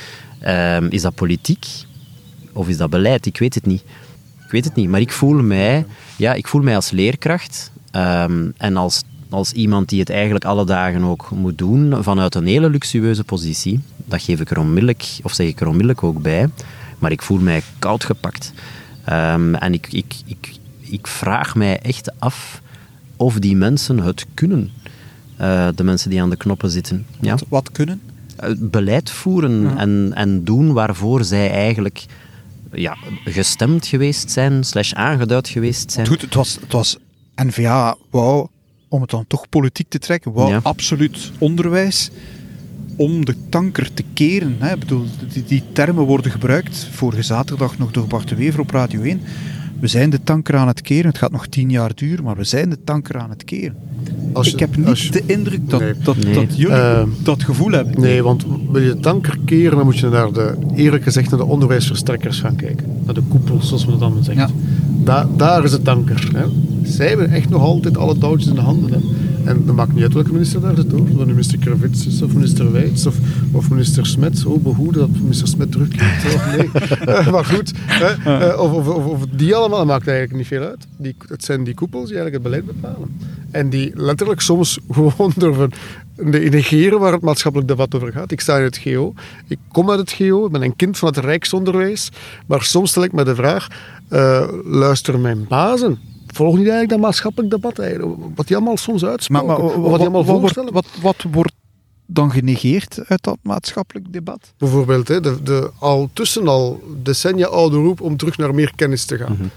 Ehm, 0.41 0.87
is 0.91 1.03
dat 1.03 1.15
politiek? 1.15 1.67
Of 2.53 2.69
is 2.69 2.77
dat 2.77 2.91
beleid? 2.91 3.27
Ik 3.27 3.39
weet 3.39 3.55
het 3.55 3.67
niet. 3.67 3.83
Ik 4.45 4.51
weet 4.51 4.65
het 4.65 4.75
niet, 4.75 4.89
maar 4.89 5.01
ik 5.01 5.13
voel 5.13 5.43
mij, 5.43 5.87
ja, 6.17 6.35
ik 6.35 6.49
voel 6.49 6.63
mij 6.63 6.75
als 6.75 6.91
leerkracht 6.91 7.73
ehm, 7.91 8.51
en 8.57 8.77
als, 8.77 9.03
als 9.29 9.53
iemand 9.53 9.89
die 9.89 10.01
het 10.01 10.11
eigenlijk 10.11 10.45
alle 10.45 10.65
dagen 10.65 11.03
ook 11.03 11.31
moet 11.31 11.59
doen, 11.59 12.05
vanuit 12.05 12.35
een 12.35 12.47
hele 12.47 12.71
luxueuze 12.71 13.25
positie. 13.25 13.81
Dat 14.05 14.23
geef 14.23 14.41
ik 14.41 14.51
er 14.51 14.59
onmiddellijk, 14.59 15.19
of 15.23 15.33
zeg 15.33 15.47
ik 15.47 15.61
er 15.61 15.67
onmiddellijk 15.67 16.03
ook 16.03 16.23
bij. 16.23 16.49
Maar 16.99 17.11
ik 17.11 17.23
voel 17.23 17.39
mij 17.39 17.63
koud 17.79 18.05
gepakt. 18.05 18.53
Ehm, 19.05 19.55
en 19.55 19.73
ik, 19.73 19.93
ik, 19.93 20.15
ik, 20.25 20.55
ik 20.81 21.07
vraag 21.07 21.55
mij 21.55 21.79
echt 21.79 22.21
af 22.21 22.63
of 23.17 23.39
die 23.39 23.57
mensen 23.57 23.99
het 23.99 24.27
kunnen. 24.35 24.71
Eh, 25.37 25.69
de 25.75 25.85
mensen 25.85 26.11
die 26.11 26.23
aan 26.23 26.31
de 26.31 26.37
knoppen 26.37 26.71
zitten. 26.71 27.07
Ja? 27.21 27.31
Wat, 27.31 27.45
wat 27.49 27.73
kunnen? 27.73 28.01
Eh, 28.37 28.51
Beleid 28.59 29.11
voeren 29.11 29.79
en, 29.79 30.13
en 30.15 30.45
doen 30.45 30.73
waarvoor 30.73 31.25
zij 31.25 31.51
eigenlijk 31.51 32.07
ja, 32.73 32.97
gestemd 33.25 33.87
geweest 33.87 34.31
zijn, 34.31 34.65
slash 34.65 34.93
aangeduid 34.93 35.49
geweest 35.49 35.93
zijn. 35.93 36.07
Goed, 36.07 36.21
het 36.21 36.35
was, 36.35 36.59
het 36.61 36.73
was 36.73 36.97
NVA 37.35 37.97
wou, 38.11 38.47
om 38.89 39.01
het 39.01 39.11
dan 39.11 39.25
toch 39.27 39.49
politiek 39.49 39.89
te 39.89 39.99
trekken, 39.99 40.33
wou 40.33 40.51
Ja. 40.51 40.61
absoluut 40.63 41.33
onderwijs 41.39 42.11
om 42.97 43.25
de 43.25 43.35
tanker 43.49 43.95
te 43.95 44.05
keren. 44.13 44.57
Hè. 44.59 44.73
Ik 44.73 44.79
bedoel, 44.79 45.05
die, 45.33 45.45
die 45.45 45.63
termen 45.73 46.05
worden 46.05 46.31
gebruikt 46.31 46.89
vorige 46.91 47.23
zaterdag 47.23 47.79
nog 47.79 47.91
door 47.91 48.07
Bart 48.07 48.29
de 48.29 48.35
Wever 48.35 48.61
op 48.61 48.71
Radio 48.71 49.03
1. 49.03 49.21
We 49.81 49.87
zijn 49.87 50.11
de 50.11 50.21
tanker 50.25 50.57
aan 50.57 50.67
het 50.67 50.81
keren. 50.81 51.07
Het 51.07 51.19
gaat 51.19 51.31
nog 51.33 51.47
tien 51.47 51.71
jaar 51.71 51.91
duren, 51.95 52.25
maar 52.25 52.37
we 52.37 52.45
zijn 52.45 52.71
de 52.71 52.79
tanker 52.85 53.19
aan 53.19 53.31
het 53.31 53.45
keren. 53.45 53.75
Als 54.33 54.47
je- 54.47 54.53
ik 54.53 54.59
heb 54.59 54.77
niet 54.77 54.87
als 54.87 55.05
je- 55.07 55.11
de 55.11 55.23
indruk 55.27 55.71
dat, 55.71 55.81
Nee. 55.81 55.93
dat, 56.03 56.17
Nee. 56.17 56.35
dat 56.35 56.57
jullie 56.57 56.75
Eh, 56.77 57.03
dat 57.23 57.43
gevoel 57.43 57.71
hebben. 57.71 58.01
Nee, 58.01 58.23
want 58.23 58.45
wil 58.73 58.83
je 58.83 58.89
de 58.89 59.01
tanker 59.01 59.39
keren, 59.45 59.77
dan 59.77 59.85
moet 59.85 59.99
je 59.99 60.09
naar 60.09 60.33
de, 60.33 60.55
eerlijk 60.75 61.03
gezegd, 61.03 61.31
naar 61.31 61.39
de 61.39 61.45
onderwijsverstrekkers 61.45 62.41
gaan 62.41 62.57
kijken. 62.57 62.87
Naar 63.05 63.15
de 63.15 63.23
koepels, 63.29 63.69
zoals 63.69 63.87
men 63.87 63.99
dat 63.99 64.13
dan 64.13 64.25
zegt. 64.25 64.39
Ja. 64.39 64.49
Da- 65.05 65.29
daar 65.37 65.65
is 65.65 65.71
de 65.71 65.83
tanker. 65.83 66.29
Hè. 66.35 66.45
Zij 66.83 67.09
hebben 67.09 67.31
echt 67.31 67.49
nog 67.49 67.63
altijd 67.63 67.97
alle 67.97 68.19
touwtjes 68.19 68.49
in 68.49 68.55
de 68.55 68.61
handen. 68.61 68.91
Hè. 68.93 68.99
En 69.45 69.63
dat 69.67 69.75
maakt 69.75 69.93
niet 69.95 70.03
uit 70.03 70.13
welke 70.15 70.33
minister 70.33 70.61
daar 70.61 70.77
zit, 70.77 70.91
hoor. 70.91 71.01
Of 71.01 71.09
dat 71.09 71.27
nu 71.27 71.33
minister 71.33 71.59
Kravits 71.59 72.07
is, 72.07 72.23
of 72.23 72.33
minister 72.35 72.73
Wijts, 72.73 73.07
of, 73.07 73.15
of 73.53 73.71
minister 73.71 74.07
Smets. 74.07 74.45
Oh, 74.45 74.63
behoede 74.63 74.99
dat 74.99 75.09
minister 75.21 75.49
Smet 75.49 75.73
terugkeert. 75.73 76.25
Of 76.35 76.57
nee. 76.57 76.69
Eh, 77.15 77.31
maar 77.31 77.45
goed, 77.45 77.73
hè. 77.87 78.39
Eh, 78.49 78.61
of, 78.61 78.73
of, 78.73 78.89
of, 78.89 79.05
of 79.05 79.27
die 79.37 79.55
allemaal, 79.55 79.68
dat 79.71 79.87
maakt 79.87 80.07
eigenlijk 80.07 80.37
niet 80.39 80.47
veel 80.47 80.63
uit. 80.63 80.87
Die, 80.97 81.17
het 81.29 81.45
zijn 81.45 81.65
die 81.65 81.75
koepels 81.75 82.09
die 82.09 82.19
eigenlijk 82.19 82.45
het 82.45 82.53
beleid 82.53 82.81
bepalen. 82.81 83.21
En 83.51 83.71
die 83.71 83.93
letterlijk 83.95 84.41
soms 84.41 84.79
gewoon 84.91 85.33
durven 85.37 85.71
ne- 86.17 86.39
negeren 86.39 87.01
waar 87.01 87.13
het 87.13 87.23
maatschappelijk 87.23 87.69
debat 87.71 87.95
over 87.95 88.13
gaat. 88.13 88.31
Ik 88.31 88.41
sta 88.41 88.57
in 88.57 88.63
het 88.63 88.79
GO. 88.79 89.15
Ik 89.47 89.59
kom 89.73 89.91
uit 89.91 89.99
het 89.99 90.13
GO. 90.13 90.47
Ik 90.47 90.53
ben 90.53 90.63
een 90.63 90.77
kind 90.77 90.99
van 90.99 91.09
het 91.09 91.17
Rijksonderwijs. 91.17 92.11
Maar 92.47 92.63
soms 92.63 92.91
stel 92.91 93.05
ik 93.05 93.13
me 93.13 93.25
de 93.25 93.35
vraag... 93.35 93.69
eh 94.09 94.49
luister 94.65 95.19
mijn 95.19 95.47
bazen. 95.49 95.99
Volg 96.27 96.51
niet 96.51 96.59
eigenlijk 96.61 96.91
dat 96.91 97.01
maatschappelijk 97.01 97.51
debat 97.51 97.79
eigenlijk? 97.79 98.21
Wat 98.35 98.47
die 98.47 98.57
allemaal 98.57 98.77
soms 98.77 99.05
uitspreken. 99.05 99.47
maar 99.47 99.61
wat, 99.61 99.75
wat 99.75 99.83
die 99.83 100.01
allemaal 100.01 100.25
wat, 100.25 100.41
voorstellen. 100.41 100.73
wat, 100.73 100.87
wat 101.03 101.25
wordt 101.31 101.53
dan 102.11 102.31
genegeerd 102.31 102.99
uit 103.07 103.23
dat 103.23 103.39
maatschappelijk 103.43 104.13
debat? 104.13 104.53
Bijvoorbeeld 104.59 105.09
hè, 105.09 105.21
de, 105.21 105.43
de 105.43 105.71
al 105.79 106.11
tussen 106.13 106.49
al 106.49 106.83
decennia 107.03 107.47
oude 107.47 107.77
roep 107.77 108.01
om 108.01 108.17
terug 108.17 108.37
naar 108.39 108.55
meer 108.55 108.73
kennis 108.77 109.05
te 109.05 109.17
gaan. 109.19 109.51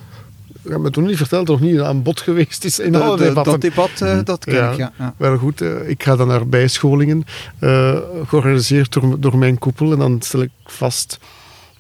Ik 0.64 0.72
heb 0.72 0.80
me 0.80 0.90
toen 0.90 1.04
niet 1.06 1.18
verteld 1.18 1.48
dat 1.48 1.60
nog 1.60 1.70
niet 1.70 1.80
aan 1.80 2.02
bod 2.04 2.20
geweest 2.22 2.66
is 2.66 2.80
in 2.80 2.92
De- 2.92 3.00
alle 3.00 3.18
de- 3.18 3.34
dat 3.44 3.62
debat, 3.62 3.90
eh, 4.02 4.20
dat 4.24 4.44
ken 4.46 4.54
Ja. 4.54 4.72
ik, 4.72 4.78
ja. 4.78 4.94
ja. 4.98 5.14
Wel 5.18 5.38
goed, 5.38 5.62
eh, 5.62 5.90
ik 5.90 6.04
ga 6.04 6.16
dan 6.16 6.28
naar 6.28 6.48
bijscholingen, 6.48 7.24
eh, 7.60 7.98
georganiseerd 8.26 8.94
door, 8.94 9.20
door 9.20 9.38
mijn 9.38 9.58
koepel. 9.58 9.92
En 9.92 9.98
dan 10.00 10.22
stel 10.22 10.42
ik 10.42 10.52
vast 10.66 11.18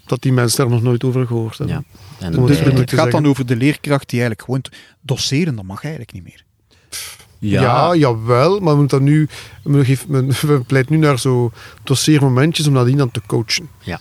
dat 0.05 0.21
die 0.21 0.33
mensen 0.33 0.57
daar 0.57 0.69
nog 0.73 0.81
nooit 0.83 1.03
over 1.03 1.27
gehoord 1.27 1.57
hebben. 1.57 1.85
Ja. 2.19 2.25
En 2.25 2.45
Dus 2.45 2.59
het 2.59 2.93
gaat 2.93 3.11
dan 3.11 3.27
over 3.27 3.45
de 3.45 3.55
leerkracht 3.55 4.09
die 4.09 4.19
eigenlijk 4.21 4.41
gewoon 4.49 4.63
doseren, 5.01 5.55
dat 5.55 5.65
mag 5.65 5.81
eigenlijk 5.83 6.13
niet 6.13 6.23
meer. 6.23 6.43
Ja. 7.49 7.95
jawel, 7.95 8.59
maar 8.59 8.73
we, 8.73 8.79
moeten 8.79 8.97
dat 8.97 9.07
nu, 9.07 9.27
we, 9.63 10.61
pleiten 10.67 10.93
nu 10.93 10.97
naar 10.97 11.19
zo 11.19 11.51
dossiermomentjes 11.83 12.67
om 12.67 12.73
nadien 12.73 12.97
dan 12.97 13.11
te 13.11 13.21
coachen. 13.27 13.69
Ja. 13.79 13.99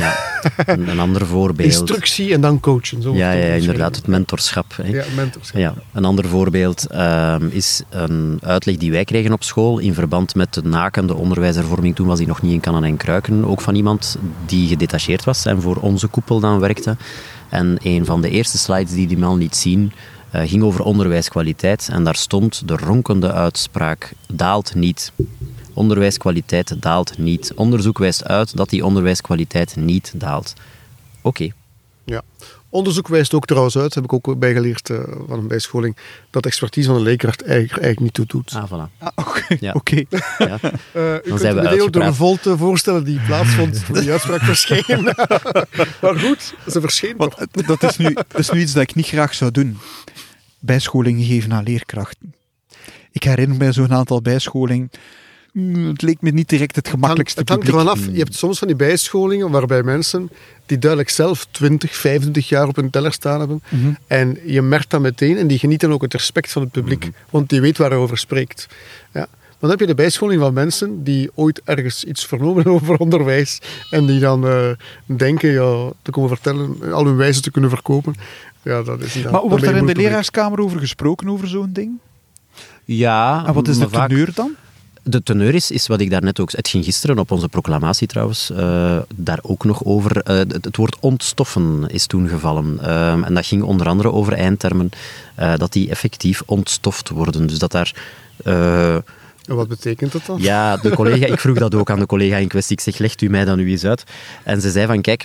Ja. 0.00 0.16
Een, 0.56 0.88
een 0.88 0.98
ander 0.98 1.26
voorbeeld. 1.26 1.68
Instructie 1.68 2.32
en 2.32 2.40
dan 2.40 2.60
coachen. 2.60 3.02
Zo 3.02 3.14
Ja, 3.14 3.32
ja, 3.32 3.54
inderdaad, 3.54 3.96
het 3.96 4.06
mentorschap. 4.06 4.76
Hè. 4.76 4.88
Ja, 4.88 5.04
mentorschap. 5.16 5.60
Ja, 5.60 5.74
een 5.92 6.04
ander 6.04 6.28
voorbeeld 6.28 6.86
ehm, 6.86 7.46
is 7.50 7.82
een 7.90 8.38
uitleg 8.42 8.76
die 8.76 8.90
wij 8.90 9.04
kregen 9.04 9.32
op 9.32 9.42
school 9.42 9.78
in 9.78 9.94
verband 9.94 10.34
met 10.34 10.54
de 10.54 10.62
nakende 10.62 11.14
onderwijshervorming. 11.14 11.94
Toen 11.94 12.06
was 12.06 12.18
die 12.18 12.26
nog 12.26 12.42
niet 12.42 12.52
in 12.52 12.60
kannen 12.60 12.84
en 12.84 12.96
kruiken. 12.96 13.44
Ook 13.44 13.60
van 13.60 13.74
iemand 13.74 14.18
die 14.46 14.68
gedetacheerd 14.68 15.24
was 15.24 15.46
en 15.46 15.60
voor 15.62 15.76
onze 15.76 16.06
koepel 16.06 16.40
dan 16.40 16.60
werkte. 16.60 16.96
En 17.48 17.76
een 17.82 18.04
van 18.04 18.20
de 18.20 18.30
eerste 18.30 18.58
slides 18.58 18.90
die 18.92 19.06
die 19.06 19.18
man 19.18 19.38
liet 19.38 19.56
zien, 19.56 19.92
ging 20.42 20.62
over 20.62 20.84
onderwijskwaliteit. 20.84 21.88
En 21.92 22.04
daar 22.04 22.16
stond 22.16 22.68
de 22.68 22.76
ronkende 22.76 23.32
uitspraak, 23.32 24.12
daalt 24.32 24.74
niet. 24.74 25.12
Onderwijskwaliteit 25.72 26.82
daalt 26.82 27.18
niet. 27.18 27.52
Onderzoek 27.54 27.98
wijst 27.98 28.24
uit 28.24 28.56
dat 28.56 28.68
die 28.68 28.84
onderwijskwaliteit 28.84 29.76
niet 29.76 30.12
daalt. 30.16 30.52
Oké, 31.20 31.48
Ja. 32.04 32.22
Onderzoek 32.74 33.08
wijst 33.08 33.34
ook 33.34 33.46
trouwens 33.46 33.78
uit, 33.78 33.94
heb 33.94 34.04
ik 34.04 34.12
ook 34.12 34.38
bijgeleerd 34.38 34.90
eh, 34.90 34.98
van 35.28 35.38
een 35.38 35.46
bijscholing, 35.48 35.96
dat 36.30 36.46
expertise 36.46 36.86
van 36.88 36.96
een 36.96 37.02
leerkracht 37.02 37.42
eigenlijk, 37.42 37.72
eigenlijk 37.72 38.00
niet 38.00 38.14
toe 38.14 38.26
doet. 38.26 38.54
ah, 38.54 38.70
voilà. 38.70 38.98
Ah, 38.98 39.08
Oké, 39.14 39.56
Ja. 39.60 39.72
oké. 39.80 40.02
Ja. 40.38 40.58
Eh, 40.92 41.14
u 41.24 41.30
Dan 41.38 41.76
kunt 41.76 41.92
door 41.92 42.02
een 42.02 42.14
volte 42.14 42.56
voorstellen 42.56 43.04
die 43.04 43.20
plaatsvond 43.26 43.86
toen 43.86 43.94
die 44.00 44.10
uitspraak 44.10 44.40
verscheen. 44.40 45.02
maar 46.00 46.18
goed, 46.18 46.54
ze 46.70 46.80
verscheen 46.80 47.16
Want 47.16 47.30
toch. 47.30 47.46
het- 47.52 47.66
dat 47.66 47.82
is, 47.82 47.96
nu, 47.96 48.12
dat 48.12 48.38
is 48.38 48.50
nu 48.50 48.60
iets 48.60 48.72
dat 48.72 48.82
ik 48.82 48.94
niet 48.94 49.06
graag 49.06 49.34
zou 49.34 49.50
doen. 49.50 49.78
Bijscholing 50.58 51.24
geven 51.24 51.52
aan 51.52 51.64
leerkrachten. 51.64 52.34
Ik 53.12 53.22
herinner 53.22 53.56
mij 53.56 53.72
zo'n 53.72 53.92
aantal 53.94 54.22
bijscholingen. 54.22 54.90
Het 55.62 56.02
leek 56.02 56.20
me 56.20 56.30
niet 56.30 56.48
direct 56.48 56.76
het 56.76 56.86
Het 56.86 56.86
hangt, 56.86 56.90
gemakkelijkste 57.00 57.40
het 57.40 57.48
hangt 57.48 57.64
publiek. 57.64 57.80
ervan 57.88 57.98
af. 58.02 58.12
Je 58.12 58.18
hebt 58.18 58.34
soms 58.34 58.58
van 58.58 58.66
die 58.68 58.76
bijscholingen 58.76 59.50
waarbij 59.50 59.82
mensen 59.82 60.30
die 60.66 60.78
duidelijk 60.78 61.10
zelf 61.10 61.46
20, 61.50 61.96
25 61.96 62.48
jaar 62.48 62.68
op 62.68 62.76
hun 62.76 62.90
teller 62.90 63.12
staan 63.12 63.38
hebben. 63.38 63.62
Mhm. 63.68 63.92
En 64.06 64.38
je 64.46 64.62
merkt 64.62 64.90
dat 64.90 65.00
meteen 65.00 65.36
en 65.36 65.46
die 65.46 65.58
genieten 65.58 65.92
ook 65.92 66.02
het 66.02 66.12
respect 66.12 66.52
van 66.52 66.62
het 66.62 66.70
publiek. 66.70 67.10
Want 67.30 67.48
die 67.48 67.60
weet 67.60 67.78
waar 67.78 67.90
hij 67.90 67.98
over 67.98 68.18
spreekt. 68.18 68.66
Ja. 69.12 69.26
Dan 69.58 69.70
heb 69.70 69.80
je 69.80 69.86
de 69.86 69.94
bijscholing 69.94 70.40
van 70.40 70.52
mensen 70.52 71.04
die 71.04 71.30
ooit 71.34 71.60
ergens 71.64 72.04
iets 72.04 72.26
vernomen 72.26 72.54
hebben 72.54 72.72
over 72.82 72.96
onderwijs. 72.96 73.60
En 73.90 74.06
die 74.06 74.20
dan 74.20 74.46
eh, 74.46 74.68
denken 75.06 75.50
ja, 75.50 75.90
te 76.02 76.10
komen 76.10 76.28
vertellen, 76.30 76.92
al 76.92 77.04
hun 77.06 77.16
wijze 77.16 77.40
te 77.40 77.50
kunnen 77.50 77.70
verkopen. 77.70 78.14
Ja, 78.62 78.82
dat 78.82 79.00
is, 79.00 79.12
dan- 79.12 79.22
Maar 79.22 79.32
dan 79.40 79.48
wordt 79.50 79.64
er 79.64 79.76
in 79.76 79.86
de 79.86 79.94
leraarskamer 79.94 80.58
over 80.60 80.78
gesproken, 80.78 81.28
over 81.28 81.48
zo'n 81.48 81.72
ding? 81.72 81.90
Ja, 82.84 83.44
En 83.46 83.54
wat 83.54 83.68
is 83.68 83.78
de 83.78 83.88
vaak- 83.88 84.08
teneur 84.08 84.30
dan? 84.34 84.54
De 85.06 85.22
teneur 85.22 85.54
is, 85.54 85.70
is 85.70 85.86
wat 85.86 86.00
ik 86.00 86.10
daarnet 86.10 86.40
ook... 86.40 86.52
Het 86.52 86.68
ging 86.68 86.84
gisteren 86.84 87.18
op 87.18 87.30
onze 87.30 87.48
proclamatie 87.48 88.06
trouwens, 88.06 88.50
eh, 88.50 88.98
daar 89.14 89.38
ook 89.42 89.64
nog 89.64 89.84
over. 89.84 90.22
Eh, 90.22 90.36
het, 90.36 90.64
het 90.64 90.76
woord 90.76 90.96
ontstoffen 91.00 91.84
is 91.88 92.06
toen 92.06 92.28
gevallen. 92.28 92.78
Ehm, 92.82 93.22
en 93.22 93.34
dat 93.34 93.46
ging 93.46 93.62
onder 93.62 93.88
andere 93.88 94.12
over 94.12 94.32
eindtermen, 94.32 94.90
eh, 95.34 95.56
dat 95.56 95.72
die 95.72 95.90
effectief 95.90 96.42
ontstoft 96.46 97.08
worden. 97.08 97.46
Dus 97.46 97.58
dat 97.58 97.72
daar... 97.72 97.94
En 99.44 99.54
wat 99.54 99.68
betekent 99.68 100.12
dat 100.12 100.26
dan? 100.26 100.40
ja, 100.40 100.76
de 100.76 100.90
collega, 100.90 101.26
ik 101.26 101.40
vroeg 101.40 101.58
dat 101.58 101.74
ook 101.74 101.90
aan 101.90 101.98
de 101.98 102.06
collega 102.06 102.36
in 102.36 102.48
kwestie. 102.48 102.76
Ik 102.76 102.82
zeg, 102.82 102.98
legt 102.98 103.22
u 103.22 103.28
mij 103.28 103.44
dan 103.44 103.56
nu 103.56 103.70
eens 103.70 103.84
uit. 103.84 104.04
En 104.42 104.60
ze 104.60 104.70
zei 104.70 104.86
van, 104.86 105.00
kijk, 105.00 105.24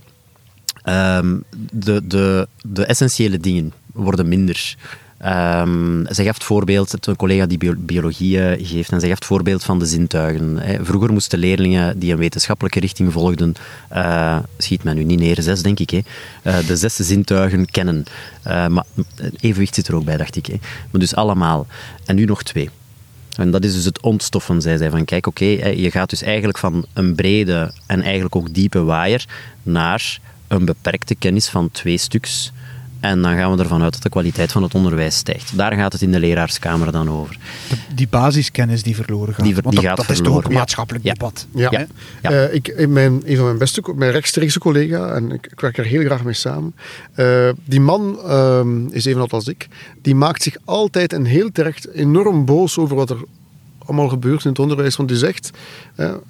ehm, 0.83 1.37
de, 1.71 2.07
de, 2.07 2.47
de 2.61 2.85
essentiële 2.85 3.37
dingen 3.37 3.73
worden 3.93 4.27
minder. 4.27 4.75
Ehm, 5.19 6.05
zij 6.05 6.25
gaf 6.25 6.33
het 6.33 6.43
voorbeeld, 6.43 6.91
het 6.91 7.05
een 7.05 7.15
collega 7.15 7.45
die 7.45 7.57
bio- 7.57 7.73
biologie 7.77 8.41
eh, 8.41 8.67
geeft, 8.67 8.91
en 8.91 8.99
zij 8.99 9.09
gaf 9.09 9.17
het 9.17 9.27
voorbeeld 9.27 9.63
van 9.63 9.79
de 9.79 9.85
zintuigen. 9.85 10.57
Hè. 10.57 10.85
Vroeger 10.85 11.11
moesten 11.11 11.39
leerlingen 11.39 11.99
die 11.99 12.11
een 12.11 12.17
wetenschappelijke 12.17 12.79
richting 12.79 13.11
volgden, 13.11 13.53
eh, 13.89 14.37
schiet 14.57 14.83
mij 14.83 14.93
nu 14.93 15.03
niet 15.03 15.19
neer, 15.19 15.41
zes 15.41 15.61
denk 15.61 15.79
ik, 15.79 15.89
hè, 15.89 15.99
eh, 16.43 16.67
de 16.67 16.75
zes 16.77 16.95
zintuigen 16.95 17.65
kennen. 17.65 18.03
Eh, 18.43 18.67
maar 18.67 18.85
evenwicht 19.39 19.75
zit 19.75 19.87
er 19.87 19.95
ook 19.95 20.05
bij, 20.05 20.17
dacht 20.17 20.35
ik. 20.35 20.45
Hè. 20.45 20.55
Maar 20.91 21.01
dus 21.01 21.15
allemaal. 21.15 21.67
En 22.05 22.15
nu 22.15 22.25
nog 22.25 22.43
twee. 22.43 22.69
En 23.35 23.51
dat 23.51 23.63
is 23.63 23.73
dus 23.73 23.85
het 23.85 24.01
ontstoffen, 24.01 24.61
zei 24.61 24.77
zij. 24.77 24.89
Van 24.89 25.05
kijk, 25.05 25.27
oké, 25.27 25.45
je 25.45 25.91
gaat 25.91 26.09
dus 26.09 26.21
eigenlijk 26.21 26.57
van 26.57 26.85
een 26.93 27.15
brede 27.15 27.73
en 27.85 28.01
eigenlijk 28.01 28.35
ook 28.35 28.53
diepe 28.53 28.83
waaier 28.83 29.25
naar 29.63 30.19
een 30.47 30.65
beperkte 30.65 31.15
kennis 31.15 31.47
van 31.47 31.71
twee 31.71 31.97
stuks. 31.97 32.51
En 32.99 33.21
dan 33.21 33.35
gaan 33.35 33.55
we 33.55 33.61
ervan 33.63 33.81
uit 33.83 33.93
dat 33.93 34.01
de 34.01 34.09
kwaliteit 34.09 34.51
van 34.51 34.63
het 34.63 34.75
onderwijs 34.75 35.15
stijgt. 35.15 35.57
Daar 35.57 35.73
gaat 35.73 35.93
het 35.93 36.01
in 36.01 36.11
de 36.11 36.19
leraarskamer 36.19 36.91
dan 36.91 37.09
over. 37.09 37.37
De- 37.69 37.75
die 37.95 38.07
basiskennis 38.07 38.83
die 38.83 38.95
verloren 38.95 39.33
gaat. 39.33 39.43
Die 39.45 39.53
ver- 39.53 39.63
Want 39.63 39.75
die 39.75 39.85
dat, 39.85 39.97
gaat 39.97 40.07
dat 40.07 40.15
is 40.15 40.21
toch 40.21 40.27
ook 40.27 40.33
verloren. 40.33 40.51
een 40.51 40.57
maatschappelijk 40.57 41.05
Ja. 41.05 41.13
debat. 41.13 41.45
Ja. 41.55 41.67
Ja. 41.71 41.85
Ja. 42.21 42.29
Eh, 42.29 42.53
ik, 42.53 42.67
in 42.67 42.93
mijn, 42.93 43.21
een 43.25 43.35
van 43.35 43.45
mijn 43.45 43.57
beste, 43.57 43.81
mijn 43.95 44.11
rechtstreekse 44.11 44.59
collega, 44.59 45.11
en 45.13 45.31
ik, 45.31 45.47
ik 45.51 45.59
werk 45.59 45.77
er 45.77 45.85
heel 45.85 46.03
graag 46.03 46.23
mee 46.23 46.33
samen, 46.33 46.75
eh, 47.13 47.49
die 47.65 47.81
man 47.81 48.19
ehm, 48.27 48.87
is 48.87 49.05
evenals 49.05 49.31
als 49.31 49.47
ik, 49.47 49.67
die 50.01 50.15
maakt 50.15 50.43
zich 50.43 50.55
altijd 50.65 51.13
en 51.13 51.25
heel 51.25 51.51
terecht 51.51 51.89
enorm 51.91 52.45
boos 52.45 52.77
over 52.77 52.95
wat 52.95 53.09
er 53.09 53.17
allemaal 53.89 54.09
gebeurt 54.09 54.43
in 54.43 54.49
het 54.49 54.59
onderwijs. 54.59 54.95
Want 54.95 55.09
die 55.09 55.17
zegt, 55.17 55.51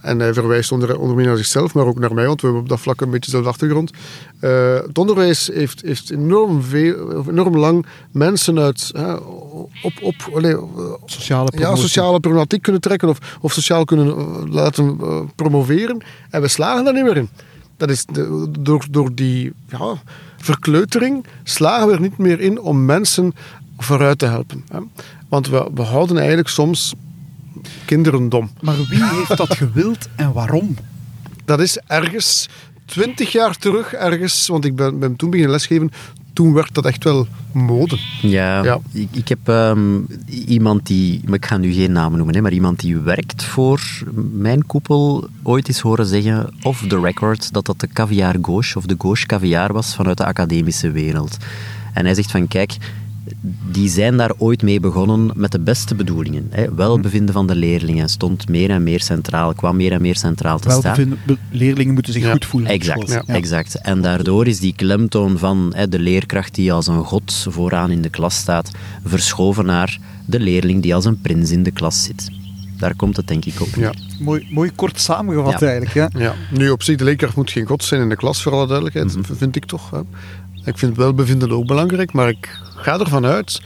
en 0.02 0.20
hij 0.20 0.34
verwijst 0.34 0.72
onder, 0.72 1.00
onder 1.00 1.16
meer 1.16 1.26
naar 1.26 1.38
zichzelf, 1.38 1.74
maar 1.74 1.86
ook 1.86 2.00
naar 2.00 2.14
mij, 2.14 2.26
want 2.26 2.42
we 2.42 2.48
hebben 2.48 2.64
op 2.64 2.70
dat 2.70 2.80
vlak 2.80 3.02
een 3.02 3.10
beetje 3.10 3.32
dezelfde 3.32 3.50
achtergrond. 3.50 3.92
Eh, 4.40 4.74
het 4.74 4.98
onderwijs 4.98 5.50
heeft, 5.54 5.82
heeft 5.82 6.10
enorm, 6.10 6.64
veel, 6.64 7.26
enorm 7.30 7.58
lang 7.58 7.86
mensen 8.12 8.60
uit 8.60 8.92
op, 9.84 9.94
op, 10.02 10.16
Sociale 11.06 11.52
ja, 11.56 11.76
sociale 11.76 12.20
problematiek 12.20 12.62
kunnen 12.62 12.82
trekken 12.82 13.10
of, 13.10 13.38
of 13.42 13.54
sociaal 13.54 13.86
kunnen 13.86 14.08
eh, 14.08 14.54
laten 14.54 14.98
eh, 15.02 15.22
promoveren. 15.36 16.02
En 16.30 16.42
we 16.42 16.48
slagen 16.48 16.84
daar 16.84 16.94
niet 16.94 17.04
meer 17.04 17.18
in. 17.18 17.30
Dat 17.78 17.90
is 17.90 18.06
de- 18.06 18.52
door, 18.60 18.86
door 18.92 19.10
die 19.14 19.54
ja, 19.70 20.02
verkleutering 20.38 21.26
slagen 21.44 21.88
we 21.88 21.94
er 21.94 22.02
niet 22.02 22.18
meer 22.18 22.40
in 22.40 22.60
om 22.60 22.86
mensen 22.86 23.34
vooruit 23.78 24.20
te 24.20 24.26
helpen. 24.26 24.64
Hè. 24.72 24.80
Want 25.30 25.48
we, 25.48 25.70
we 25.74 25.82
houden 25.82 26.18
eigenlijk 26.18 26.50
soms 26.50 26.94
kinderen 27.86 28.30
dom. 28.30 28.50
Maar 28.62 28.76
wie 28.76 29.04
heeft 29.04 29.38
dat 29.38 29.54
gewild 29.54 30.08
en 30.16 30.34
waarom? 30.34 30.76
Dat 31.46 31.60
is 31.60 31.78
ergens, 31.88 32.50
twintig 32.86 33.32
jaar 33.32 33.58
terug 33.58 33.94
ergens, 33.94 34.48
want 34.48 34.66
ik 34.66 34.76
ben, 34.76 35.00
ben 35.00 35.16
toen 35.16 35.30
beginnen 35.30 35.56
lesgeven, 35.56 35.92
toen 36.34 36.54
werd 36.54 36.74
dat 36.74 36.86
echt 36.86 37.04
wel 37.04 37.28
mode. 37.52 37.98
Ja, 38.22 38.64
Ja. 38.64 38.80
Ik, 38.92 39.08
ik 39.12 39.28
heb 39.28 39.40
ehm, 39.44 40.00
iemand 40.46 40.88
die, 40.88 41.22
maar 41.26 41.36
ik 41.36 41.46
ga 41.46 41.58
nu 41.58 41.72
geen 41.72 41.92
namen 41.92 42.18
noemen, 42.18 42.36
hè, 42.36 42.42
maar 42.42 42.52
iemand 42.52 42.80
die 42.80 42.98
werkt 42.98 43.44
voor 43.44 43.82
mijn 44.32 44.66
koepel 44.66 45.28
ooit 45.44 45.68
eens 45.68 45.80
horen 45.80 46.06
zeggen, 46.06 46.54
off 46.62 46.88
the 46.88 47.00
record, 47.00 47.54
dat 47.54 47.66
dat 47.66 47.80
de 47.80 47.88
caviar 47.88 48.36
gauche 48.42 48.78
of 48.78 48.86
de 48.86 48.96
gauche 48.98 49.26
caviar 49.26 49.74
was 49.74 49.96
vanuit 49.96 50.18
de 50.18 50.26
academische 50.26 50.92
wereld. 50.92 51.38
En 51.94 52.06
hij 52.06 52.14
zegt 52.14 52.32
van, 52.32 52.48
kijk, 52.48 52.78
die 53.72 53.90
zijn 53.90 54.18
daar 54.18 54.32
ooit 54.38 54.62
mee 54.62 54.80
begonnen 54.80 55.32
met 55.36 55.52
de 55.52 55.60
beste 55.60 55.96
bedoelingen. 55.96 56.48
Hè. 56.50 56.74
Welbevinden 56.74 57.34
van 57.34 57.48
de 57.48 57.56
leerlingen 57.56 58.10
stond 58.10 58.50
meer 58.50 58.70
en 58.70 58.84
meer 58.84 59.02
centraal, 59.02 59.54
kwam 59.54 59.76
meer 59.76 59.92
en 59.92 60.02
meer 60.02 60.16
centraal 60.16 60.60
te 60.60 60.70
staan. 60.70 60.82
Welbevinden, 60.82 61.38
leerlingen 61.52 61.94
moeten 61.94 62.14
zich 62.14 62.24
Ja, 62.24 62.32
goed 62.32 62.46
voelen. 62.46 62.70
Exact. 62.70 63.10
Ja. 63.12 63.24
exact. 63.26 63.82
En 63.82 64.02
daardoor 64.02 64.48
is 64.48 64.60
die 64.60 64.74
klemtoon 64.76 65.38
van 65.38 65.72
hè, 65.76 65.88
de 65.90 66.00
leerkracht 66.00 66.56
die 66.56 66.74
als 66.74 66.88
een 66.88 67.04
god 67.04 67.46
vooraan 67.50 67.92
in 67.92 68.02
de 68.02 68.10
klas 68.10 68.36
staat, 68.36 68.72
verschoven 69.06 69.66
naar 69.66 69.98
de 70.26 70.40
leerling 70.40 70.82
die 70.82 70.96
als 70.96 71.06
een 71.06 71.22
prins 71.22 71.52
in 71.52 71.64
de 71.64 71.72
klas 71.72 72.04
zit. 72.04 72.30
Daar 72.78 72.96
komt 72.96 73.18
het 73.18 73.28
denk 73.28 73.46
ik 73.46 73.62
op. 73.62 73.68
Ja. 73.76 73.92
Mooi, 74.20 74.48
mooi 74.52 74.72
kort 74.76 75.00
samengevat 75.00 75.60
Ja. 75.60 75.68
eigenlijk. 75.68 75.94
Ja. 75.94 76.10
Ja. 76.22 76.36
Nu 76.52 76.70
op 76.70 76.84
zich, 76.84 76.98
de 76.98 77.04
leerkracht 77.04 77.36
moet 77.36 77.52
geen 77.52 77.66
god 77.66 77.84
zijn 77.84 78.02
in 78.02 78.10
de 78.10 78.16
klas, 78.16 78.42
voor 78.42 78.52
alle 78.52 78.68
duidelijkheid, 78.68 79.18
vind 79.38 79.56
ik 79.56 79.66
toch. 79.66 79.90
Hè. 79.90 80.00
Ik 80.70 80.78
vind 80.78 80.98
welbevinden 80.98 81.52
ook 81.52 81.66
belangrijk, 81.66 82.14
maar 82.14 82.30
ik 82.30 82.60
ga 82.76 83.00
ervan 83.00 83.26
uit, 83.26 83.54
het 83.54 83.62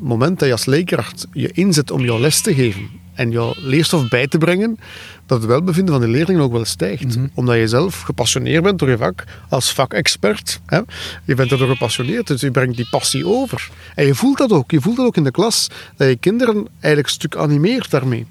moment 0.00 0.38
dat 0.38 0.48
je 0.48 0.54
als 0.54 0.64
leerkracht 0.64 1.26
je 1.32 1.50
inzet 1.52 1.90
om 1.90 2.00
jouw 2.00 2.18
les 2.18 2.40
te 2.40 2.54
geven 2.54 2.88
en 3.14 3.30
jouw 3.30 3.54
leerstof 3.56 4.08
bij 4.08 4.26
te 4.26 4.38
brengen, 4.38 4.78
dat 5.26 5.38
het 5.38 5.46
welbevinden 5.46 5.94
van 5.94 6.02
de 6.02 6.08
leerlingen 6.08 6.42
ook 6.42 6.52
wel 6.52 6.64
stijgt. 6.64 7.18
Omdat 7.34 7.56
je 7.56 7.68
zelf 7.68 8.00
gepassioneerd 8.00 8.62
bent 8.62 8.78
door 8.78 8.88
je 8.88 8.96
vak, 8.96 9.24
als 9.48 9.72
vakexpert. 9.72 10.60
Hè. 10.66 10.80
Je 11.24 11.34
bent 11.34 11.52
erdoor 11.52 11.68
gepassioneerd, 11.68 12.26
dus 12.26 12.40
je 12.40 12.50
brengt 12.50 12.76
die 12.76 12.88
passie 12.90 13.26
over. 13.26 13.70
En 13.94 14.06
je 14.06 14.14
voelt 14.14 14.38
dat 14.38 14.52
ook. 14.52 14.70
Je 14.70 14.80
voelt 14.80 14.96
dat 14.96 15.06
ook 15.06 15.16
in 15.16 15.24
de 15.24 15.30
klas, 15.30 15.68
dat 15.96 16.08
je 16.08 16.16
kinderen 16.16 16.66
eigenlijk 16.70 17.06
een 17.06 17.12
stuk 17.12 17.36
animeert 17.36 17.90
daarmee. 17.90 18.26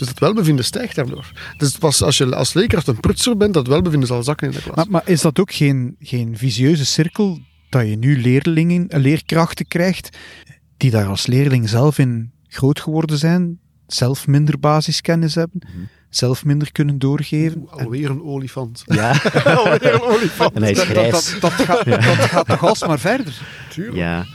Dus 0.00 0.08
het 0.08 0.18
welbevinden 0.18 0.64
stijgt 0.64 0.94
daardoor. 0.94 1.30
Dus 1.56 1.76
pas 1.76 2.02
als 2.02 2.18
je 2.18 2.36
als 2.36 2.52
leerkracht 2.52 2.86
een 2.86 3.00
prutser 3.00 3.36
bent, 3.36 3.54
dat 3.54 3.66
welbevinden 3.66 4.08
zal 4.08 4.22
zakken 4.22 4.46
in 4.46 4.54
de 4.54 4.62
klas. 4.62 4.76
Maar, 4.76 4.86
maar 4.88 5.02
is 5.04 5.20
dat 5.20 5.40
ook 5.40 5.52
geen, 5.52 5.96
geen 5.98 6.36
visieuze 6.36 6.86
cirkel 6.86 7.38
dat 7.68 7.88
je 7.88 7.96
nu 7.96 8.20
leerlingen, 8.20 8.86
leerkrachten 8.88 9.68
krijgt 9.68 10.16
die 10.76 10.90
daar 10.90 11.06
als 11.06 11.26
leerling 11.26 11.68
zelf 11.68 11.98
in 11.98 12.32
groot 12.48 12.80
geworden 12.80 13.18
zijn, 13.18 13.58
zelf 13.86 14.26
minder 14.26 14.58
basiskennis 14.58 15.34
hebben, 15.34 15.68
zelf 16.10 16.44
minder 16.44 16.72
kunnen 16.72 16.98
doorgeven? 16.98 17.60
Oeh, 17.60 17.72
alweer 17.72 18.10
een 18.10 18.22
olifant. 18.22 18.82
Ja, 18.86 19.10
alweer 19.56 19.94
een 19.94 20.00
olifant. 20.00 20.54
en 20.54 20.62
hij 20.62 20.70
is 20.70 20.76
dat, 20.76 20.86
dat, 20.86 20.96
grijs. 20.96 21.30
dat, 21.30 21.40
dat, 21.40 21.52
gaat, 21.52 21.84
dat 21.84 22.02
gaat 22.02 22.46
toch 22.46 22.64
alsmaar 22.64 22.98
verder? 22.98 23.40
Tuurlijk. 23.68 23.96
Ja, 23.96 24.26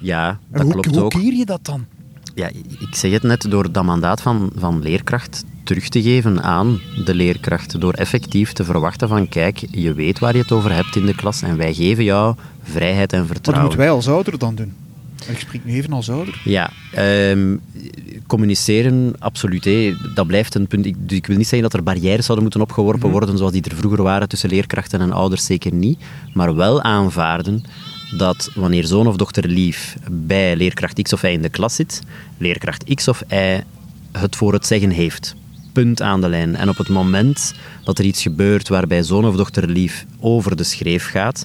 ja 0.00 0.28
En 0.28 0.38
dat 0.50 0.62
hoe, 0.62 0.72
klopt 0.72 0.86
hoe 0.86 1.04
ook. 1.04 1.10
keer 1.10 1.32
je 1.32 1.44
dat 1.44 1.64
dan? 1.64 1.86
Ja, 2.36 2.48
ik 2.78 2.94
zeg 2.94 3.10
het 3.12 3.22
net, 3.22 3.46
door 3.50 3.72
dat 3.72 3.84
mandaat 3.84 4.22
van, 4.22 4.50
van 4.56 4.82
leerkracht 4.82 5.44
terug 5.64 5.88
te 5.88 6.02
geven 6.02 6.42
aan 6.42 6.80
de 7.04 7.14
leerkrachten. 7.14 7.80
Door 7.80 7.92
effectief 7.92 8.52
te 8.52 8.64
verwachten 8.64 9.08
van, 9.08 9.28
kijk, 9.28 9.64
je 9.70 9.94
weet 9.94 10.18
waar 10.18 10.34
je 10.34 10.42
het 10.42 10.52
over 10.52 10.72
hebt 10.72 10.96
in 10.96 11.06
de 11.06 11.14
klas 11.14 11.42
en 11.42 11.56
wij 11.56 11.74
geven 11.74 12.04
jou 12.04 12.34
vrijheid 12.62 13.12
en 13.12 13.18
Wat 13.18 13.26
vertrouwen. 13.26 13.66
moeten 13.66 13.84
wij 13.86 13.94
als 13.94 14.08
ouder 14.08 14.38
dan 14.38 14.54
doen? 14.54 14.72
Ik 15.28 15.38
spreek 15.38 15.64
nu 15.64 15.72
even 15.72 15.92
als 15.92 16.10
ouder. 16.10 16.40
Ja, 16.44 16.70
ehm, 16.92 17.56
communiceren, 18.26 19.14
absoluut. 19.18 19.64
Hé. 19.64 19.94
Dat 20.14 20.26
blijft 20.26 20.54
een 20.54 20.66
punt. 20.66 20.86
Ik, 20.86 20.94
dus 20.98 21.18
ik 21.18 21.26
wil 21.26 21.36
niet 21.36 21.48
zeggen 21.48 21.70
dat 21.70 21.78
er 21.78 21.84
barrières 21.84 22.24
zouden 22.24 22.42
moeten 22.42 22.60
opgeworpen 22.62 23.10
worden 23.10 23.38
zoals 23.38 23.52
die 23.52 23.62
er 23.62 23.76
vroeger 23.76 24.02
waren 24.02 24.28
tussen 24.28 24.48
leerkrachten 24.50 25.00
en 25.00 25.12
ouders, 25.12 25.44
zeker 25.44 25.72
niet. 25.72 25.98
Maar 26.34 26.54
wel 26.54 26.82
aanvaarden 26.82 27.64
dat 28.10 28.50
wanneer 28.54 28.84
zoon 28.84 29.06
of 29.06 29.16
dochter 29.16 29.48
lief 29.48 29.96
bij 30.10 30.56
leerkracht 30.56 31.02
X 31.02 31.12
of 31.12 31.22
Y 31.22 31.26
in 31.26 31.42
de 31.42 31.48
klas 31.48 31.74
zit, 31.74 32.02
leerkracht 32.38 32.94
X 32.94 33.08
of 33.08 33.22
Y 33.30 33.60
het 34.12 34.36
voor 34.36 34.52
het 34.52 34.66
zeggen 34.66 34.90
heeft. 34.90 35.34
Punt 35.72 36.02
aan 36.02 36.20
de 36.20 36.28
lijn. 36.28 36.56
En 36.56 36.68
op 36.68 36.76
het 36.76 36.88
moment 36.88 37.54
dat 37.84 37.98
er 37.98 38.04
iets 38.04 38.22
gebeurt 38.22 38.68
waarbij 38.68 39.02
zoon 39.02 39.26
of 39.26 39.36
dochter 39.36 39.68
lief 39.68 40.04
over 40.20 40.56
de 40.56 40.64
schreef 40.64 41.06
gaat, 41.06 41.44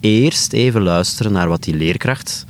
eerst 0.00 0.52
even 0.52 0.82
luisteren 0.82 1.32
naar 1.32 1.48
wat 1.48 1.62
die 1.62 1.76
leerkracht 1.76 2.46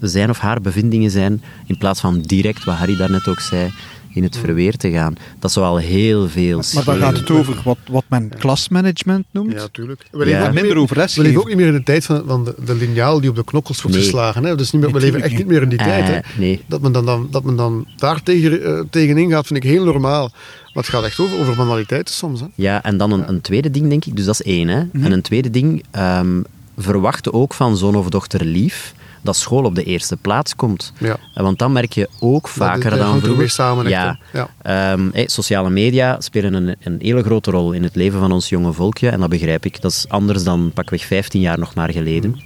zijn 0.00 0.30
of 0.30 0.38
haar 0.38 0.60
bevindingen 0.60 1.10
zijn, 1.10 1.42
in 1.66 1.78
plaats 1.78 2.00
van 2.00 2.20
direct, 2.20 2.64
wat 2.64 2.76
Harry 2.76 2.96
daarnet 2.96 3.28
ook 3.28 3.40
zei, 3.40 3.72
in 4.16 4.22
het 4.22 4.36
verweer 4.36 4.76
te 4.76 4.90
gaan. 4.90 5.14
Dat 5.38 5.52
zou 5.52 5.66
al 5.66 5.76
heel 5.76 6.28
veel 6.28 6.62
Maar 6.74 6.84
dan 6.84 6.96
gaat 6.98 7.16
het 7.16 7.30
over 7.30 7.60
wat, 7.64 7.78
wat 7.90 8.04
men 8.08 8.32
klasmanagement 8.38 9.24
noemt. 9.30 9.52
Ja, 9.52 9.66
tuurlijk. 9.72 10.06
We 10.10 10.18
Ja. 10.18 10.24
leven 10.24 10.40
ook 10.46 10.52
Minder 10.54 10.72
meer- 10.72 10.82
over 10.82 10.96
We 11.14 11.22
leven 11.22 11.40
ook 11.40 11.48
niet 11.48 11.56
meer 11.56 11.66
in 11.66 11.72
de 11.72 11.82
tijd 11.82 12.04
van, 12.04 12.22
van 12.26 12.44
de, 12.44 12.54
de 12.64 12.74
liniaal 12.74 13.20
die 13.20 13.30
op 13.30 13.36
de 13.36 13.44
knokkels 13.44 13.82
wordt 13.82 13.96
Nee. 13.96 14.06
geslagen. 14.06 14.44
Hè? 14.44 14.56
Dus 14.56 14.70
niet 14.72 14.82
meer, 14.82 14.92
we 14.92 15.00
leven 15.00 15.22
echt 15.22 15.36
niet 15.36 15.46
meer 15.46 15.62
in 15.62 15.68
die 15.68 15.78
tijd. 15.78 16.04
Hè? 16.06 16.14
Eh, 16.14 16.22
nee. 16.38 16.62
Dat, 16.66 16.80
men 16.80 16.92
dan, 16.92 17.06
dan, 17.06 17.28
dat 17.30 17.44
men 17.44 17.56
dan 17.56 17.86
daar 17.96 18.22
tegen, 18.22 18.64
eh, 18.64 18.80
tegenin 18.90 19.30
gaat, 19.30 19.46
vind 19.46 19.64
ik 19.64 19.70
heel 19.70 19.84
normaal. 19.84 20.30
Maar 20.74 20.84
het 20.84 20.92
gaat 20.92 21.04
echt 21.04 21.18
over, 21.18 21.38
over 21.38 21.56
banaliteiten 21.56 22.14
soms. 22.14 22.40
Hè? 22.40 22.46
Ja, 22.54 22.82
en 22.82 22.96
dan 22.96 23.12
een, 23.12 23.28
een 23.28 23.40
tweede 23.40 23.70
ding, 23.70 23.88
denk 23.88 24.04
ik. 24.04 24.16
Dus 24.16 24.24
dat 24.24 24.40
is 24.40 24.46
één. 24.46 24.68
Hè. 24.68 24.78
En 24.92 25.12
een 25.12 25.22
tweede 25.22 25.50
ding, 25.50 25.84
ehm 25.90 26.40
verwachten 26.78 27.32
ook 27.32 27.54
van 27.54 27.76
zoon 27.76 27.94
of 27.96 28.08
dochter 28.08 28.44
lief 28.44 28.94
dat 29.26 29.36
school 29.36 29.64
op 29.64 29.74
de 29.74 29.84
eerste 29.84 30.16
plaats 30.16 30.56
komt. 30.56 30.92
Ja. 30.98 31.16
Eh, 31.34 31.42
Want 31.42 31.58
dan 31.58 31.72
merk 31.72 31.92
je 31.92 32.08
ook 32.20 32.48
vaker 32.48 32.90
dat 32.90 32.98
dan 32.98 33.14
er 33.14 33.22
vroeger... 33.22 33.50
samen, 33.50 33.88
ja. 33.88 34.18
Ja. 34.32 34.48
Ehm, 34.62 35.08
hey, 35.12 35.28
sociale 35.28 35.70
media 35.70 36.20
spelen 36.20 36.54
een, 36.54 36.76
een 36.80 36.96
hele 36.98 37.22
grote 37.22 37.50
rol 37.50 37.72
in 37.72 37.82
het 37.82 37.94
leven 37.94 38.20
van 38.20 38.32
ons 38.32 38.48
jonge 38.48 38.72
volkje. 38.72 39.08
En 39.08 39.20
dat 39.20 39.28
begrijp 39.28 39.64
ik. 39.64 39.80
Dat 39.80 39.90
is 39.90 40.04
anders 40.08 40.44
dan 40.44 40.70
pakweg 40.74 41.04
15 41.04 41.40
jaar 41.40 41.58
nog 41.58 41.74
maar 41.74 41.90
geleden. 41.90 42.40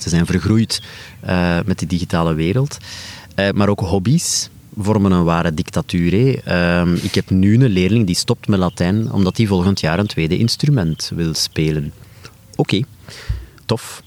Ze 0.00 0.08
zijn 0.08 0.26
vergroeid 0.26 0.82
eh, 1.20 1.58
met 1.66 1.78
die 1.78 1.88
digitale 1.88 2.34
wereld. 2.34 2.78
Eh, 3.34 3.50
maar 3.50 3.68
ook 3.68 3.80
hobby's 3.80 4.48
vormen 4.78 5.12
een 5.12 5.24
ware 5.24 5.54
dictatuur. 5.54 6.42
Ehm, 6.44 6.94
ik 6.94 7.14
heb 7.14 7.30
nu 7.30 7.54
een 7.54 7.70
leerling 7.70 8.06
die 8.06 8.14
stopt 8.14 8.48
met 8.48 8.58
Latijn 8.58 9.12
omdat 9.12 9.36
hij 9.36 9.46
volgend 9.46 9.80
jaar 9.80 9.98
een 9.98 10.06
tweede 10.06 10.38
instrument 10.38 11.10
wil 11.14 11.34
spelen. 11.34 11.92
Oké, 12.56 12.82
tof. 13.66 14.02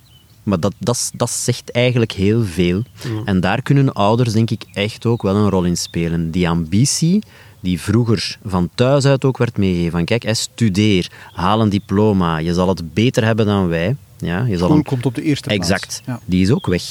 Maar 0.49 0.59
dat, 0.59 0.73
dat, 0.77 1.11
dat 1.15 1.29
zegt 1.29 1.71
eigenlijk 1.71 2.11
heel 2.11 2.43
veel. 2.43 2.83
En 3.25 3.39
daar 3.39 3.61
kunnen 3.61 3.93
ouders, 3.93 4.33
denk 4.33 4.49
ik, 4.49 4.63
echt 4.73 5.05
ook 5.05 5.21
wel 5.21 5.35
een 5.35 5.49
rol 5.49 5.63
in 5.63 5.77
spelen. 5.77 6.31
Die 6.31 6.49
ambitie 6.49 7.23
die 7.59 7.81
vroeger 7.81 8.37
van 8.45 8.69
thuis 8.75 9.05
uit 9.05 9.25
ook 9.25 9.37
werd 9.37 9.57
meegegeven. 9.57 9.91
Van 9.91 10.05
kijk, 10.05 10.29
studeer, 10.31 11.11
haal 11.33 11.61
een 11.61 11.69
diploma, 11.69 12.37
je 12.37 12.53
zal 12.53 12.67
het 12.67 12.93
beter 12.93 13.23
hebben 13.25 13.45
dan 13.45 13.67
wij. 13.67 13.95
Ja, 14.17 14.45
je 14.45 14.57
zal 14.57 14.71
een... 14.71 14.83
komt 14.83 15.05
op 15.05 15.15
de 15.15 15.21
eerste 15.21 15.47
plaats. 15.47 15.69
Exact. 15.69 16.01
Ja. 16.05 16.19
Die 16.25 16.41
is 16.41 16.51
ook 16.51 16.67
weg. 16.67 16.83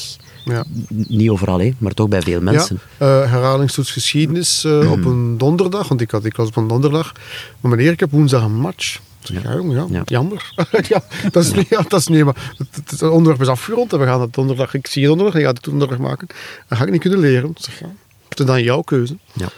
Ja. 0.45 0.65
Niet 0.89 1.31
overal, 1.31 1.61
hè, 1.61 1.73
maar 1.79 1.93
toch 1.93 2.09
bij 2.09 2.23
veel 2.23 2.41
mensen. 2.41 2.81
Ja, 2.99 3.23
eh, 3.23 3.31
herhalingstoets 3.31 3.91
geschiedenis 3.91 4.65
eh, 4.65 4.91
op 4.93 5.05
een 5.05 5.39
donderdag, 5.39 5.89
want 5.89 6.01
ik 6.01 6.11
had 6.11 6.25
ik 6.25 6.37
was 6.37 6.49
op 6.49 6.57
een 6.57 6.69
donderdag. 6.69 7.13
Maar 7.61 7.71
meneer, 7.71 7.93
ik 7.93 8.01
heb 8.01 8.11
woensdag 8.11 8.43
een 8.43 8.61
match. 8.61 9.01
Ik 9.29 9.35
zeg, 9.35 9.43
Ja, 9.45 9.55
jongen, 9.55 9.77
ja, 9.77 9.87
Ja. 9.91 10.03
jammer. 10.05 10.53
ja, 10.89 11.03
dat 11.31 11.45
is, 11.45 11.53
niet- 11.53 11.69
ja, 11.69 11.83
dat 11.89 12.01
is 12.01 12.07
niet, 12.07 12.25
maar 12.25 12.53
het, 12.87 13.03
onderwerp 13.03 13.41
is 13.41 13.49
afgerond 13.49 13.93
en 13.93 13.99
we 13.99 14.05
gaan 14.05 14.21
het 14.21 14.35
donderdag, 14.35 14.75
ik 14.75 14.87
zie 14.87 15.03
je 15.03 15.09
donderdag, 15.09 15.35
je 15.37 15.43
gaat 15.43 15.57
het 15.57 15.65
donderdag 15.65 15.99
maken. 15.99 16.27
Dan 16.69 16.79
ga 16.79 16.85
ik 16.85 16.91
niet 16.91 17.01
kunnen 17.01 17.19
leren. 17.19 17.53
Zeg, 17.55 17.81
ja, 17.81 17.91
het 18.29 18.39
is 18.41 18.47
dan 18.47 18.63
jouw 18.63 18.83
keuze. 18.83 19.17
Ja. 19.33 19.49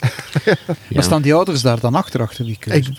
Maar 0.94 1.02
staan 1.02 1.22
die 1.22 1.34
ouders 1.34 1.62
daar 1.62 1.80
dan 1.80 1.94
achter, 1.94 2.20
achter 2.20 2.44
die 2.44 2.56
keuze? 2.60 2.90
Ik, 2.90 2.98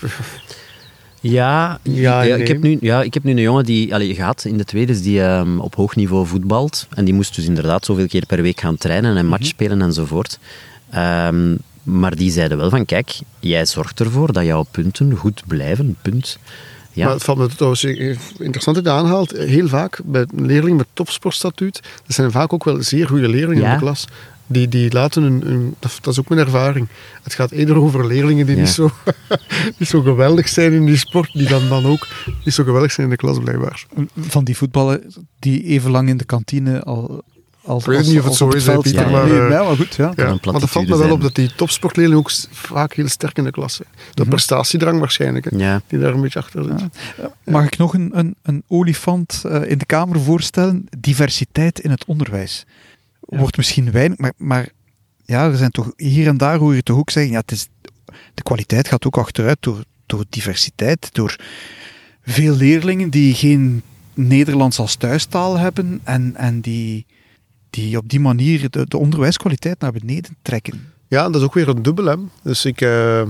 Ja, 1.21 1.79
Ja, 1.83 2.21
ja, 2.21 2.33
nee. 2.35 2.41
ik, 2.41 2.47
heb 2.47 2.61
nu, 2.61 2.77
ja, 2.81 3.01
ik 3.03 3.13
heb 3.13 3.23
nu 3.23 3.31
een 3.31 3.41
jongen 3.41 3.63
die 3.65 3.93
allee, 3.93 4.15
gehad 4.15 4.45
in 4.45 4.57
de 4.57 4.63
tweede, 4.65 5.01
die 5.01 5.21
ehm, 5.23 5.59
op 5.59 5.75
hoog 5.75 5.95
niveau 5.95 6.27
voetbalt. 6.27 6.87
En 6.93 7.05
die 7.05 7.13
moest 7.13 7.35
dus 7.35 7.45
inderdaad 7.45 7.85
zoveel 7.85 8.07
keer 8.07 8.25
per 8.25 8.41
week 8.41 8.59
gaan 8.59 8.77
trainen 8.77 9.17
en 9.17 9.25
match 9.25 9.45
spelen 9.45 9.81
enzovoort. 9.81 10.39
Ehm, 10.89 11.55
maar 11.85 12.15
die 12.15 12.31
zeiden 12.31 12.57
wel 12.57 12.69
van, 12.69 12.85
kijk, 12.85 13.19
jij 13.39 13.65
zorgt 13.65 13.99
ervoor 13.99 14.33
dat 14.33 14.45
jouw 14.45 14.65
punten 14.71 15.15
goed 15.15 15.43
blijven, 15.47 15.95
punt. 16.01 16.39
Ja, 16.93 17.05
Maar 17.05 17.13
het 17.13 17.23
valt 17.23 17.37
me 17.37 17.47
trouwens 17.47 17.83
interessant 17.83 18.75
dat 18.75 18.85
je 18.85 18.91
aanhaalt. 18.91 19.31
Heel 19.31 19.67
vaak 19.67 20.01
bij 20.05 20.25
leerlingen 20.35 20.75
met 20.77 20.87
topsportstatuut, 20.93 21.81
dat 22.05 22.15
zijn 22.15 22.31
vaak 22.31 22.53
ook 22.53 22.63
wel 22.63 22.83
zeer 22.83 23.07
goede 23.07 23.27
leerlingen 23.29 23.63
Ja. 23.63 23.67
in 23.67 23.73
de 23.73 23.83
klas. 23.83 24.07
Die, 24.47 24.67
die 24.67 24.91
laten 24.91 25.23
een, 25.23 25.47
een- 25.51 25.75
dat, 25.79 25.97
dat 26.01 26.13
is 26.13 26.19
ook 26.19 26.29
mijn 26.29 26.41
ervaring. 26.41 26.87
Het 27.23 27.33
gaat 27.33 27.51
eerder 27.51 27.77
over 27.81 28.07
leerlingen 28.07 28.45
die 28.45 28.55
Ja. 28.55 28.61
niet, 28.61 28.69
zo, 28.71 28.91
niet 29.77 29.89
zo 29.89 30.01
geweldig 30.01 30.47
zijn 30.47 30.73
in 30.73 30.85
die 30.85 30.97
sport, 30.97 31.33
die 31.33 31.47
dan, 31.47 31.67
dan 31.69 31.85
ook 31.85 32.07
niet 32.45 32.53
zo 32.53 32.63
geweldig 32.63 32.91
zijn 32.91 33.05
in 33.07 33.11
de 33.11 33.19
klas 33.19 33.39
blijkbaar. 33.39 33.85
Van 34.19 34.43
die 34.43 34.57
voetballen 34.57 35.13
die 35.39 35.63
even 35.63 35.91
lang 35.91 36.09
in 36.09 36.17
de 36.17 36.25
kantine 36.25 36.83
al... 36.83 37.23
Als, 37.65 37.83
Ik 37.83 37.89
weet 37.89 37.97
als- 37.97 38.07
niet 38.07 38.19
of 38.19 38.25
het 38.25 38.33
zo 38.33 38.49
is, 38.49 38.63
veld 38.63 38.83
Pieter, 38.83 39.09
maar, 39.09 39.27
Nee, 39.27 39.39
eh, 39.39 39.49
ja, 39.49 39.63
maar 39.63 39.75
goed, 39.75 39.95
ja. 39.95 40.13
Maar 40.15 40.39
dat 40.41 40.69
valt 40.69 40.85
me 40.85 40.89
wel 40.89 40.97
zijn. 40.99 41.11
op 41.11 41.21
dat 41.21 41.35
die 41.35 41.55
topsportleerlingen 41.55 42.19
ook 42.19 42.31
vaak 42.51 42.93
heel 42.93 43.07
sterk 43.07 43.37
in 43.37 43.43
de 43.43 43.51
klas 43.51 43.73
zijn. 43.75 43.87
De 44.13 44.25
prestatiedrang 44.25 44.99
waarschijnlijk, 44.99 45.55
ja. 45.57 45.81
die 45.87 45.99
daar 45.99 46.13
een 46.13 46.21
beetje 46.21 46.39
achter 46.39 46.63
zit. 46.63 46.79
Ja. 47.17 47.31
Mag 47.51 47.65
ik 47.65 47.77
nog 47.77 47.93
een, 47.93 48.09
een, 48.13 48.35
een 48.41 48.63
olifant 48.67 49.43
eh, 49.47 49.69
in 49.69 49.77
de 49.77 49.85
kamer 49.85 50.19
voorstellen? 50.21 50.85
Diversiteit 50.99 51.79
in 51.79 51.89
het 51.91 52.05
onderwijs. 52.05 52.65
Wordt 53.19 53.57
misschien 53.57 53.91
weinig, 53.91 54.17
maar, 54.17 54.33
maar 54.37 54.69
ja, 55.25 55.45
er 55.45 55.57
zijn 55.57 55.71
toch 55.71 55.91
hier 55.97 56.27
en 56.27 56.37
daar 56.37 56.57
hoor 56.57 56.75
je 56.75 56.83
toch 56.83 56.97
ook 56.97 57.09
zeggen, 57.09 57.31
ja, 57.31 57.39
het 57.39 57.51
is, 57.51 57.67
de 58.33 58.43
kwaliteit 58.43 58.87
gaat 58.87 59.05
ook 59.05 59.17
achteruit 59.17 59.57
door, 59.59 59.83
door 60.05 60.25
diversiteit, 60.29 61.09
door 61.13 61.35
veel 62.23 62.55
leerlingen 62.55 63.09
die 63.09 63.33
geen 63.33 63.81
Nederlands 64.13 64.79
als 64.79 64.95
thuistaal 64.95 65.57
hebben 65.57 65.99
en, 66.03 66.35
en 66.35 66.61
die, 66.61 67.05
die 67.75 67.97
op 67.97 68.09
die 68.09 68.19
manier 68.19 68.69
de, 68.69 68.85
de 68.87 68.97
onderwijskwaliteit 68.97 69.79
naar 69.79 69.91
beneden 69.91 70.37
trekken. 70.41 70.93
Ja, 71.07 71.23
dat 71.23 71.35
is 71.35 71.41
ook 71.41 71.53
weer 71.53 71.67
een 71.67 71.81
dubbel. 71.81 72.05
Hè. 72.05 72.15
Dus 72.43 72.65
ik 72.65 72.81
eh, 72.81 73.21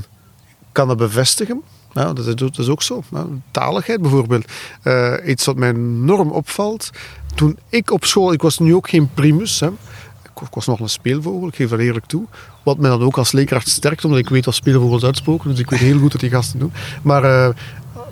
kan 0.71 0.87
dat 0.87 0.97
bevestigen. 0.97 1.61
Dat, 1.93 2.57
is, 2.57 2.67
ook 2.67 2.81
zo. 2.81 3.03
Taligheid 3.51 4.01
bijvoorbeeld. 4.01 4.45
Eh, 4.81 5.13
iets 5.25 5.45
wat 5.45 5.55
mij 5.55 5.69
enorm 5.69 6.31
opvalt. 6.31 6.89
Toen 7.35 7.57
ik 7.69 7.91
op 7.91 8.05
school, 8.05 8.33
ik 8.33 8.41
was 8.41 8.59
nu 8.59 8.75
ook 8.75 8.89
geen 8.89 9.09
primus. 9.13 9.61
Ik 9.61 10.53
was 10.53 10.65
nog 10.65 10.79
een 10.79 10.89
speelvogel, 10.89 11.47
ik 11.47 11.55
geef 11.55 11.69
dat 11.69 11.79
eerlijk 11.79 12.05
toe. 12.05 12.25
Wat 12.63 12.77
mij 12.77 12.89
dan 12.89 13.01
ook 13.01 13.17
als 13.17 13.31
leerkracht 13.31 13.69
sterkt, 13.69 14.05
omdat 14.05 14.19
ik 14.19 14.29
weet 14.29 14.45
wat 14.45 14.55
speelvogels 14.55 15.03
uitspoken. 15.03 15.49
Dus 15.49 15.59
ik 15.59 15.69
weet 15.69 15.79
heel 15.79 15.99
goed 15.99 16.11
wat 16.11 16.21
die 16.21 16.29
gasten 16.29 16.59
doen. 16.59 16.73
Maar, 17.01 17.23
eh, 17.23 17.55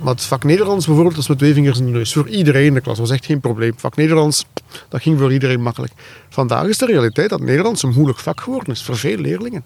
maar 0.03 0.13
het 0.13 0.23
vak 0.23 0.43
Nederlands 0.43 0.85
bijvoorbeeld, 0.85 1.15
dat 1.15 1.27
met 1.27 1.37
twee 1.37 1.53
vingers 1.53 1.79
in 1.79 1.85
de 1.85 1.91
neus. 1.91 2.13
Voor 2.13 2.29
iedereen 2.29 2.65
in 2.65 2.73
de 2.73 2.81
klas, 2.81 2.99
was 2.99 3.11
echt 3.11 3.25
geen 3.25 3.39
probleem. 3.39 3.73
Vak 3.77 3.95
Nederlands, 3.95 4.45
dat 4.89 5.01
ging 5.01 5.19
voor 5.19 5.33
iedereen 5.33 5.61
makkelijk. 5.61 5.93
Vandaag 6.29 6.67
is 6.67 6.77
de 6.77 6.85
realiteit 6.85 7.29
dat 7.29 7.39
Nederlands 7.39 7.83
een 7.83 7.93
moeilijk 7.93 8.19
vak 8.19 8.41
geworden 8.41 8.73
is 8.73 8.83
voor 8.83 8.97
veel 8.97 9.17
leerlingen. 9.17 9.63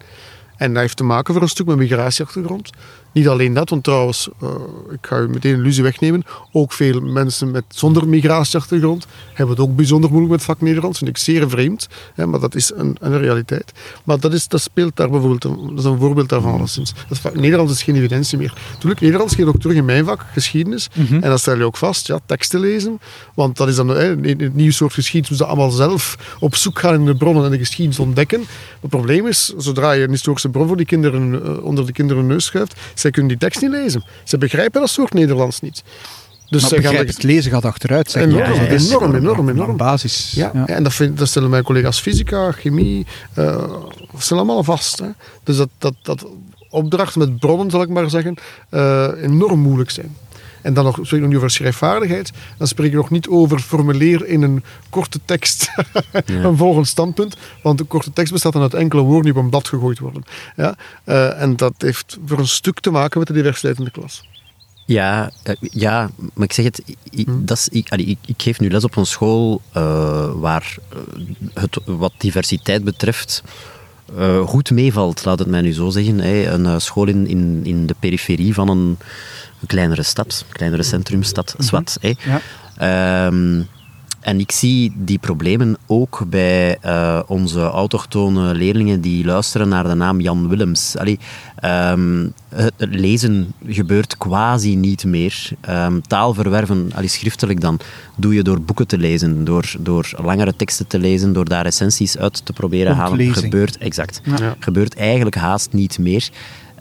En 0.56 0.72
dat 0.72 0.82
heeft 0.82 0.96
te 0.96 1.04
maken 1.04 1.34
voor 1.34 1.42
een 1.42 1.48
stuk 1.48 1.66
met 1.66 1.76
migratieachtergrond. 1.76 2.70
Niet 3.12 3.28
alleen 3.28 3.54
dat, 3.54 3.70
want 3.70 3.84
trouwens, 3.84 4.28
eh, 4.42 4.48
ik 4.90 4.98
ga 5.06 5.18
u 5.18 5.28
meteen 5.28 5.52
een 5.54 5.58
illusie 5.60 5.82
wegnemen. 5.82 6.22
Ook 6.52 6.72
veel 6.72 7.00
mensen 7.00 7.50
met 7.50 7.64
zonder 7.68 8.08
migratieachtergrond 8.08 9.06
hebben 9.34 9.56
het 9.56 9.64
ook 9.64 9.76
bijzonder 9.76 10.10
moeilijk 10.10 10.32
met 10.34 10.42
vak 10.42 10.60
Nederlands. 10.60 10.98
Vind 10.98 11.10
ik 11.10 11.16
zeer 11.18 11.48
vreemd, 11.50 11.88
hè, 12.14 12.26
maar 12.26 12.40
dat 12.40 12.54
is 12.54 12.72
een, 12.74 12.96
een 13.00 13.18
realiteit. 13.18 13.72
Maar 14.04 14.20
dat, 14.20 14.32
is, 14.32 14.48
dat 14.48 14.60
speelt 14.60 14.96
daar 14.96 15.10
bijvoorbeeld, 15.10 15.44
een- 15.44 15.66
dat 15.68 15.78
is 15.78 15.84
een 15.84 15.98
voorbeeld 15.98 16.28
daarvan 16.28 16.52
alleszins. 16.52 16.92
Dat 17.08 17.18
vak 17.18 17.34
Nederlands 17.34 17.72
is 17.72 17.82
geen 17.82 17.96
evidentie 17.96 18.38
meer. 18.38 18.54
Natuurlijk, 18.72 19.00
Nederlands 19.00 19.34
gaat 19.34 19.46
ook 19.46 19.60
terug 19.60 19.76
in 19.76 19.84
mijn 19.84 20.04
vak, 20.04 20.24
geschiedenis. 20.32 20.88
En 21.10 21.20
dan 21.20 21.38
stel 21.38 21.56
je 21.56 21.64
ook 21.64 21.76
vast, 21.76 22.06
ja, 22.06 22.18
teksten 22.26 22.60
lezen. 22.60 23.00
Want 23.34 23.56
dat 23.56 23.68
is 23.68 23.76
dan 23.76 23.88
hè, 23.88 24.16
in 24.26 24.40
het 24.40 24.54
nieuwe 24.54 24.72
soort 24.72 24.92
geschiedenis, 24.92 25.28
moeten 25.28 25.46
ze 25.46 25.52
allemaal 25.52 25.70
zelf 25.88 26.16
op 26.40 26.54
zoek 26.54 26.78
gaan 26.78 26.94
in 26.94 27.04
de 27.04 27.16
bronnen 27.16 27.44
en 27.44 27.50
de 27.50 27.58
geschiedenis 27.58 27.98
ontdekken. 27.98 28.40
Het 28.80 28.90
probleem 28.90 29.26
is, 29.26 29.52
zodra 29.56 29.92
je 29.92 30.04
een 30.04 30.10
historische 30.10 30.48
bron 30.48 30.66
voor 30.66 30.76
die 30.76 30.86
kinderen, 30.86 31.42
eh, 31.44 31.64
onder 31.64 31.86
de 31.86 31.92
kinderen 31.92 32.26
neus 32.26 32.44
schuift, 32.44 32.74
zij 32.98 33.10
kunnen 33.10 33.30
die 33.30 33.38
tekst 33.40 33.60
niet 33.60 33.70
lezen. 33.70 34.04
Ze 34.24 34.38
begrijpen 34.38 34.80
dat 34.80 34.90
soort 34.90 35.12
Nederlands 35.14 35.60
niet. 35.60 35.82
Dus 36.48 36.62
maar 36.70 36.80
gaan 36.82 36.92
de- 36.92 36.98
het 36.98 37.22
lezen 37.22 37.50
gaat 37.50 37.64
achteruit, 37.64 38.10
zeg 38.10 38.22
Enorm, 38.22 38.52
ja, 38.52 38.66
Dat 38.66 38.80
enorm, 38.86 39.14
enorm, 39.14 39.48
enorm. 39.48 39.76
basis. 39.76 40.32
ja, 40.34 40.66
en 40.66 40.82
dat, 40.82 40.92
vind, 40.94 41.18
dat 41.18 41.28
stellen 41.28 41.50
mijn 41.50 41.62
collega's 41.62 42.00
fysica, 42.00 42.52
chemie, 42.52 43.06
eh 43.34 43.64
stellen 44.18 44.42
allemaal 44.44 44.64
vast. 44.64 44.98
Hè. 44.98 45.06
Dus 45.42 45.56
dat, 45.56 45.68
dat, 45.78 45.94
dat 46.02 46.26
opdrachten 46.70 47.18
met 47.18 47.38
bronnen, 47.38 47.70
zal 47.70 47.82
ik 47.82 47.88
maar 47.88 48.10
zeggen, 48.10 48.34
eh, 48.68 49.08
enorm 49.22 49.60
moeilijk 49.60 49.90
zijn. 49.90 50.16
En 50.62 50.74
dan 50.74 50.84
nog, 50.84 50.94
spreek 50.94 51.12
ik 51.12 51.20
nog 51.20 51.28
niet 51.28 51.36
over 51.36 51.50
schrijfvaardigheid. 51.50 52.32
Dan 52.56 52.66
spreek 52.66 52.90
ik 52.90 52.96
nog 52.96 53.10
niet 53.10 53.28
over 53.28 53.58
formuleer 53.58 54.26
in 54.26 54.42
een 54.42 54.64
korte 54.90 55.20
tekst 55.24 55.70
een 56.26 56.56
volgend 56.56 56.86
standpunt. 56.86 57.36
Want 57.62 57.80
een 57.80 57.86
korte 57.86 58.12
tekst 58.12 58.32
bestaat 58.32 58.52
dan 58.52 58.62
uit 58.62 58.74
enkele 58.74 59.02
woorden 59.02 59.22
die 59.22 59.32
op 59.32 59.42
een 59.42 59.50
blad 59.50 59.68
gegooid 59.68 59.98
worden. 59.98 60.22
Ja? 60.56 60.76
Uh, 61.04 61.42
en 61.42 61.56
dat 61.56 61.74
heeft 61.78 62.18
voor 62.26 62.38
een 62.38 62.48
stuk 62.48 62.80
te 62.80 62.90
maken 62.90 63.18
met 63.18 63.28
de 63.28 63.34
diversiteit 63.34 63.78
in 63.78 63.84
de 63.84 63.90
klas. 63.90 64.24
Ja, 64.86 65.30
uh, 65.44 65.54
ja, 65.60 66.10
maar 66.34 66.44
ik 66.44 66.52
zeg 66.52 66.64
het, 66.64 66.82
ik, 67.10 67.26
Hm. 67.26 67.44
dat 67.44 67.56
is, 67.56 67.68
ik, 67.68 67.88
allee, 67.88 68.06
ik, 68.06 68.18
ik 68.26 68.42
geef 68.42 68.60
nu 68.60 68.70
les 68.70 68.84
op 68.84 68.96
een 68.96 69.06
school 69.06 69.62
uh, 69.76 70.30
waar 70.34 70.76
het 71.54 71.78
wat 71.84 72.12
diversiteit 72.18 72.84
betreft 72.84 73.42
uh, 74.18 74.46
goed 74.46 74.70
meevalt, 74.70 75.24
laat 75.24 75.38
het 75.38 75.48
mij 75.48 75.60
nu 75.60 75.72
zo 75.72 75.90
zeggen. 75.90 76.18
Een 76.64 76.80
school 76.80 77.06
in, 77.06 77.26
in, 77.26 77.60
in 77.64 77.86
de 77.86 77.94
periferie 77.98 78.54
van 78.54 78.68
een, 78.68 78.98
een 79.60 79.66
kleinere 79.66 80.02
stad, 80.02 80.44
een 80.48 80.56
kleinere 80.56 80.82
centrumstad, 80.82 81.54
mm 81.58 81.68
-hmm. 81.68 81.84
Hè. 82.00 82.12
Ja. 82.78 83.26
Um, 83.26 83.68
en 84.20 84.40
ik 84.40 84.52
zie 84.52 84.92
die 84.96 85.18
problemen 85.18 85.76
ook 85.86 86.24
bij 86.26 86.78
uh, 86.84 87.20
onze 87.26 87.60
autochtone 87.60 88.54
leerlingen 88.54 89.00
die 89.00 89.24
luisteren 89.24 89.68
naar 89.68 89.84
de 89.84 89.94
naam 89.94 90.20
Jan 90.20 90.48
Willems. 90.48 90.96
Allee, 90.96 91.18
um, 91.64 92.32
het 92.48 92.72
lezen 92.78 93.52
gebeurt 93.66 94.16
quasi 94.16 94.76
niet 94.76 95.04
meer. 95.04 95.50
Um, 95.68 96.02
taal 96.02 96.34
verwerven, 96.34 96.90
allee, 96.94 97.08
schriftelijk 97.08 97.60
dan, 97.60 97.80
doe 98.16 98.34
je 98.34 98.42
door 98.42 98.60
boeken 98.60 98.86
te 98.86 98.98
lezen, 98.98 99.44
door, 99.44 99.72
door 99.78 100.10
langere 100.22 100.56
teksten 100.56 100.86
te 100.86 100.98
lezen, 100.98 101.32
door 101.32 101.48
daar 101.48 101.66
essenties 101.66 102.18
uit 102.18 102.46
te 102.46 102.52
proberen 102.52 102.94
halen. 102.94 103.34
Gebeurt, 103.34 103.78
exact. 103.78 104.20
Ja. 104.24 104.56
Gebeurt 104.58 104.96
eigenlijk 104.96 105.36
haast 105.36 105.72
niet 105.72 105.98
meer. 105.98 106.28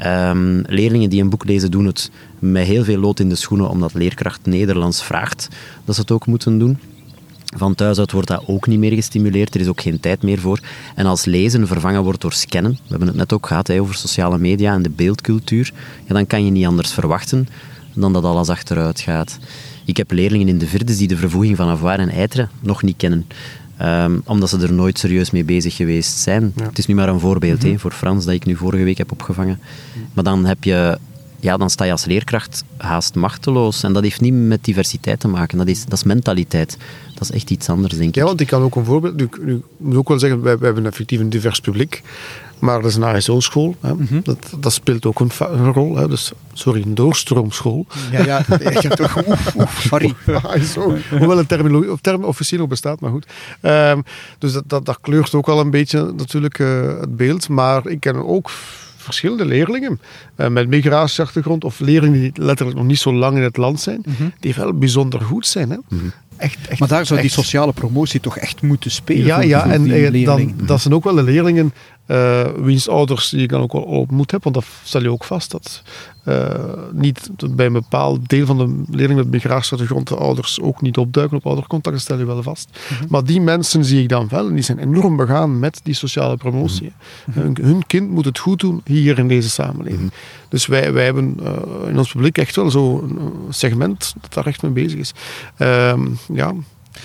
Um, 0.06 0.64
leerlingen 0.68 1.10
die 1.10 1.22
een 1.22 1.30
boek 1.30 1.46
lezen 1.46 1.72
doen 1.72 1.86
het 1.86 2.12
met 2.40 2.68
heel 2.68 2.84
veel 2.84 3.00
lood 3.00 3.20
in 3.20 3.30
de 3.30 3.36
schoenen, 3.36 3.70
omdat 3.70 3.94
leerkracht 3.94 4.46
Nederlands 4.46 5.04
vraagt 5.04 5.48
dat 5.86 5.96
ze 5.96 6.02
het 6.02 6.12
ook 6.12 6.26
moeten 6.26 6.60
doen. 6.60 6.80
Van 7.56 7.76
thuis 7.76 8.00
uit 8.00 8.12
wordt 8.12 8.28
dat 8.28 8.44
ook 8.48 8.68
niet 8.68 8.80
meer 8.80 8.92
gestimuleerd. 8.92 9.56
Er 9.56 9.62
is 9.62 9.68
ook 9.68 9.82
geen 9.82 10.00
tijd 10.00 10.24
meer 10.24 10.40
voor. 10.40 10.60
En 10.96 11.06
als 11.06 11.26
lezen 11.26 11.68
vervangen 11.68 12.04
wordt 12.04 12.22
door 12.22 12.34
scannen, 12.34 12.72
we 12.72 12.90
hebben 12.90 13.08
het 13.08 13.18
net 13.18 13.34
ook 13.34 13.48
gehad 13.48 13.72
over 13.72 13.96
sociale 13.96 14.38
media 14.38 14.74
en 14.74 14.82
de 14.82 14.90
beeldcultuur, 14.90 15.74
ja, 16.08 16.14
dan 16.14 16.28
kan 16.28 16.46
je 16.46 16.52
niet 16.52 16.66
anders 16.66 16.92
verwachten 16.94 17.48
dan 17.94 18.14
dat 18.14 18.24
alles 18.24 18.50
achteruit 18.50 19.00
gaat. 19.00 19.38
Ik 19.86 19.98
heb 19.98 20.12
leerlingen 20.12 20.48
in 20.48 20.58
de 20.58 20.68
vierde 20.68 20.96
die 20.96 21.08
de 21.08 21.18
vervoeging 21.18 21.56
van 21.56 21.70
avoir 21.70 22.00
en 22.00 22.10
eiteren 22.10 22.50
nog 22.60 22.84
niet 22.84 22.98
kennen. 22.98 23.28
Um, 23.82 24.22
omdat 24.26 24.50
ze 24.50 24.60
er 24.60 24.74
nooit 24.74 25.00
serieus 25.00 25.32
mee 25.32 25.44
bezig 25.44 25.76
geweest 25.76 26.18
zijn. 26.18 26.54
Ja. 26.56 26.66
Het 26.66 26.78
is 26.78 26.86
nu 26.86 26.96
maar 26.96 27.10
een 27.10 27.20
voorbeeld 27.20 27.58
mm 27.58 27.64
-hmm. 27.64 27.72
hè, 27.72 27.80
voor 27.80 27.92
Frans 27.92 28.26
dat 28.26 28.34
ik 28.34 28.46
nu 28.46 28.56
vorige 28.56 28.84
week 28.84 28.98
heb 28.98 29.12
opgevangen. 29.12 29.60
Maar 30.14 30.24
dan 30.24 30.46
heb 30.46 30.64
je 30.64 30.98
ja, 31.40 31.58
dan 31.58 31.70
sta 31.70 31.84
je 31.86 31.92
als 31.92 32.06
leerkracht 32.06 32.64
haast 32.78 33.16
machteloos. 33.16 33.84
En 33.84 33.94
dat 33.94 34.04
heeft 34.04 34.22
niet 34.22 34.34
met 34.34 34.64
diversiteit 34.64 35.20
te 35.20 35.28
maken, 35.28 35.58
dat 35.58 35.68
is, 35.68 35.84
dat 35.84 35.94
is 35.94 36.04
mentaliteit. 36.04 36.78
Dat 37.14 37.30
is 37.30 37.32
echt 37.32 37.50
iets 37.50 37.70
anders, 37.70 37.94
denk 37.94 38.10
ik. 38.10 38.16
Ja, 38.16 38.24
want 38.24 38.42
ik 38.42 38.48
kan 38.48 38.62
ook 38.62 38.76
een 38.76 38.86
voorbeeld... 38.86 39.22
Ik, 39.22 39.36
ik 39.36 39.62
moet 39.78 39.96
ook 39.96 40.08
wel 40.08 40.20
zeggen, 40.20 40.42
wij, 40.42 40.58
wij 40.58 40.66
hebben 40.66 40.86
effectief 40.86 41.20
een 41.20 41.30
divers 41.30 41.60
publiek. 41.60 42.04
Maar 42.60 42.82
dat 42.82 42.90
is 42.90 42.96
een 42.96 43.04
ASO-school. 43.04 43.76
Mm 43.82 44.08
-hmm. 44.10 44.22
dat, 44.24 44.38
dat 44.60 44.74
speelt 44.74 45.06
ook 45.06 45.20
een, 45.20 45.32
een 45.40 45.74
rol. 45.74 45.96
Hè. 45.96 46.08
Dus, 46.08 46.32
sorry, 46.54 46.82
een 46.82 46.96
doorstroomschool. 46.96 47.86
Ja, 48.12 48.24
ja. 48.24 48.46
ja 48.82 48.90
toch, 48.90 49.18
oef, 49.28 49.56
oef, 49.56 49.82
sorry. 49.88 50.14
ASO, 50.44 50.98
hoewel 51.10 51.40
een 51.40 51.46
term, 51.46 51.98
term 52.02 52.24
officieel 52.24 52.60
nog 52.60 52.70
bestaat, 52.70 53.00
maar 53.00 53.12
goed. 53.12 53.28
Um, 53.62 54.04
dus 54.38 54.54
dat, 54.54 54.64
dat, 54.68 54.86
dat, 54.86 54.98
kleurt 55.02 55.34
ook 55.34 55.46
wel 55.46 55.60
een 55.60 55.72
beetje 55.72 56.14
natuurlijk 56.16 56.60
uh, 56.60 57.00
het 57.00 57.16
beeld. 57.18 57.50
Maar 57.50 57.88
ik 57.88 58.00
ken 58.00 58.28
ook 58.28 58.52
verschillende 59.08 59.46
leerlingen 59.46 60.00
uh, 60.38 60.48
met 60.48 60.68
migratieachtergrond 60.68 61.64
of 61.64 61.80
leerlingen 61.80 62.20
die 62.20 62.32
letterlijk 62.34 62.78
nog 62.78 62.88
niet 62.88 63.00
zo 63.00 63.14
lang 63.14 63.38
in 63.38 63.44
het 63.44 63.58
land 63.58 63.80
zijn, 63.80 64.02
mm 64.06 64.14
-hmm. 64.18 64.34
die 64.40 64.54
wel 64.54 64.74
bijzonder 64.74 65.22
goed 65.22 65.48
zijn. 65.48 65.70
Hè? 65.70 65.78
Mhm. 65.78 65.96
Mm 65.96 66.00
-hmm. 66.00 66.12
Echt, 66.38 66.68
echt, 66.68 66.80
maar 66.80 66.88
daar 66.88 67.06
zou 67.06 67.20
echt. 67.20 67.28
die 67.28 67.44
sociale 67.44 67.74
promotie 67.74 68.20
toch 68.20 68.38
echt 68.38 68.62
moeten 68.62 68.92
spelen. 68.92 69.26
Ja, 69.26 69.42
ja 69.42 69.70
en 69.70 69.88
uh, 69.88 70.26
dan, 70.26 70.54
dat 70.64 70.82
zijn 70.82 70.94
ook 70.94 71.04
wel 71.04 71.16
de 71.16 71.24
leerlingen 71.24 71.74
uh, 72.08 72.44
wiens 72.58 72.90
ouders 72.90 73.30
die 73.30 73.42
ik 73.42 73.50
dan 73.50 73.62
ook 73.62 73.72
wel 73.72 73.82
ontmoet 73.82 74.32
heb, 74.32 74.44
want 74.44 74.56
dat 74.56 74.66
stel 74.84 75.02
je 75.02 75.12
ook 75.12 75.24
vast 75.24 75.52
dat 75.52 75.82
uh, 76.28 76.54
niet 76.92 77.30
bij 77.50 77.66
een 77.66 77.74
bepaald 77.74 78.30
deel 78.30 78.46
van 78.46 78.58
de 78.58 78.84
leerlingen 78.96 79.24
met 79.24 79.32
migratieachtergrond 79.32 80.08
de 80.08 80.16
ouders 80.16 80.62
ook 80.62 80.82
niet 80.82 80.98
opduiken 80.98 81.38
op 81.38 81.46
oudercontacten, 81.46 82.02
stel 82.02 82.18
je 82.18 82.26
wel 82.26 82.44
vast. 82.44 82.70
Mm 82.70 82.98
-hmm. 82.98 83.08
Maar 83.10 83.24
die 83.24 83.42
mensen 83.42 83.86
zie 83.86 84.02
ik 84.02 84.10
dan 84.10 84.28
wel 84.30 84.48
en 84.48 84.54
die 84.54 84.64
zijn 84.64 84.80
enorm 84.80 85.16
begaan 85.16 85.60
met 85.60 85.80
die 85.84 85.94
sociale 85.94 86.38
promotie. 86.38 86.94
Mm 87.26 87.34
-hmm. 87.34 87.42
hun, 87.42 87.58
hun, 87.62 87.86
kind 87.86 88.10
moet 88.10 88.26
het 88.26 88.40
goed 88.40 88.60
doen 88.60 88.82
hier 88.86 89.20
in 89.20 89.28
deze 89.28 89.50
samenleving. 89.50 90.02
Mm 90.02 90.08
-hmm. 90.08 90.48
Dus 90.50 90.66
wij, 90.66 90.94
wij 90.94 91.06
hebben 91.06 91.38
uh, 91.42 91.90
in 91.90 91.98
ons 91.98 92.12
publiek 92.12 92.38
echt 92.38 92.56
wel 92.56 92.70
zo'n 92.70 93.20
segment 93.50 94.14
dat 94.22 94.34
daar 94.34 94.46
echt 94.46 94.62
mee 94.62 94.72
bezig 94.72 95.00
is. 95.00 95.14
Um, 95.58 96.18
ja, 96.34 96.54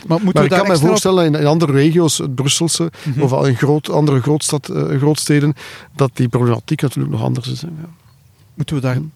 maar, 0.07 0.19
maar 0.33 0.45
ik 0.45 0.51
kan 0.51 0.69
me 0.69 0.79
voorstellen 0.79 1.25
in, 1.25 1.35
in, 1.35 1.47
andere 1.47 1.73
regio's, 1.73 2.19
het 2.19 2.35
Brusselse 2.35 2.83
mm 2.83 3.13
-hmm. 3.13 3.23
of 3.23 3.33
al 3.33 3.47
in 3.47 3.57
groot, 3.57 3.91
andere 3.91 4.21
grootstad, 4.21 4.71
uh, 4.71 4.99
grootsteden, 4.99 5.55
dat 5.97 6.11
die 6.15 6.29
problematiek 6.29 6.83
natuurlijk 6.83 7.15
nog 7.15 7.23
anders 7.23 7.49
is. 7.49 7.61
Ja. 7.61 7.89
Moeten 8.63 8.81
we 8.81 8.95
daar 8.95 9.09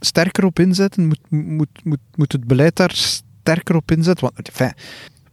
sterker 0.00 0.44
op 0.44 0.58
inzetten? 0.58 1.06
Moet, 1.06 1.20
moet, 1.28 1.84
moet, 1.84 1.98
moet 2.14 2.32
het 2.32 2.44
beleid 2.44 2.76
daar 2.76 2.92
sterker 2.94 3.76
op 3.76 3.90
inzetten? 3.90 4.24
Want 4.24 4.48
enfin, 4.48 4.72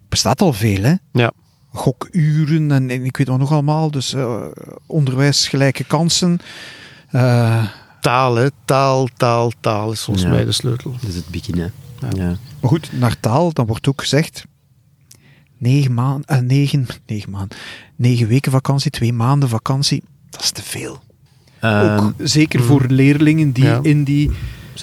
bestaat 0.09 0.41
al 0.41 0.53
veel, 0.53 0.83
hè? 0.83 0.93
Ja. 1.11 1.31
Gokuren 1.73 2.71
en, 2.71 2.89
en 2.89 3.05
ik 3.05 3.17
weet 3.17 3.27
wat 3.27 3.39
nog 3.39 3.51
allemaal. 3.51 3.91
Dus 3.91 4.13
uh, 4.13 4.45
onderwijs, 4.85 5.47
gelijke 5.47 5.83
kansen. 5.83 6.39
Uh, 7.11 7.67
taal, 8.01 8.35
hè? 8.35 8.47
Taal, 8.65 9.07
taal, 9.17 9.51
taal 9.59 9.91
is 9.91 10.01
volgens 10.01 10.25
ja. 10.25 10.31
mij 10.31 10.45
de 10.45 10.51
sleutel. 10.51 10.91
Dat 10.91 11.09
is 11.09 11.15
het 11.15 11.27
begin, 11.27 11.57
hè? 11.57 11.67
Ja. 11.99 12.09
ja. 12.15 12.37
Maar 12.59 12.69
goed, 12.69 12.89
naar 12.93 13.19
taal, 13.19 13.53
dan 13.53 13.65
wordt 13.65 13.87
ook 13.87 14.01
gezegd 14.01 14.45
negen 15.57 15.93
maanden, 15.93 16.35
uh, 16.35 16.41
negen, 16.41 16.87
negen 17.07 17.29
maanden, 17.29 17.57
negen 17.95 18.27
weken 18.27 18.51
vakantie, 18.51 18.91
twee 18.91 19.13
maanden 19.13 19.49
vakantie, 19.49 20.03
dat 20.29 20.41
is 20.41 20.51
te 20.51 20.63
veel. 20.63 21.01
Ook 21.63 22.13
zeker 22.17 22.59
mm. 22.59 22.65
voor 22.65 22.85
leerlingen 22.87 23.51
die 23.51 23.63
ja. 23.63 23.79
in 23.81 24.03
die 24.03 24.31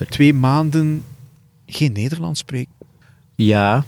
twee 0.08 0.34
maanden 0.34 1.02
geen 1.66 1.92
Nederlands 1.92 2.40
spreken. 2.40 2.72
Ja, 3.34 3.84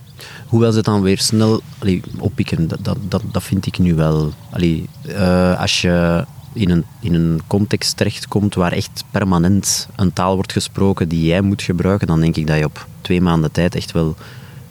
hoewel 0.46 0.72
ze 0.72 0.82
dan 0.82 1.02
weer 1.02 1.18
snel 1.18 1.60
allee, 1.78 2.02
oppikken, 2.18 2.68
dat, 2.68 2.78
dat, 2.82 2.98
dat, 3.08 3.22
dat 3.32 3.42
vind 3.42 3.66
ik 3.66 3.78
nu 3.78 3.94
wel. 3.94 4.32
Allee, 4.50 4.88
uh, 5.08 5.60
als 5.60 5.80
je 5.80 6.24
in 6.52 6.70
een, 6.70 6.84
in 7.00 7.14
een 7.14 7.40
context 7.46 7.96
terechtkomt 7.96 8.54
waar 8.54 8.72
echt 8.72 9.04
permanent 9.10 9.88
een 9.96 10.12
taal 10.12 10.34
wordt 10.34 10.52
gesproken 10.52 11.08
die 11.08 11.24
jij 11.24 11.40
moet 11.40 11.62
gebruiken, 11.62 12.06
dan 12.06 12.20
denk 12.20 12.36
ik 12.36 12.46
dat 12.46 12.58
je 12.58 12.64
op 12.64 12.86
twee 13.00 13.20
maanden 13.20 13.52
tijd 13.52 13.74
echt 13.74 13.92
wel 13.92 14.16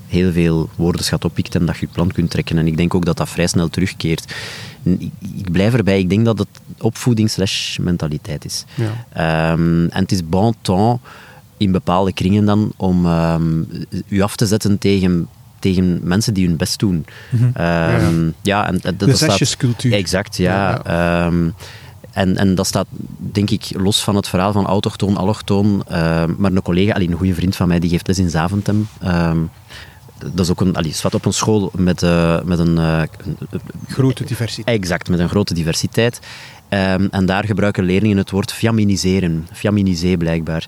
heel 0.08 0.32
veel 0.32 0.70
woordenschat 0.76 1.26
oppikt 1.26 1.56
en 1.56 1.66
dat 1.66 1.78
je 1.78 1.86
je 1.86 1.94
plan 1.94 2.12
kunt 2.12 2.30
trekken. 2.30 2.58
En 2.58 2.68
ik 2.68 2.78
denk 2.78 2.96
ook 2.96 3.06
dat 3.06 3.18
dat 3.18 3.30
vrij 3.30 3.48
snel 3.48 3.70
terugkeert. 3.70 4.34
Ik, 4.84 5.12
ik 5.36 5.52
blijf 5.52 5.74
erbij, 5.74 6.00
ik 6.00 6.10
denk 6.10 6.26
dat 6.26 6.38
het 6.38 6.48
opvoeding 6.80 7.30
slash 7.30 7.78
mentaliteit 7.78 8.46
is. 8.46 8.66
Ja. 8.76 9.52
Um, 9.52 9.90
en 9.90 10.02
het 10.02 10.12
is 10.12 10.28
bon 10.28 10.54
temps 10.62 11.02
in 11.58 11.72
bepaalde 11.72 12.14
kringen 12.14 12.46
dan 12.46 12.72
om 12.78 13.06
um, 13.06 13.68
u 14.08 14.22
af 14.22 14.36
te 14.36 14.46
zetten 14.46 14.78
tegen 14.78 15.28
tegen 15.60 16.00
mensen 16.04 16.34
die 16.34 16.48
hun 16.48 16.58
best 16.58 16.80
doen. 16.80 17.06
Mhm. 17.30 17.44
Um, 17.44 17.54
ja, 17.54 18.04
ja. 18.06 18.32
ja, 18.42 18.68
en 18.68 18.96
dat, 18.98 19.18
zesjescultuur. 19.18 19.94
Exact, 19.94 20.38
ja. 20.38 20.82
ja 20.86 21.26
um, 21.26 21.54
en, 22.12 22.38
en 22.38 22.56
dat 22.56 22.68
staat, 22.68 22.88
denk 23.18 23.50
ik, 23.50 23.70
los 23.74 24.04
van 24.04 24.16
het 24.16 24.28
verhaal 24.28 24.52
van 24.52 24.66
autochtoon, 24.66 25.18
allochtoon. 25.18 25.84
Uh, 25.92 26.24
maar 26.38 26.52
een 26.52 26.62
collega, 26.62 26.94
allee, 26.94 27.10
een 27.10 27.18
goede 27.18 27.34
vriend 27.34 27.56
van 27.56 27.68
mij, 27.68 27.80
die 27.80 27.90
geeft 27.90 28.08
les 28.08 28.20
in 28.20 28.30
Zaventem. 28.30 28.88
Um, 29.06 29.50
dat 30.34 30.46
is 30.46 30.52
ook 30.52 30.62
een, 30.62 30.76
allee, 30.76 30.96
wat 31.02 31.14
op 31.14 31.26
een 31.26 31.34
school 31.34 31.72
met, 31.76 32.02
uh, 32.02 32.42
met 32.42 32.60
een, 32.60 32.76
uh, 32.78 33.02
grote 33.88 34.24
diversiteit. 34.24 34.78
Exact, 34.78 35.10
met 35.10 35.20
een 35.20 35.30
grote 35.30 35.54
diversiteit. 35.54 36.20
Um, 36.70 37.08
en 37.12 37.26
daar 37.26 37.46
gebruiken 37.46 37.84
leerlingen 37.84 38.18
het 38.18 38.30
woord 38.30 38.54
fiaminiseren. 38.54 39.48
Fiaminisé 39.54 40.18
blijkbaar. 40.18 40.68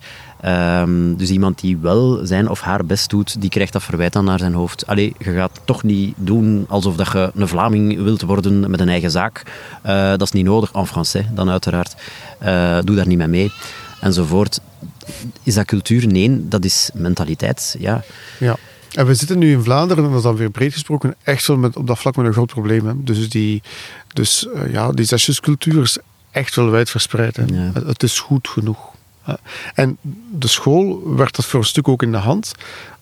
Um, 0.81 1.17
dus 1.17 1.29
iemand 1.29 1.59
die 1.59 1.77
wel 1.77 2.19
zijn 2.25 2.49
of 2.49 2.61
haar 2.61 2.85
best 2.85 3.09
doet, 3.09 3.41
die 3.41 3.49
krijgt 3.49 3.73
dat 3.73 3.83
verwijt 3.83 4.13
dan 4.13 4.25
naar 4.25 4.39
zijn 4.39 4.53
hoofd. 4.53 4.87
Allee, 4.87 5.13
je 5.17 5.31
gaat 5.31 5.61
toch 5.65 5.83
niet 5.83 6.13
doen 6.17 6.65
alsof 6.69 6.95
dat 6.95 7.11
je 7.11 7.31
een 7.35 7.47
Vlaming 7.47 8.03
wilt 8.03 8.21
worden 8.21 8.69
met 8.69 8.79
een 8.79 8.89
eigen 8.89 9.11
zaak. 9.11 9.43
Uh, 9.85 10.09
dat 10.09 10.21
is 10.21 10.31
niet 10.31 10.45
nodig, 10.45 10.71
en 10.71 10.87
français 10.87 11.25
dan 11.33 11.49
uiteraard. 11.49 11.95
Doe 12.85 12.95
daar 12.95 13.07
niet 13.07 13.17
mee 13.17 13.27
mee. 13.27 13.51
Enzovoort. 14.01 14.59
Is 15.43 15.53
dat 15.53 15.65
cultuur? 15.65 16.07
Nee, 16.07 16.47
dat 16.47 16.65
is 16.65 16.89
mentaliteit. 16.93 17.75
Ja. 17.79 18.03
ja. 18.39 18.55
En 18.93 19.05
we 19.05 19.13
zitten 19.13 19.39
nu 19.39 19.51
in 19.51 19.63
Vlaanderen, 19.63 20.03
en 20.03 20.09
dat 20.09 20.17
is 20.17 20.25
dan 20.25 20.35
weer 20.35 20.49
breed 20.49 20.73
gesproken, 20.73 21.15
echt 21.23 21.47
wel 21.47 21.57
met, 21.57 21.75
op 21.75 21.87
dat 21.87 21.99
vlak 21.99 22.15
met 22.15 22.25
een 22.25 22.33
groot 22.33 22.47
probleem. 22.47 22.85
Hè. 22.85 23.03
Dus 23.03 23.29
die, 23.29 23.61
dus, 24.07 24.47
uh, 24.55 24.71
ja, 24.71 24.91
die 24.91 25.05
zesjescultuur 25.05 25.81
is 25.81 25.97
echt 26.31 26.55
wel 26.55 26.69
wijd 26.69 26.89
verspreid. 26.89 27.35
Hè. 27.35 27.43
Ja. 27.43 27.71
Het, 27.73 27.85
het, 27.85 28.03
is 28.03 28.19
goed 28.19 28.47
genoeg. 28.47 28.91
En 29.73 29.97
de 30.31 30.47
school 30.47 31.15
werd 31.15 31.35
dat 31.35 31.45
voor 31.45 31.59
een 31.59 31.65
stuk 31.65 31.87
ook 31.87 32.03
in 32.03 32.11
de 32.11 32.17
hand. 32.17 32.51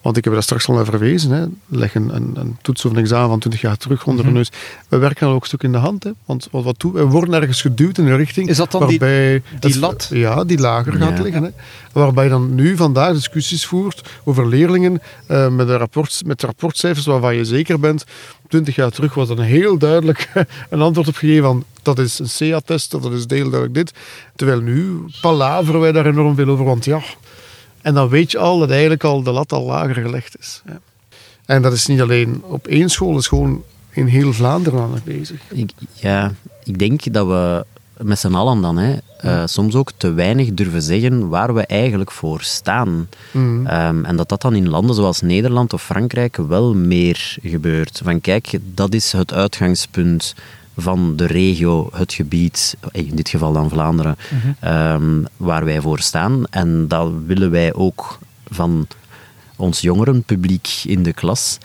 Want 0.01 0.17
ik 0.17 0.23
heb 0.23 0.33
daar 0.33 0.43
straks 0.43 0.67
al 0.67 0.75
naar 0.75 0.85
verwezen. 0.85 1.31
Hè. 1.31 1.45
Leg 1.67 1.95
een, 1.95 2.15
een, 2.15 2.31
een 2.35 2.57
toets 2.61 2.85
of 2.85 2.91
een 2.91 2.97
examen 2.97 3.29
van 3.29 3.39
20 3.39 3.61
jaar 3.61 3.77
terug 3.77 4.05
onder 4.07 4.25
de 4.25 4.31
neus. 4.31 4.51
We 4.89 4.97
werken 4.97 5.25
dan 5.25 5.35
ook 5.35 5.41
een 5.41 5.47
stuk 5.47 5.63
in 5.63 5.71
de 5.71 5.77
hand. 5.77 6.03
Hè. 6.03 6.11
Want 6.25 6.47
wat, 6.51 6.63
wat 6.63 6.79
doen, 6.79 6.91
we 6.91 7.03
worden 7.05 7.33
ergens 7.33 7.61
geduwd 7.61 7.97
in 7.97 8.07
een 8.07 8.17
richting 8.17 8.49
Is 8.49 8.57
dat 8.57 8.71
dan 8.71 8.79
waarbij 8.81 9.41
die 9.59 9.71
het- 9.71 9.75
lat? 9.79 10.09
Ja, 10.13 10.43
die 10.43 10.59
lager 10.59 10.93
gaat 10.93 11.19
liggen. 11.19 11.43
Hè. 11.43 11.49
Waarbij 11.91 12.23
je 12.23 12.29
dan 12.29 12.55
nu 12.55 12.75
vandaag 12.75 13.13
discussies 13.13 13.65
voert 13.65 14.09
over 14.23 14.47
leerlingen 14.47 15.01
eh, 15.25 15.47
met, 15.49 15.69
een 15.69 15.77
rapport, 15.77 16.21
met 16.25 16.41
rapportcijfers 16.43 17.05
waarvan 17.05 17.35
je 17.35 17.45
zeker 17.45 17.79
bent. 17.79 18.03
20 18.51 18.75
jaar 18.75 18.91
terug 18.91 19.13
was 19.13 19.29
een 19.29 19.39
heel 19.39 19.77
duidelijk 19.77 20.31
een 20.69 20.81
antwoord 20.81 21.07
op 21.07 21.15
gegeven 21.15 21.43
van 21.43 21.63
dat 21.81 21.99
is 21.99 22.19
een 22.19 22.51
CA-test, 22.51 22.93
of 22.93 23.01
dat 23.01 23.11
is 23.11 23.23
heel 23.27 23.49
duidelijk 23.49 23.73
dit. 23.73 23.91
Terwijl 24.35 24.59
nu 24.59 25.05
palaveren 25.21 25.79
wij 25.79 25.91
daar 25.91 26.05
enorm 26.05 26.35
veel 26.35 26.47
over, 26.47 26.65
want 26.65 26.85
ja... 26.85 27.01
En 27.81 27.93
dan 27.93 28.09
weet 28.09 28.31
je 28.31 28.37
al 28.37 28.59
dat 28.59 28.69
eigenlijk 28.69 29.03
al 29.03 29.23
de 29.23 29.31
lat 29.31 29.51
al 29.51 29.65
lager 29.65 29.95
gelegd 29.95 30.39
is. 30.39 30.61
Ja. 30.65 30.79
En 31.45 31.61
dat 31.61 31.73
is 31.73 31.87
niet 31.87 32.01
alleen 32.01 32.41
op 32.43 32.67
één 32.67 32.89
school, 32.89 33.11
dat 33.11 33.19
is 33.19 33.27
gewoon 33.27 33.63
in 33.89 34.05
heel 34.05 34.33
Vlaanderen 34.33 34.81
aan 34.81 35.01
bezig. 35.03 35.41
Ja, 35.93 36.33
ik 36.63 36.79
denk 36.79 37.13
dat 37.13 37.27
we 37.27 37.65
met 38.03 38.19
z'n 38.19 38.33
allen 38.33 38.61
dan 38.61 38.77
hè, 38.77 38.95
eh, 39.17 39.43
soms 39.45 39.75
ook 39.75 39.91
te 39.97 40.13
weinig 40.13 40.53
durven 40.53 40.81
zeggen 40.81 41.29
waar 41.29 41.53
we 41.53 41.65
eigenlijk 41.65 42.11
voor 42.11 42.41
staan. 42.41 43.09
Mhm. 43.31 43.65
Ehm, 43.67 44.05
en 44.05 44.15
dat 44.15 44.29
dat 44.29 44.41
dan 44.41 44.55
in 44.55 44.69
landen 44.69 44.95
zoals 44.95 45.21
Nederland 45.21 45.73
of 45.73 45.83
Frankrijk 45.83 46.37
wel 46.37 46.73
meer 46.73 47.37
gebeurt. 47.43 48.01
Van 48.03 48.21
kijk, 48.21 48.59
dat 48.61 48.93
is 48.93 49.11
het 49.11 49.33
uitgangspunt 49.33 50.35
van 50.77 51.15
de 51.15 51.25
regio, 51.25 51.89
het 51.93 52.13
gebied, 52.13 52.77
in 52.91 53.15
dit 53.15 53.29
geval 53.29 53.53
dan 53.53 53.69
Vlaanderen, 53.69 54.17
ehm, 54.59 55.23
waar 55.37 55.65
wij 55.65 55.81
voor 55.81 55.99
staan. 55.99 56.43
En 56.49 56.87
dat 56.87 57.11
willen 57.25 57.51
wij 57.51 57.73
ook 57.73 58.19
van 58.49 58.87
ons 59.55 59.81
jongerenpubliek 59.81 60.81
in 60.85 61.03
de 61.03 61.13
klas. 61.13 61.57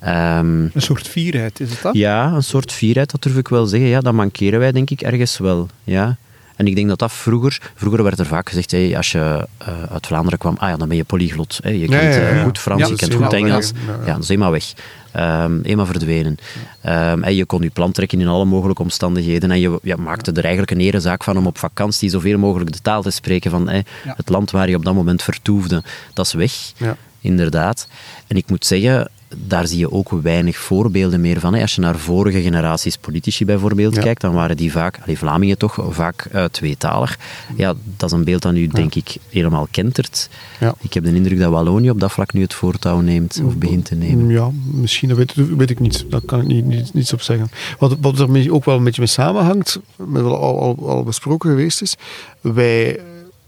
Ehm, 0.00 0.62
Een 0.62 0.72
soort 0.76 1.08
vierheid, 1.08 1.60
is 1.60 1.70
het 1.70 1.82
dat? 1.82 1.94
ja, 1.94 2.32
een 2.32 2.42
soort 2.42 2.72
vierheid, 2.72 3.10
dat 3.10 3.22
durf 3.22 3.36
ik 3.36 3.48
wel 3.48 3.66
zeggen. 3.66 3.88
Ja, 3.88 4.00
dat 4.00 4.12
mankeren 4.12 4.58
wij 4.58 4.72
denk 4.72 4.90
ik 4.90 5.00
ergens 5.00 5.38
wel. 5.38 5.68
Ja. 5.84 6.16
En 6.56 6.66
ik 6.66 6.74
denk 6.74 6.88
dat 6.88 6.98
dat 6.98 7.12
vroeger... 7.12 7.60
Vroeger 7.74 8.02
werd 8.02 8.18
er 8.18 8.26
vaak 8.26 8.48
gezegd, 8.48 8.70
hey, 8.70 8.96
als 8.96 9.12
je 9.12 9.46
eh, 9.58 9.82
uit 9.92 10.06
Vlaanderen 10.06 10.38
kwam, 10.38 10.56
ah 10.58 10.68
ja, 10.68 10.76
dan 10.76 10.88
ben 10.88 10.96
je 10.96 11.04
polyglot. 11.04 11.60
Je 11.62 11.70
kent 11.70 11.90
ja, 11.90 12.00
eh, 12.00 12.36
ja. 12.36 12.42
goed 12.42 12.58
Frans, 12.58 12.88
je 12.88 12.96
kent 12.96 13.14
goed 13.14 13.32
Engels. 13.32 13.72
weg. 13.86 14.06
Ja, 14.06 14.12
dat 14.14 14.22
is 14.22 14.28
eenmaal 14.28 14.50
weg. 14.50 14.72
Ehm 15.12 15.60
eenmaal 15.62 15.86
verdwenen. 15.86 16.36
Ehm, 16.80 17.22
en 17.22 17.34
je 17.34 17.44
kon 17.44 17.62
je 17.62 17.70
plan 17.70 17.92
trekken 17.92 18.20
in 18.20 18.28
alle 18.28 18.44
mogelijke 18.44 18.82
omstandigheden. 18.82 19.50
En 19.50 19.60
je 19.60 19.78
ja, 19.82 19.96
maakte 19.96 20.32
er 20.32 20.42
eigenlijk 20.42 20.70
een 20.70 20.80
erezaak 20.80 21.24
van 21.24 21.36
om 21.36 21.46
op 21.46 21.58
vakantie 21.58 22.10
zoveel 22.10 22.38
mogelijk 22.38 22.72
de 22.72 22.80
taal 22.82 23.02
te 23.02 23.10
spreken 23.10 23.50
van 23.50 23.68
hey, 23.68 23.84
het 24.04 24.28
land 24.28 24.50
waar 24.50 24.68
je 24.68 24.76
op 24.76 24.84
dat 24.84 24.94
moment 24.94 25.22
vertoefde. 25.22 25.82
Dat 26.14 26.26
is 26.26 26.32
weg. 26.32 26.52
Ja. 26.76 26.96
Inderdaad. 27.20 27.88
En 28.26 28.36
ik 28.36 28.50
moet 28.50 28.66
zeggen, 28.66 29.10
daar 29.36 29.66
zie 29.66 29.78
je 29.78 29.92
ook 29.92 30.10
weinig 30.10 30.56
voorbeelden 30.56 31.20
meer 31.20 31.40
van. 31.40 31.54
Als 31.54 31.74
je 31.74 31.80
naar 31.80 31.98
vorige 31.98 32.42
generaties 32.42 32.96
politici 32.96 33.44
bijvoorbeeld 33.44 33.94
Ja. 33.94 34.02
kijkt, 34.02 34.20
dan 34.20 34.34
waren 34.34 34.56
die 34.56 34.72
vaak, 34.72 34.98
allee, 35.02 35.18
Vlamingen 35.18 35.58
toch, 35.58 35.86
vaak 35.90 36.24
eh, 36.24 36.44
tweetalig. 36.44 37.18
Ja, 37.56 37.74
dat 37.96 38.10
is 38.12 38.16
een 38.16 38.24
beeld 38.24 38.42
dat 38.42 38.52
nu, 38.52 38.66
denk 38.66 38.94
ik, 38.94 39.16
helemaal 39.28 39.68
kentert. 39.70 40.28
Ja. 40.60 40.74
Ik 40.80 40.94
heb 40.94 41.04
de 41.04 41.14
indruk 41.14 41.38
dat 41.38 41.50
Wallonië 41.50 41.90
op 41.90 42.00
dat 42.00 42.12
vlak 42.12 42.32
nu 42.32 42.42
het 42.42 42.54
voortouw 42.54 43.00
neemt, 43.00 43.40
of 43.44 43.56
begint 43.56 43.84
te 43.84 43.94
nemen. 43.94 44.28
Ja, 44.28 44.50
misschien, 44.64 45.08
dat 45.08 45.18
weet, 45.18 45.34
weet 45.34 45.70
ik 45.70 45.80
niet. 45.80 46.04
Daar 46.10 46.20
kan 46.20 46.40
ik 46.40 46.46
niet, 46.46 46.64
niet, 46.64 46.94
niets 46.94 47.12
op 47.12 47.20
zeggen. 47.22 47.50
Wat, 47.78 47.96
wat 48.00 48.18
er 48.18 48.52
ook 48.52 48.64
wel 48.64 48.76
een 48.76 48.84
beetje 48.84 49.00
mee 49.00 49.10
samenhangt, 49.10 49.80
met 49.96 50.22
wat 50.22 50.38
al, 50.38 50.60
al, 50.60 50.88
al 50.88 51.04
besproken 51.04 51.50
geweest 51.50 51.82
is, 51.82 51.96
wij 52.40 53.00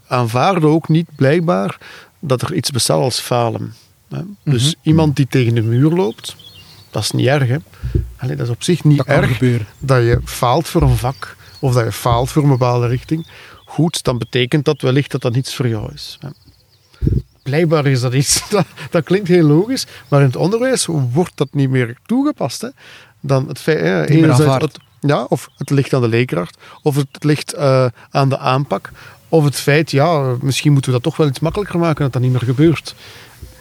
aanvaarden 0.07 0.69
ook 0.69 0.87
niet 0.87 1.07
blijkbaar 1.15 1.77
dat 2.19 2.41
er 2.41 2.53
iets 2.53 2.71
bestaat 2.71 2.99
als 2.99 3.19
falen. 3.19 3.73
Dus 4.43 4.63
Mhm. 4.65 4.73
iemand 4.81 5.15
die 5.15 5.27
tegen 5.27 5.55
de 5.55 5.61
muur 5.61 5.89
loopt, 5.91 6.35
dat 6.91 7.03
is 7.03 7.11
niet 7.11 7.27
erg. 7.27 7.47
Hè? 7.47 7.57
Allee, 8.17 8.35
dat 8.35 8.45
is 8.47 8.51
op 8.53 8.63
zich 8.63 8.83
niet 8.83 8.97
Dat 8.97 9.05
erg 9.07 9.31
gebeuren. 9.33 9.67
dat 9.79 10.01
je 10.03 10.19
faalt 10.25 10.67
voor 10.67 10.81
een 10.81 10.97
vak 10.97 11.35
of 11.59 11.73
dat 11.73 11.83
je 11.85 11.91
faalt 11.91 12.29
voor 12.31 12.43
een 12.43 12.49
bepaalde 12.49 12.87
richting. 12.87 13.27
Goed, 13.65 14.03
dan 14.03 14.17
betekent 14.17 14.65
dat 14.65 14.81
wellicht 14.81 15.11
dat 15.11 15.21
dat 15.21 15.33
niets 15.33 15.55
voor 15.55 15.67
jou 15.67 15.93
is. 15.93 16.17
hè. 16.19 16.29
Blijkbaar 17.43 17.85
is 17.85 18.01
dat 18.01 18.13
iets, 18.13 18.43
dat, 18.49 18.65
dat 18.89 19.03
klinkt 19.03 19.27
heel 19.27 19.45
logisch, 19.47 19.85
maar 20.07 20.19
in 20.19 20.25
het 20.25 20.35
onderwijs 20.35 20.85
wordt 20.85 21.31
dat 21.35 21.47
niet 21.53 21.69
meer 21.69 21.97
toegepast. 22.05 22.61
Hè. 22.61 22.67
Dan 23.19 23.47
het 23.47 23.59
feit, 23.59 23.79
hè, 23.79 24.05
enerzijds 24.09 24.63
het, 24.63 24.77
ja, 24.99 25.23
of 25.23 25.49
het 25.57 25.69
ligt 25.69 25.93
aan 25.93 26.01
de 26.01 26.07
leerkracht, 26.07 26.57
of 26.81 26.95
het 26.95 27.23
ligt 27.23 27.53
eh, 27.53 27.85
aan 28.09 28.29
de 28.29 28.37
aanpak, 28.37 28.91
of 29.29 29.43
het 29.43 29.55
feit, 29.55 29.91
ja, 29.91 30.35
misschien 30.41 30.71
moeten 30.71 30.91
we 30.91 30.97
dat 30.97 31.05
toch 31.05 31.17
wel 31.17 31.27
iets 31.27 31.39
makkelijker 31.39 31.79
maken 31.79 32.03
dat 32.03 32.13
dat 32.13 32.21
niet 32.21 32.31
meer 32.31 32.41
gebeurt. 32.41 32.95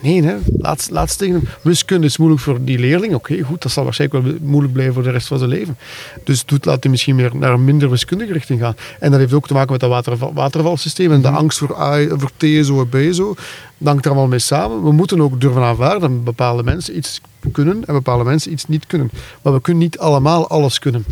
Nee, 0.03 0.23
hè. 0.23 0.37
Laat, 0.59 0.89
laat 0.91 1.19
tegen 1.19 1.35
hem. 1.35 1.49
Wiskunde 1.63 2.07
is 2.07 2.17
moeilijk 2.17 2.43
voor 2.43 2.65
die 2.65 2.79
leerling. 2.79 3.15
Oké, 3.15 3.43
goed, 3.43 3.63
dat 3.63 3.73
zal 3.73 3.85
waarschijnlijk 3.85 4.25
wel 4.25 4.35
moeilijk 4.41 4.73
blijven 4.73 4.95
voor 4.95 5.03
de 5.03 5.11
rest 5.11 5.27
van 5.27 5.39
zijn 5.39 5.51
leven. 5.51 5.77
Dus 6.25 6.45
doet, 6.45 6.65
laat 6.65 6.83
hij 6.83 6.91
misschien 6.91 7.17
meer 7.17 7.31
naar 7.37 7.53
een 7.53 7.65
minder 7.65 7.91
wiskundige 7.91 8.33
richting 8.33 8.61
gaan. 8.61 8.77
En 9.01 9.11
dat 9.11 9.21
heeft 9.21 9.33
ook 9.33 9.47
te 9.47 9.53
maken 9.53 9.71
met 9.71 9.81
dat 9.81 9.91
waterval, 9.91 10.33
watervalsysteem 10.35 11.13
en 11.13 11.23
de 11.23 11.29
angst 11.29 11.59
voor, 11.59 11.81
A, 11.81 12.07
voor 12.09 12.31
TSO 12.37 12.81
en 12.81 12.89
BSO. 12.89 13.35
Dat 13.79 13.89
hangt 13.89 14.05
er 14.05 14.11
allemaal 14.11 14.29
mee 14.29 14.39
samen. 14.39 14.83
We 14.83 14.93
moeten 14.93 15.21
ook 15.21 15.41
durven 15.41 15.63
aanvaarden 15.63 16.01
dat 16.01 16.25
bepaalde 16.25 16.63
mensen 16.63 16.97
iets 16.97 17.21
kunnen 17.53 17.85
en 17.87 17.95
bepaalde 17.95 18.25
mensen 18.25 18.53
iets 18.53 18.67
niet 18.67 18.87
kunnen. 18.87 19.11
Maar 19.43 19.53
we 19.53 19.61
kunnen 19.61 19.83
niet 19.83 19.99
allemaal 19.99 20.49
alles 20.49 20.79
kunnen. 20.79 21.05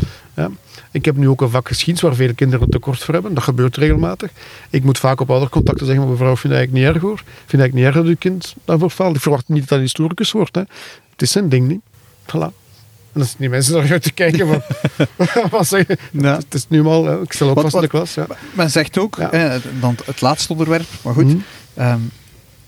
Ik 0.91 1.05
heb 1.05 1.15
nu 1.15 1.29
ook 1.29 1.41
een 1.41 1.49
vak 1.49 1.67
geschiedenis 1.67 2.01
waar 2.01 2.15
veel 2.15 2.33
kinderen 2.33 2.65
een 2.65 2.71
tekort 2.71 3.03
voor 3.03 3.13
hebben. 3.13 3.33
Dat 3.33 3.43
gebeurt 3.43 3.77
regelmatig. 3.77 4.29
Ik 4.69 4.83
moet 4.83 4.97
vaak 4.97 5.19
op 5.21 5.29
oudercontacten 5.29 5.85
zeggen, 5.85 6.03
maar 6.03 6.13
mevrouw, 6.13 6.31
ik 6.33 6.37
vind 6.39 6.53
het 6.53 6.61
eigenlijk 6.61 6.85
niet 6.87 6.95
erg 6.95 7.03
hoor. 7.03 7.19
Ik 7.19 7.25
vind 7.25 7.51
het 7.51 7.59
eigenlijk 7.61 7.73
niet 7.73 7.85
erg 7.85 7.95
dat 7.95 8.05
uw 8.05 8.15
kind 8.31 8.55
daarvoor 8.65 8.89
faalt. 8.89 9.15
Ik 9.15 9.21
verwacht 9.21 9.47
niet 9.47 9.59
dat 9.61 9.69
hij 9.69 9.79
historicus 9.79 10.31
wordt. 10.31 10.55
Hè. 10.55 10.61
Het 11.11 11.21
is 11.21 11.31
zijn 11.31 11.49
ding 11.49 11.67
niet. 11.67 11.81
Voilà. 12.25 12.49
En 13.13 13.19
dan 13.19 13.23
zitten 13.23 13.39
die 13.39 13.49
mensen 13.49 13.73
daar 13.73 13.91
uit 13.91 14.03
te 14.03 14.11
kijken 14.11 14.47
van... 14.47 14.61
wat 15.51 15.67
zeg 15.67 15.87
je? 15.87 15.97
Ja. 16.11 16.35
Het 16.35 16.53
is 16.53 16.65
nu 16.67 16.85
al... 16.85 17.21
Ik 17.21 17.33
stel 17.33 17.49
ook 17.49 17.55
Wat- 17.55 17.63
vast 17.63 17.75
in 17.75 17.81
de 17.81 17.87
klas. 17.87 18.13
Ja. 18.13 18.27
Men 18.53 18.69
zegt 18.71 18.97
ook, 18.97 19.15
Ja. 19.19 19.59
dan 19.79 19.95
het 20.05 20.21
laatste 20.21 20.51
onderwerp, 20.51 20.87
maar 21.03 21.13
goed, 21.13 21.25
Mhm. 21.25 21.37
ehm, 21.73 21.99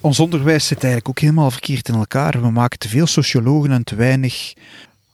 ons 0.01 0.19
onderwijs 0.19 0.67
zit 0.67 0.77
eigenlijk 0.83 1.09
ook 1.09 1.19
helemaal 1.19 1.51
verkeerd 1.51 1.87
in 1.87 1.95
elkaar. 1.95 2.41
We 2.41 2.51
maken 2.51 2.79
te 2.79 2.89
veel 2.89 3.07
sociologen 3.07 3.71
en 3.71 3.83
te 3.83 3.95
weinig 3.95 4.53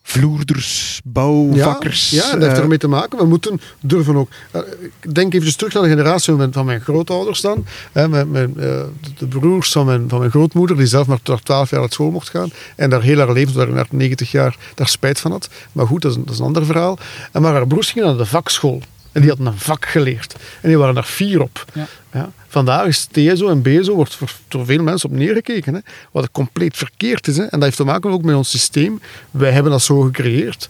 vloerders, 0.10 1.02
bouwvakkers. 1.04 2.10
Ja, 2.10 2.18
ja 2.26 2.32
dat 2.32 2.42
heeft 2.42 2.56
eh, 2.56 2.62
ermee 2.62 2.78
te 2.78 2.88
maken. 2.88 3.18
We 3.18 3.26
moeten 3.26 3.62
durven 3.80 4.16
ook. 4.16 4.30
eh, 4.52 4.62
Ik 5.02 5.14
denk 5.16 5.34
even 5.34 5.58
terug 5.58 5.74
naar 5.74 5.84
de 5.84 5.90
generatie 5.90 6.36
van 6.52 6.66
mijn, 6.66 6.82
grootouders 6.82 7.42
dan. 7.42 7.66
Hè, 7.92 8.08
mijn, 8.08 8.32
mijn, 8.32 8.54
eh, 8.60 8.82
de 9.18 9.28
broers 9.28 9.72
van 9.72 9.86
mijn, 9.86 10.10
van 10.10 10.20
mijn 10.20 10.32
grootmoeder, 10.32 10.78
die 10.78 10.86
zelf 10.86 11.08
maar 11.08 11.20
tot 11.24 11.46
12 11.46 11.70
jaar 11.70 11.82
uit 11.82 11.94
school 11.94 12.12
mocht 12.12 12.30
gaan. 12.30 12.52
En 12.76 12.90
daar 12.90 13.02
heel 13.02 13.18
haar 13.18 13.34
leven, 13.34 13.54
tot 13.54 13.74
naar 13.74 13.88
90 13.92 14.32
jaar, 14.32 14.58
daar 14.76 14.88
spijt 14.88 15.20
van 15.20 15.32
had. 15.32 15.50
Maar 15.72 15.88
goed, 15.88 16.02
dat 16.02 16.12
is, 16.12 16.18
een- 16.18 16.24
dat 16.26 16.34
is 16.34 16.40
een 16.40 16.46
ander 16.46 16.66
verhaal. 16.66 16.98
En 17.32 17.42
maar 17.42 17.54
haar 17.54 17.68
broers 17.68 17.92
gingen 17.92 18.08
naar 18.08 18.18
de 18.18 18.26
vakschool. 18.26 18.82
En 19.20 19.26
die 19.26 19.36
hadden 19.36 19.54
een 19.54 19.60
vak 19.60 19.86
geleerd. 19.86 20.36
En 20.62 20.70
die 20.70 20.78
waren 20.78 20.96
daar 20.96 21.04
fier 21.04 21.42
op. 21.42 21.66
Ja. 21.74 21.88
Ja. 22.14 22.32
Vandaag 22.48 22.86
is 22.86 23.08
TSO 23.12 23.50
en 23.50 23.62
BSO 23.62 23.96
wordt 23.96 24.16
voor, 24.16 24.32
door 24.48 24.66
veel 24.66 24.84
mensen 24.84 25.10
op 25.10 25.16
neergekeken. 25.16 25.74
Hè, 25.74 25.80
wat 26.12 26.32
compleet 26.32 26.78
verkeerd 26.78 27.28
is. 27.28 27.38
Hè. 27.38 27.44
En 27.44 27.50
dat 27.50 27.62
heeft 27.62 27.78
te 27.78 27.84
maken 27.84 28.10
ook 28.10 28.24
met 28.24 28.36
ons 28.36 28.50
systeem. 28.50 29.02
Wij 29.32 29.52
hebben 29.52 29.72
dat 29.72 29.82
zo 29.82 30.02
gecreëerd. 30.02 30.70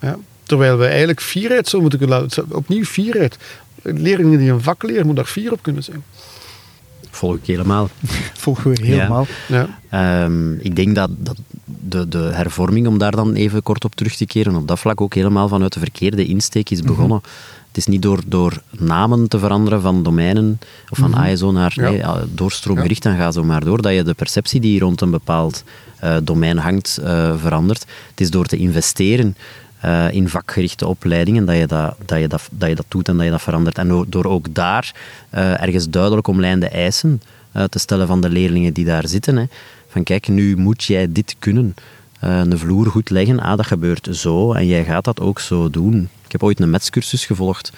Ja. 0.00 0.16
Terwijl 0.42 0.78
we 0.78 0.86
eigenlijk 0.86 1.20
fierheid 1.20 1.68
zo 1.68 1.80
moeten 1.80 1.98
kunnen 1.98 2.20
laten. 2.20 2.44
Opnieuw 2.48 2.84
fierheid. 2.84 3.38
Leerlingen 3.82 4.38
die 4.38 4.50
een 4.50 4.62
vak 4.62 4.82
leren, 4.82 5.06
moeten 5.06 5.24
daar 5.24 5.32
fier 5.32 5.52
op 5.52 5.62
kunnen 5.62 5.82
zijn. 5.82 6.04
Volg 7.10 7.36
ik 7.36 7.46
helemaal. 7.46 7.88
volgen 8.44 8.70
we 8.70 8.84
helemaal. 8.84 9.26
Ja. 9.48 9.78
Ehm, 9.88 10.52
ik 10.52 10.76
denk 10.76 10.94
dat, 10.94 11.10
dat 11.16 11.36
de, 11.64 12.08
de 12.08 12.30
hervorming, 12.32 12.86
om 12.86 12.98
daar 12.98 13.16
dan 13.16 13.34
even 13.34 13.62
kort 13.62 13.84
op 13.84 13.94
terug 13.94 14.16
te 14.16 14.26
keren, 14.26 14.54
op 14.54 14.68
dat 14.68 14.78
vlak 14.78 15.00
ook 15.00 15.14
helemaal 15.14 15.48
vanuit 15.48 15.72
de 15.72 15.80
verkeerde 15.80 16.26
insteek 16.26 16.70
is 16.70 16.82
begonnen. 16.82 17.20
Het 17.74 17.82
is 17.86 17.92
niet 17.92 18.02
door, 18.02 18.20
door 18.26 18.62
namen 18.70 19.28
te 19.28 19.38
veranderen 19.38 19.80
van 19.80 20.02
domeinen 20.02 20.58
of 20.90 20.98
van 20.98 21.14
ASO 21.14 21.52
naar 21.52 21.72
Ja. 21.74 21.88
nee, 21.88 21.96
ja, 21.96 22.24
doorstroomgericht, 22.34 23.02
dan 23.02 23.16
ga 23.16 23.30
zo 23.30 23.44
maar 23.44 23.64
door, 23.64 23.82
dat 23.82 23.94
je 23.94 24.02
de 24.02 24.14
perceptie 24.14 24.60
die 24.60 24.80
rond 24.80 25.00
een 25.00 25.10
bepaald 25.10 25.64
eh, 25.98 26.16
domein 26.22 26.58
hangt 26.58 26.96
eh, 27.04 27.34
verandert. 27.40 27.80
Het 28.10 28.20
is 28.20 28.30
door 28.30 28.46
te 28.46 28.56
investeren 28.56 29.36
eh, 29.80 30.10
in 30.12 30.28
vakgerichte 30.28 30.86
opleidingen 30.86 31.44
dat 31.44 31.56
je 31.56 31.66
dat, 31.66 31.94
dat, 32.04 32.18
je 32.20 32.28
dat, 32.28 32.48
dat 32.50 32.68
je 32.68 32.74
dat 32.74 32.86
doet 32.88 33.08
en 33.08 33.16
dat 33.16 33.24
je 33.24 33.30
dat 33.30 33.42
verandert. 33.42 33.78
En 33.78 33.88
door- 33.88 34.06
door 34.08 34.24
ook 34.24 34.54
daar 34.54 34.94
ergens 35.30 35.90
duidelijk 35.90 36.26
omlijnde 36.26 36.68
eisen 36.68 37.22
te 37.68 37.78
stellen 37.78 38.06
van 38.06 38.20
de 38.20 38.28
leerlingen 38.28 38.72
die 38.72 38.84
daar 38.84 39.08
zitten. 39.08 39.36
Hè. 39.36 39.44
Van 39.88 40.02
kijk, 40.02 40.28
nu 40.28 40.56
moet 40.56 40.84
jij 40.84 41.12
dit 41.12 41.36
kunnen. 41.38 41.74
Eh, 42.24 42.38
een 42.38 42.58
vloer 42.58 42.86
goed 42.86 43.10
leggen. 43.10 43.40
Ah, 43.40 43.56
dat 43.56 43.66
gebeurt 43.66 44.08
zo 44.10 44.52
en 44.52 44.66
jij 44.66 44.84
gaat 44.84 45.04
dat 45.04 45.20
ook 45.20 45.40
zo 45.40 45.70
doen. 45.70 46.08
Ik 46.24 46.40
heb 46.40 46.48
ooit 46.48 46.60
een 46.60 46.70
metscursus 46.70 47.26
gevolgd. 47.26 47.72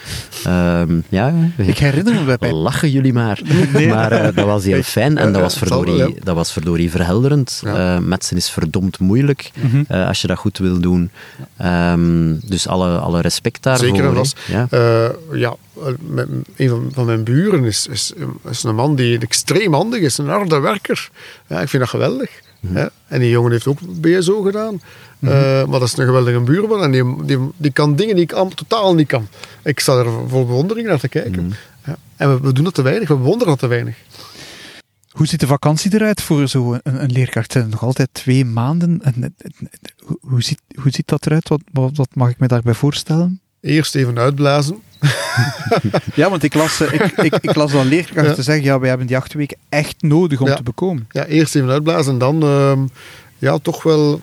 Ehm, 0.44 1.00
ja, 1.08 1.34
Ik 1.56 1.78
herinner 1.78 2.22
me 2.24 2.36
bij, 2.38 2.52
lachen 2.52 2.90
jullie 2.90 3.12
maar. 3.12 3.40
Maar 3.88 4.12
eh, 4.12 4.34
dat 4.34 4.46
was 4.46 4.64
heel 4.64 4.82
fijn 4.82 5.18
en 5.18 5.32
dat 5.32 5.42
was 5.42 5.58
zal 5.58 5.68
wel, 5.68 5.78
verdorie, 5.84 6.16
dat 6.24 6.34
was 6.34 6.52
verdorie 6.52 6.90
verhelderend. 6.90 7.60
Ja. 7.64 7.96
Eh, 7.96 8.02
metsen 8.02 8.36
is 8.36 8.50
verdomd 8.50 8.98
moeilijk 8.98 9.50
Mhm. 9.62 9.82
eh, 9.88 10.06
als 10.08 10.20
je 10.20 10.26
dat 10.26 10.38
goed 10.38 10.58
wil 10.58 10.80
doen. 10.80 11.10
Ehm, 11.56 12.34
dus 12.44 12.68
alle, 12.68 12.98
alle 12.98 13.20
respect 13.20 13.62
daarvoor. 13.62 13.86
Zeker 13.86 14.14
vast. 14.14 14.38
Ja. 14.46 14.66
Eh, 14.70 15.08
ja, 15.32 15.54
eh, 15.84 16.22
een 16.56 16.68
van, 16.68 16.88
van 16.92 17.04
mijn 17.04 17.24
buren 17.24 17.64
is, 17.64 17.86
is, 17.90 18.12
is 18.50 18.62
een 18.62 18.74
man 18.74 18.94
die 18.94 19.18
extreem 19.18 19.72
handig 19.74 20.00
is, 20.00 20.18
een 20.18 20.28
harde 20.28 20.58
werker. 20.60 21.08
Ja, 21.46 21.60
ik 21.60 21.68
vind 21.68 21.82
dat 21.82 21.90
geweldig. 21.90 22.30
Hè. 22.66 22.86
En 23.06 23.20
die 23.20 23.30
jongen 23.30 23.50
heeft 23.50 23.66
ook 23.66 23.78
BSO 24.00 24.42
gedaan. 24.42 24.80
Eh, 25.20 25.30
maar 25.64 25.80
dat 25.80 25.82
is 25.82 25.96
een 25.96 26.06
geweldige 26.06 26.40
buurman 26.40 26.82
en 26.82 26.90
die, 26.90 27.24
die, 27.24 27.38
die 27.56 27.70
kan 27.72 27.96
dingen 27.96 28.14
die 28.14 28.24
ik 28.24 28.34
totaal 28.54 28.94
niet 28.94 29.08
kan. 29.08 29.28
Ik 29.62 29.80
sta 29.80 29.96
er 29.98 30.10
vol 30.28 30.46
bewondering 30.46 30.86
naar 30.86 30.98
te 30.98 31.08
kijken. 31.08 31.52
Ja. 31.84 31.96
En 32.16 32.34
we, 32.34 32.40
we 32.40 32.52
doen 32.52 32.64
dat 32.64 32.74
te 32.74 32.82
weinig, 32.82 33.08
we 33.08 33.16
bewonderen 33.16 33.48
dat 33.48 33.58
te 33.58 33.66
weinig. 33.66 33.96
Hoe 35.10 35.26
ziet 35.26 35.40
de 35.40 35.46
vakantie 35.46 35.94
eruit 35.94 36.22
voor 36.22 36.48
zo'n 36.48 36.80
een, 36.82 37.02
een 37.02 37.12
leerkracht? 37.12 37.52
Zijn 37.52 37.64
het 37.64 37.72
nog 37.72 37.82
altijd 37.82 38.08
twee 38.12 38.44
maanden? 38.44 39.00
En, 39.02 39.14
en- 39.14 39.34
en- 39.38 39.68
hoe, 40.04 40.18
hoe 40.20 40.42
ziet, 40.42 40.60
hoe 40.82 40.90
ziet 40.92 41.08
dat 41.08 41.26
eruit? 41.26 41.48
Wat, 41.48 41.60
wat, 41.72 41.90
wat 41.96 42.08
mag 42.14 42.30
ik 42.30 42.38
me 42.38 42.46
daarbij 42.46 42.74
voorstellen? 42.74 43.40
Eerst 43.60 43.94
even 43.94 44.18
uitblazen. 44.18 44.76
Ja, 46.14 46.30
want 46.30 46.42
ik 46.42 46.54
las, 46.54 46.80
eh, 46.80 46.92
ik, 46.92 47.12
ik, 47.16 47.34
ik 47.40 47.54
las 47.54 47.74
al 47.74 47.84
leerkrachten 47.84 48.36
Ja. 48.36 48.42
zeggen, 48.42 48.64
ja, 48.64 48.78
wij 48.78 48.88
hebben 48.88 49.06
die 49.06 49.16
acht 49.16 49.32
weken 49.32 49.56
echt 49.68 49.94
nodig 50.02 50.40
om 50.40 50.46
Ja. 50.46 50.54
te 50.54 50.62
bekomen. 50.62 51.06
Ja, 51.10 51.24
eerst 51.26 51.54
even 51.56 51.70
uitblazen 51.70 52.12
en 52.12 52.18
dan 52.18 52.42
ehm, 52.42 52.80
ja, 53.38 53.58
toch 53.58 53.82
wel 53.82 54.20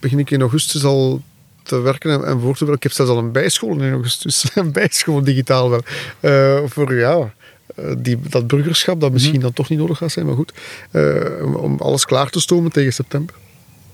begin 0.00 0.18
ik 0.18 0.30
in 0.30 0.40
augustus 0.40 0.84
al 0.84 1.22
te 1.62 1.80
werken 1.80 2.10
en, 2.10 2.24
en 2.24 2.40
voor 2.40 2.52
te 2.56 2.58
werken. 2.64 2.74
Ik 2.76 2.82
heb 2.82 2.92
zelfs 2.92 3.10
al 3.10 3.18
een 3.18 3.32
bijschool 3.32 3.80
in 3.80 3.92
augustus. 3.92 4.44
Een 4.54 4.72
bijschool 4.72 5.24
digitaal 5.24 5.70
wel. 5.70 5.82
Eh, 6.20 6.58
voor 6.66 6.94
ja, 6.94 7.32
eh, 7.76 7.84
die, 7.98 8.18
dat 8.28 8.46
burgerschap 8.46 9.00
dat 9.00 9.12
misschien 9.12 9.40
dan 9.40 9.52
toch 9.52 9.68
niet 9.68 9.78
nodig 9.78 9.98
gaat 9.98 10.12
zijn, 10.12 10.26
maar 10.26 10.34
goed. 10.34 10.52
om 11.54 11.76
alles 11.78 12.04
klaar 12.04 12.30
te 12.30 12.40
stomen 12.40 12.72
tegen 12.72 12.92
september. 12.92 13.34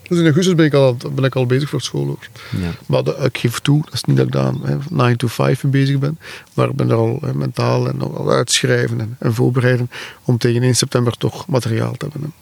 Dus 0.08 0.18
in 0.18 0.24
augustus 0.24 0.54
ben 0.54 0.66
ik 0.66 0.74
al, 0.74 0.96
ben 1.14 1.24
ik 1.24 1.34
al 1.34 1.46
bezig 1.46 1.68
voor 1.68 1.80
school 1.80 2.04
hoor. 2.06 2.28
Ja. 2.60 2.70
Maar 2.86 3.04
de- 3.04 3.16
ik 3.22 3.38
geef 3.38 3.58
toe, 3.58 3.82
dat 3.84 3.94
is 3.94 4.04
niet 4.04 4.16
dat 4.16 4.26
ik 4.26 4.32
daar 4.32 4.52
hè, 4.62 4.76
9 4.90 5.16
to 5.18 5.26
5 5.26 5.62
mee 5.62 5.72
bezig 5.72 5.98
ben. 5.98 6.18
Maar 6.54 6.68
ik 6.68 6.74
ben 6.76 6.90
er 6.90 6.96
al 6.96 7.22
mentaal 7.34 7.88
en 7.88 8.00
al 8.02 8.30
uitschrijven 8.30 9.00
en, 9.00 9.16
en 9.18 9.34
voorbereiden 9.34 9.90
om 10.24 10.38
tegen 10.38 10.62
1 10.62 10.74
september 10.76 11.16
toch 11.16 11.46
materiaal 11.46 11.92
te 11.96 12.06
hebben. 12.12 12.32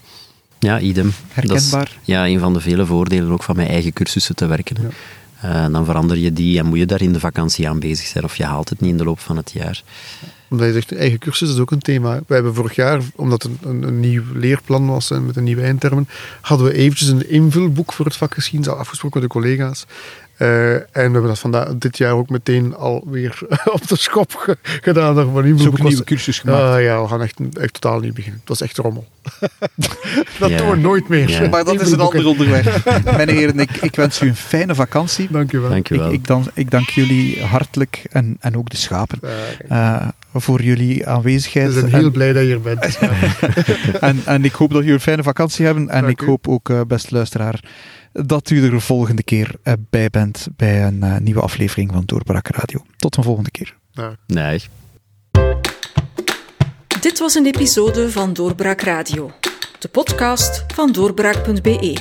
Ja, 0.58 0.80
idem. 0.80 1.04
Dat 1.34 1.44
is 1.44 1.50
Herkenbaar. 1.50 1.98
ja, 2.02 2.26
een 2.26 2.38
van 2.38 2.52
de 2.52 2.60
vele 2.60 2.86
voordelen 2.86 3.30
ook 3.32 3.42
van 3.42 3.56
mijn 3.56 3.68
eigen 3.68 3.92
cursussen 3.92 4.34
te 4.36 4.46
werken. 4.46 4.76
Eh, 5.40 5.66
dan 5.72 5.84
verander 5.84 6.16
je 6.16 6.32
die 6.32 6.58
en 6.58 6.66
moet 6.66 6.78
je 6.78 6.86
daar 6.86 7.02
in 7.02 7.12
de 7.12 7.20
vakantie 7.20 7.68
aan 7.68 7.78
bezig 7.80 8.06
zijn. 8.06 8.24
Of 8.24 8.36
je 8.36 8.44
haalt 8.44 8.68
het 8.68 8.80
niet 8.80 8.90
in 8.90 8.96
de 8.96 9.04
loop 9.04 9.20
van 9.20 9.36
het 9.36 9.50
jaar. 9.54 9.82
Omdat 10.50 10.66
je 10.66 10.72
zegt, 10.72 10.92
eigen 10.94 11.18
cursus 11.18 11.50
is 11.50 11.58
ook 11.58 11.70
een 11.70 11.78
thema. 11.78 12.20
We 12.26 12.34
hebben 12.34 12.54
vorig 12.54 12.74
jaar, 12.74 13.02
omdat 13.14 13.42
het 13.42 13.52
een, 13.62 13.82
een 13.82 14.00
nieuw 14.00 14.22
leerplan 14.34 14.86
was 14.86 15.10
en 15.10 15.26
met 15.26 15.36
een 15.36 15.44
nieuwe 15.44 15.62
eindtermen, 15.62 16.08
hadden 16.40 16.66
we 16.66 16.72
eventjes 16.72 17.08
een 17.08 17.30
invulboek 17.30 17.92
voor 17.92 18.04
het 18.04 18.16
vak 18.16 18.34
geschiedenis 18.34 18.72
al 18.72 18.78
afgesproken 18.78 19.20
met 19.20 19.30
de 19.30 19.38
collega's. 19.38 19.86
Eh, 20.40 20.72
en 20.74 20.82
we 20.92 21.00
hebben 21.00 21.22
dat 21.26 21.38
vandaag, 21.38 21.68
dit 21.76 21.96
jaar 21.98 22.12
ook 22.12 22.28
meteen 22.30 22.74
alweer 22.76 23.38
op 23.72 23.88
de 23.88 23.96
schop 23.96 24.34
ge- 24.34 24.56
gedaan. 24.62 25.14
Dat 25.14 25.26
is 25.26 25.44
invulboek 25.44 25.78
een 25.78 25.84
nieuwe 25.86 26.04
cursus 26.04 26.38
gemaakt. 26.38 26.62
Ah, 26.62 26.82
ja, 26.82 27.02
we 27.02 27.08
gaan 27.08 27.22
echt, 27.22 27.38
echt 27.60 27.72
totaal 27.80 28.00
niet 28.00 28.14
beginnen. 28.14 28.40
Het 28.40 28.48
was 28.48 28.60
echt 28.60 28.76
rommel. 28.76 29.06
dat 30.38 30.50
Ja. 30.50 30.56
doen 30.56 30.70
we 30.70 30.76
nooit 30.76 31.08
meer. 31.08 31.28
Ja. 31.30 31.48
maar 31.50 31.64
dat 31.64 31.80
is 31.80 31.90
een 31.90 32.00
ander 32.00 32.26
onderwerp. 32.26 32.84
Mijn 33.04 33.28
heren, 33.28 33.58
ik, 33.58 33.70
ik 33.76 33.96
wens 33.96 34.20
u 34.22 34.28
een 34.28 34.36
fijne 34.36 34.74
vakantie. 34.74 35.28
Dank 35.30 35.52
u 35.52 35.58
wel. 35.58 35.70
Dank 35.70 35.88
Ik, 35.88 35.98
wel. 36.00 36.12
ik, 36.12 36.26
dan, 36.26 36.50
ik 36.54 36.70
dank 36.70 36.88
jullie 36.90 37.42
hartelijk 37.44 38.02
en, 38.10 38.36
en 38.40 38.56
ook 38.56 38.70
de 38.70 38.76
schapen 38.76 39.18
Eh, 39.68 40.08
voor 40.34 40.62
jullie 40.62 41.06
aanwezigheid. 41.06 41.66
we 41.74 41.80
zijn 41.80 41.92
heel 41.94 42.04
en, 42.04 42.12
blij 42.12 42.32
dat 42.32 42.42
je 42.42 42.48
hier 42.48 42.60
bent. 42.60 42.98
en, 44.00 44.20
en 44.24 44.44
ik 44.44 44.52
hoop 44.52 44.68
dat 44.70 44.78
jullie 44.78 44.94
een 44.94 45.00
fijne 45.00 45.22
vakantie 45.22 45.64
hebben. 45.64 45.88
En 45.88 46.00
Dank 46.02 46.20
ik 46.20 46.22
u. 46.22 46.26
hoop 46.26 46.48
ook, 46.48 46.70
eh, 46.70 46.80
beste 46.86 47.14
luisteraar, 47.14 47.60
dat 48.12 48.50
u 48.50 48.64
er 48.64 48.70
de 48.70 48.80
volgende 48.80 49.22
keer 49.22 49.54
eh, 49.62 49.72
bij 49.90 50.10
bent 50.10 50.48
bij 50.56 50.86
een 50.86 51.02
eh, 51.02 51.16
nieuwe 51.16 51.40
aflevering 51.40 51.92
van 51.92 52.02
Doorbraak 52.04 52.48
Radio. 52.48 52.84
Tot 52.96 53.16
een 53.16 53.22
volgende 53.22 53.50
keer. 53.50 53.76
Nee. 54.26 54.62
Dit 57.00 57.18
was 57.18 57.34
een 57.34 57.46
episode 57.46 58.10
van 58.10 58.32
Doorbraak 58.32 58.80
Radio, 58.80 59.30
de 59.78 59.88
podcast 59.88 60.64
van 60.74 60.92
doorbraak.be. 60.92 61.96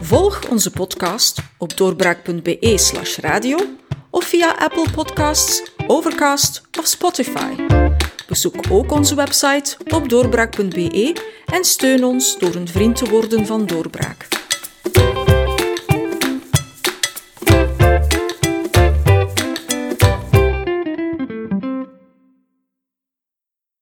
Volg 0.00 0.48
onze 0.48 0.70
podcast 0.70 1.42
op 1.58 1.76
doorbraak.be/slash 1.76 3.18
radio 3.18 3.58
of 4.10 4.24
via 4.24 4.54
Apple 4.58 4.86
Podcasts, 4.90 5.62
Overcast 5.86 6.62
of 6.78 6.86
Spotify. 6.86 7.54
Bezoek 8.26 8.54
ook 8.70 8.92
onze 8.92 9.14
website 9.14 9.76
op 9.88 10.08
doorbraak.be 10.08 11.22
en 11.46 11.64
steun 11.64 12.04
ons 12.04 12.38
door 12.38 12.54
een 12.54 12.68
vriend 12.68 12.96
te 12.96 13.04
worden 13.10 13.46
van 13.46 13.66
Doorbraak. 13.66 14.28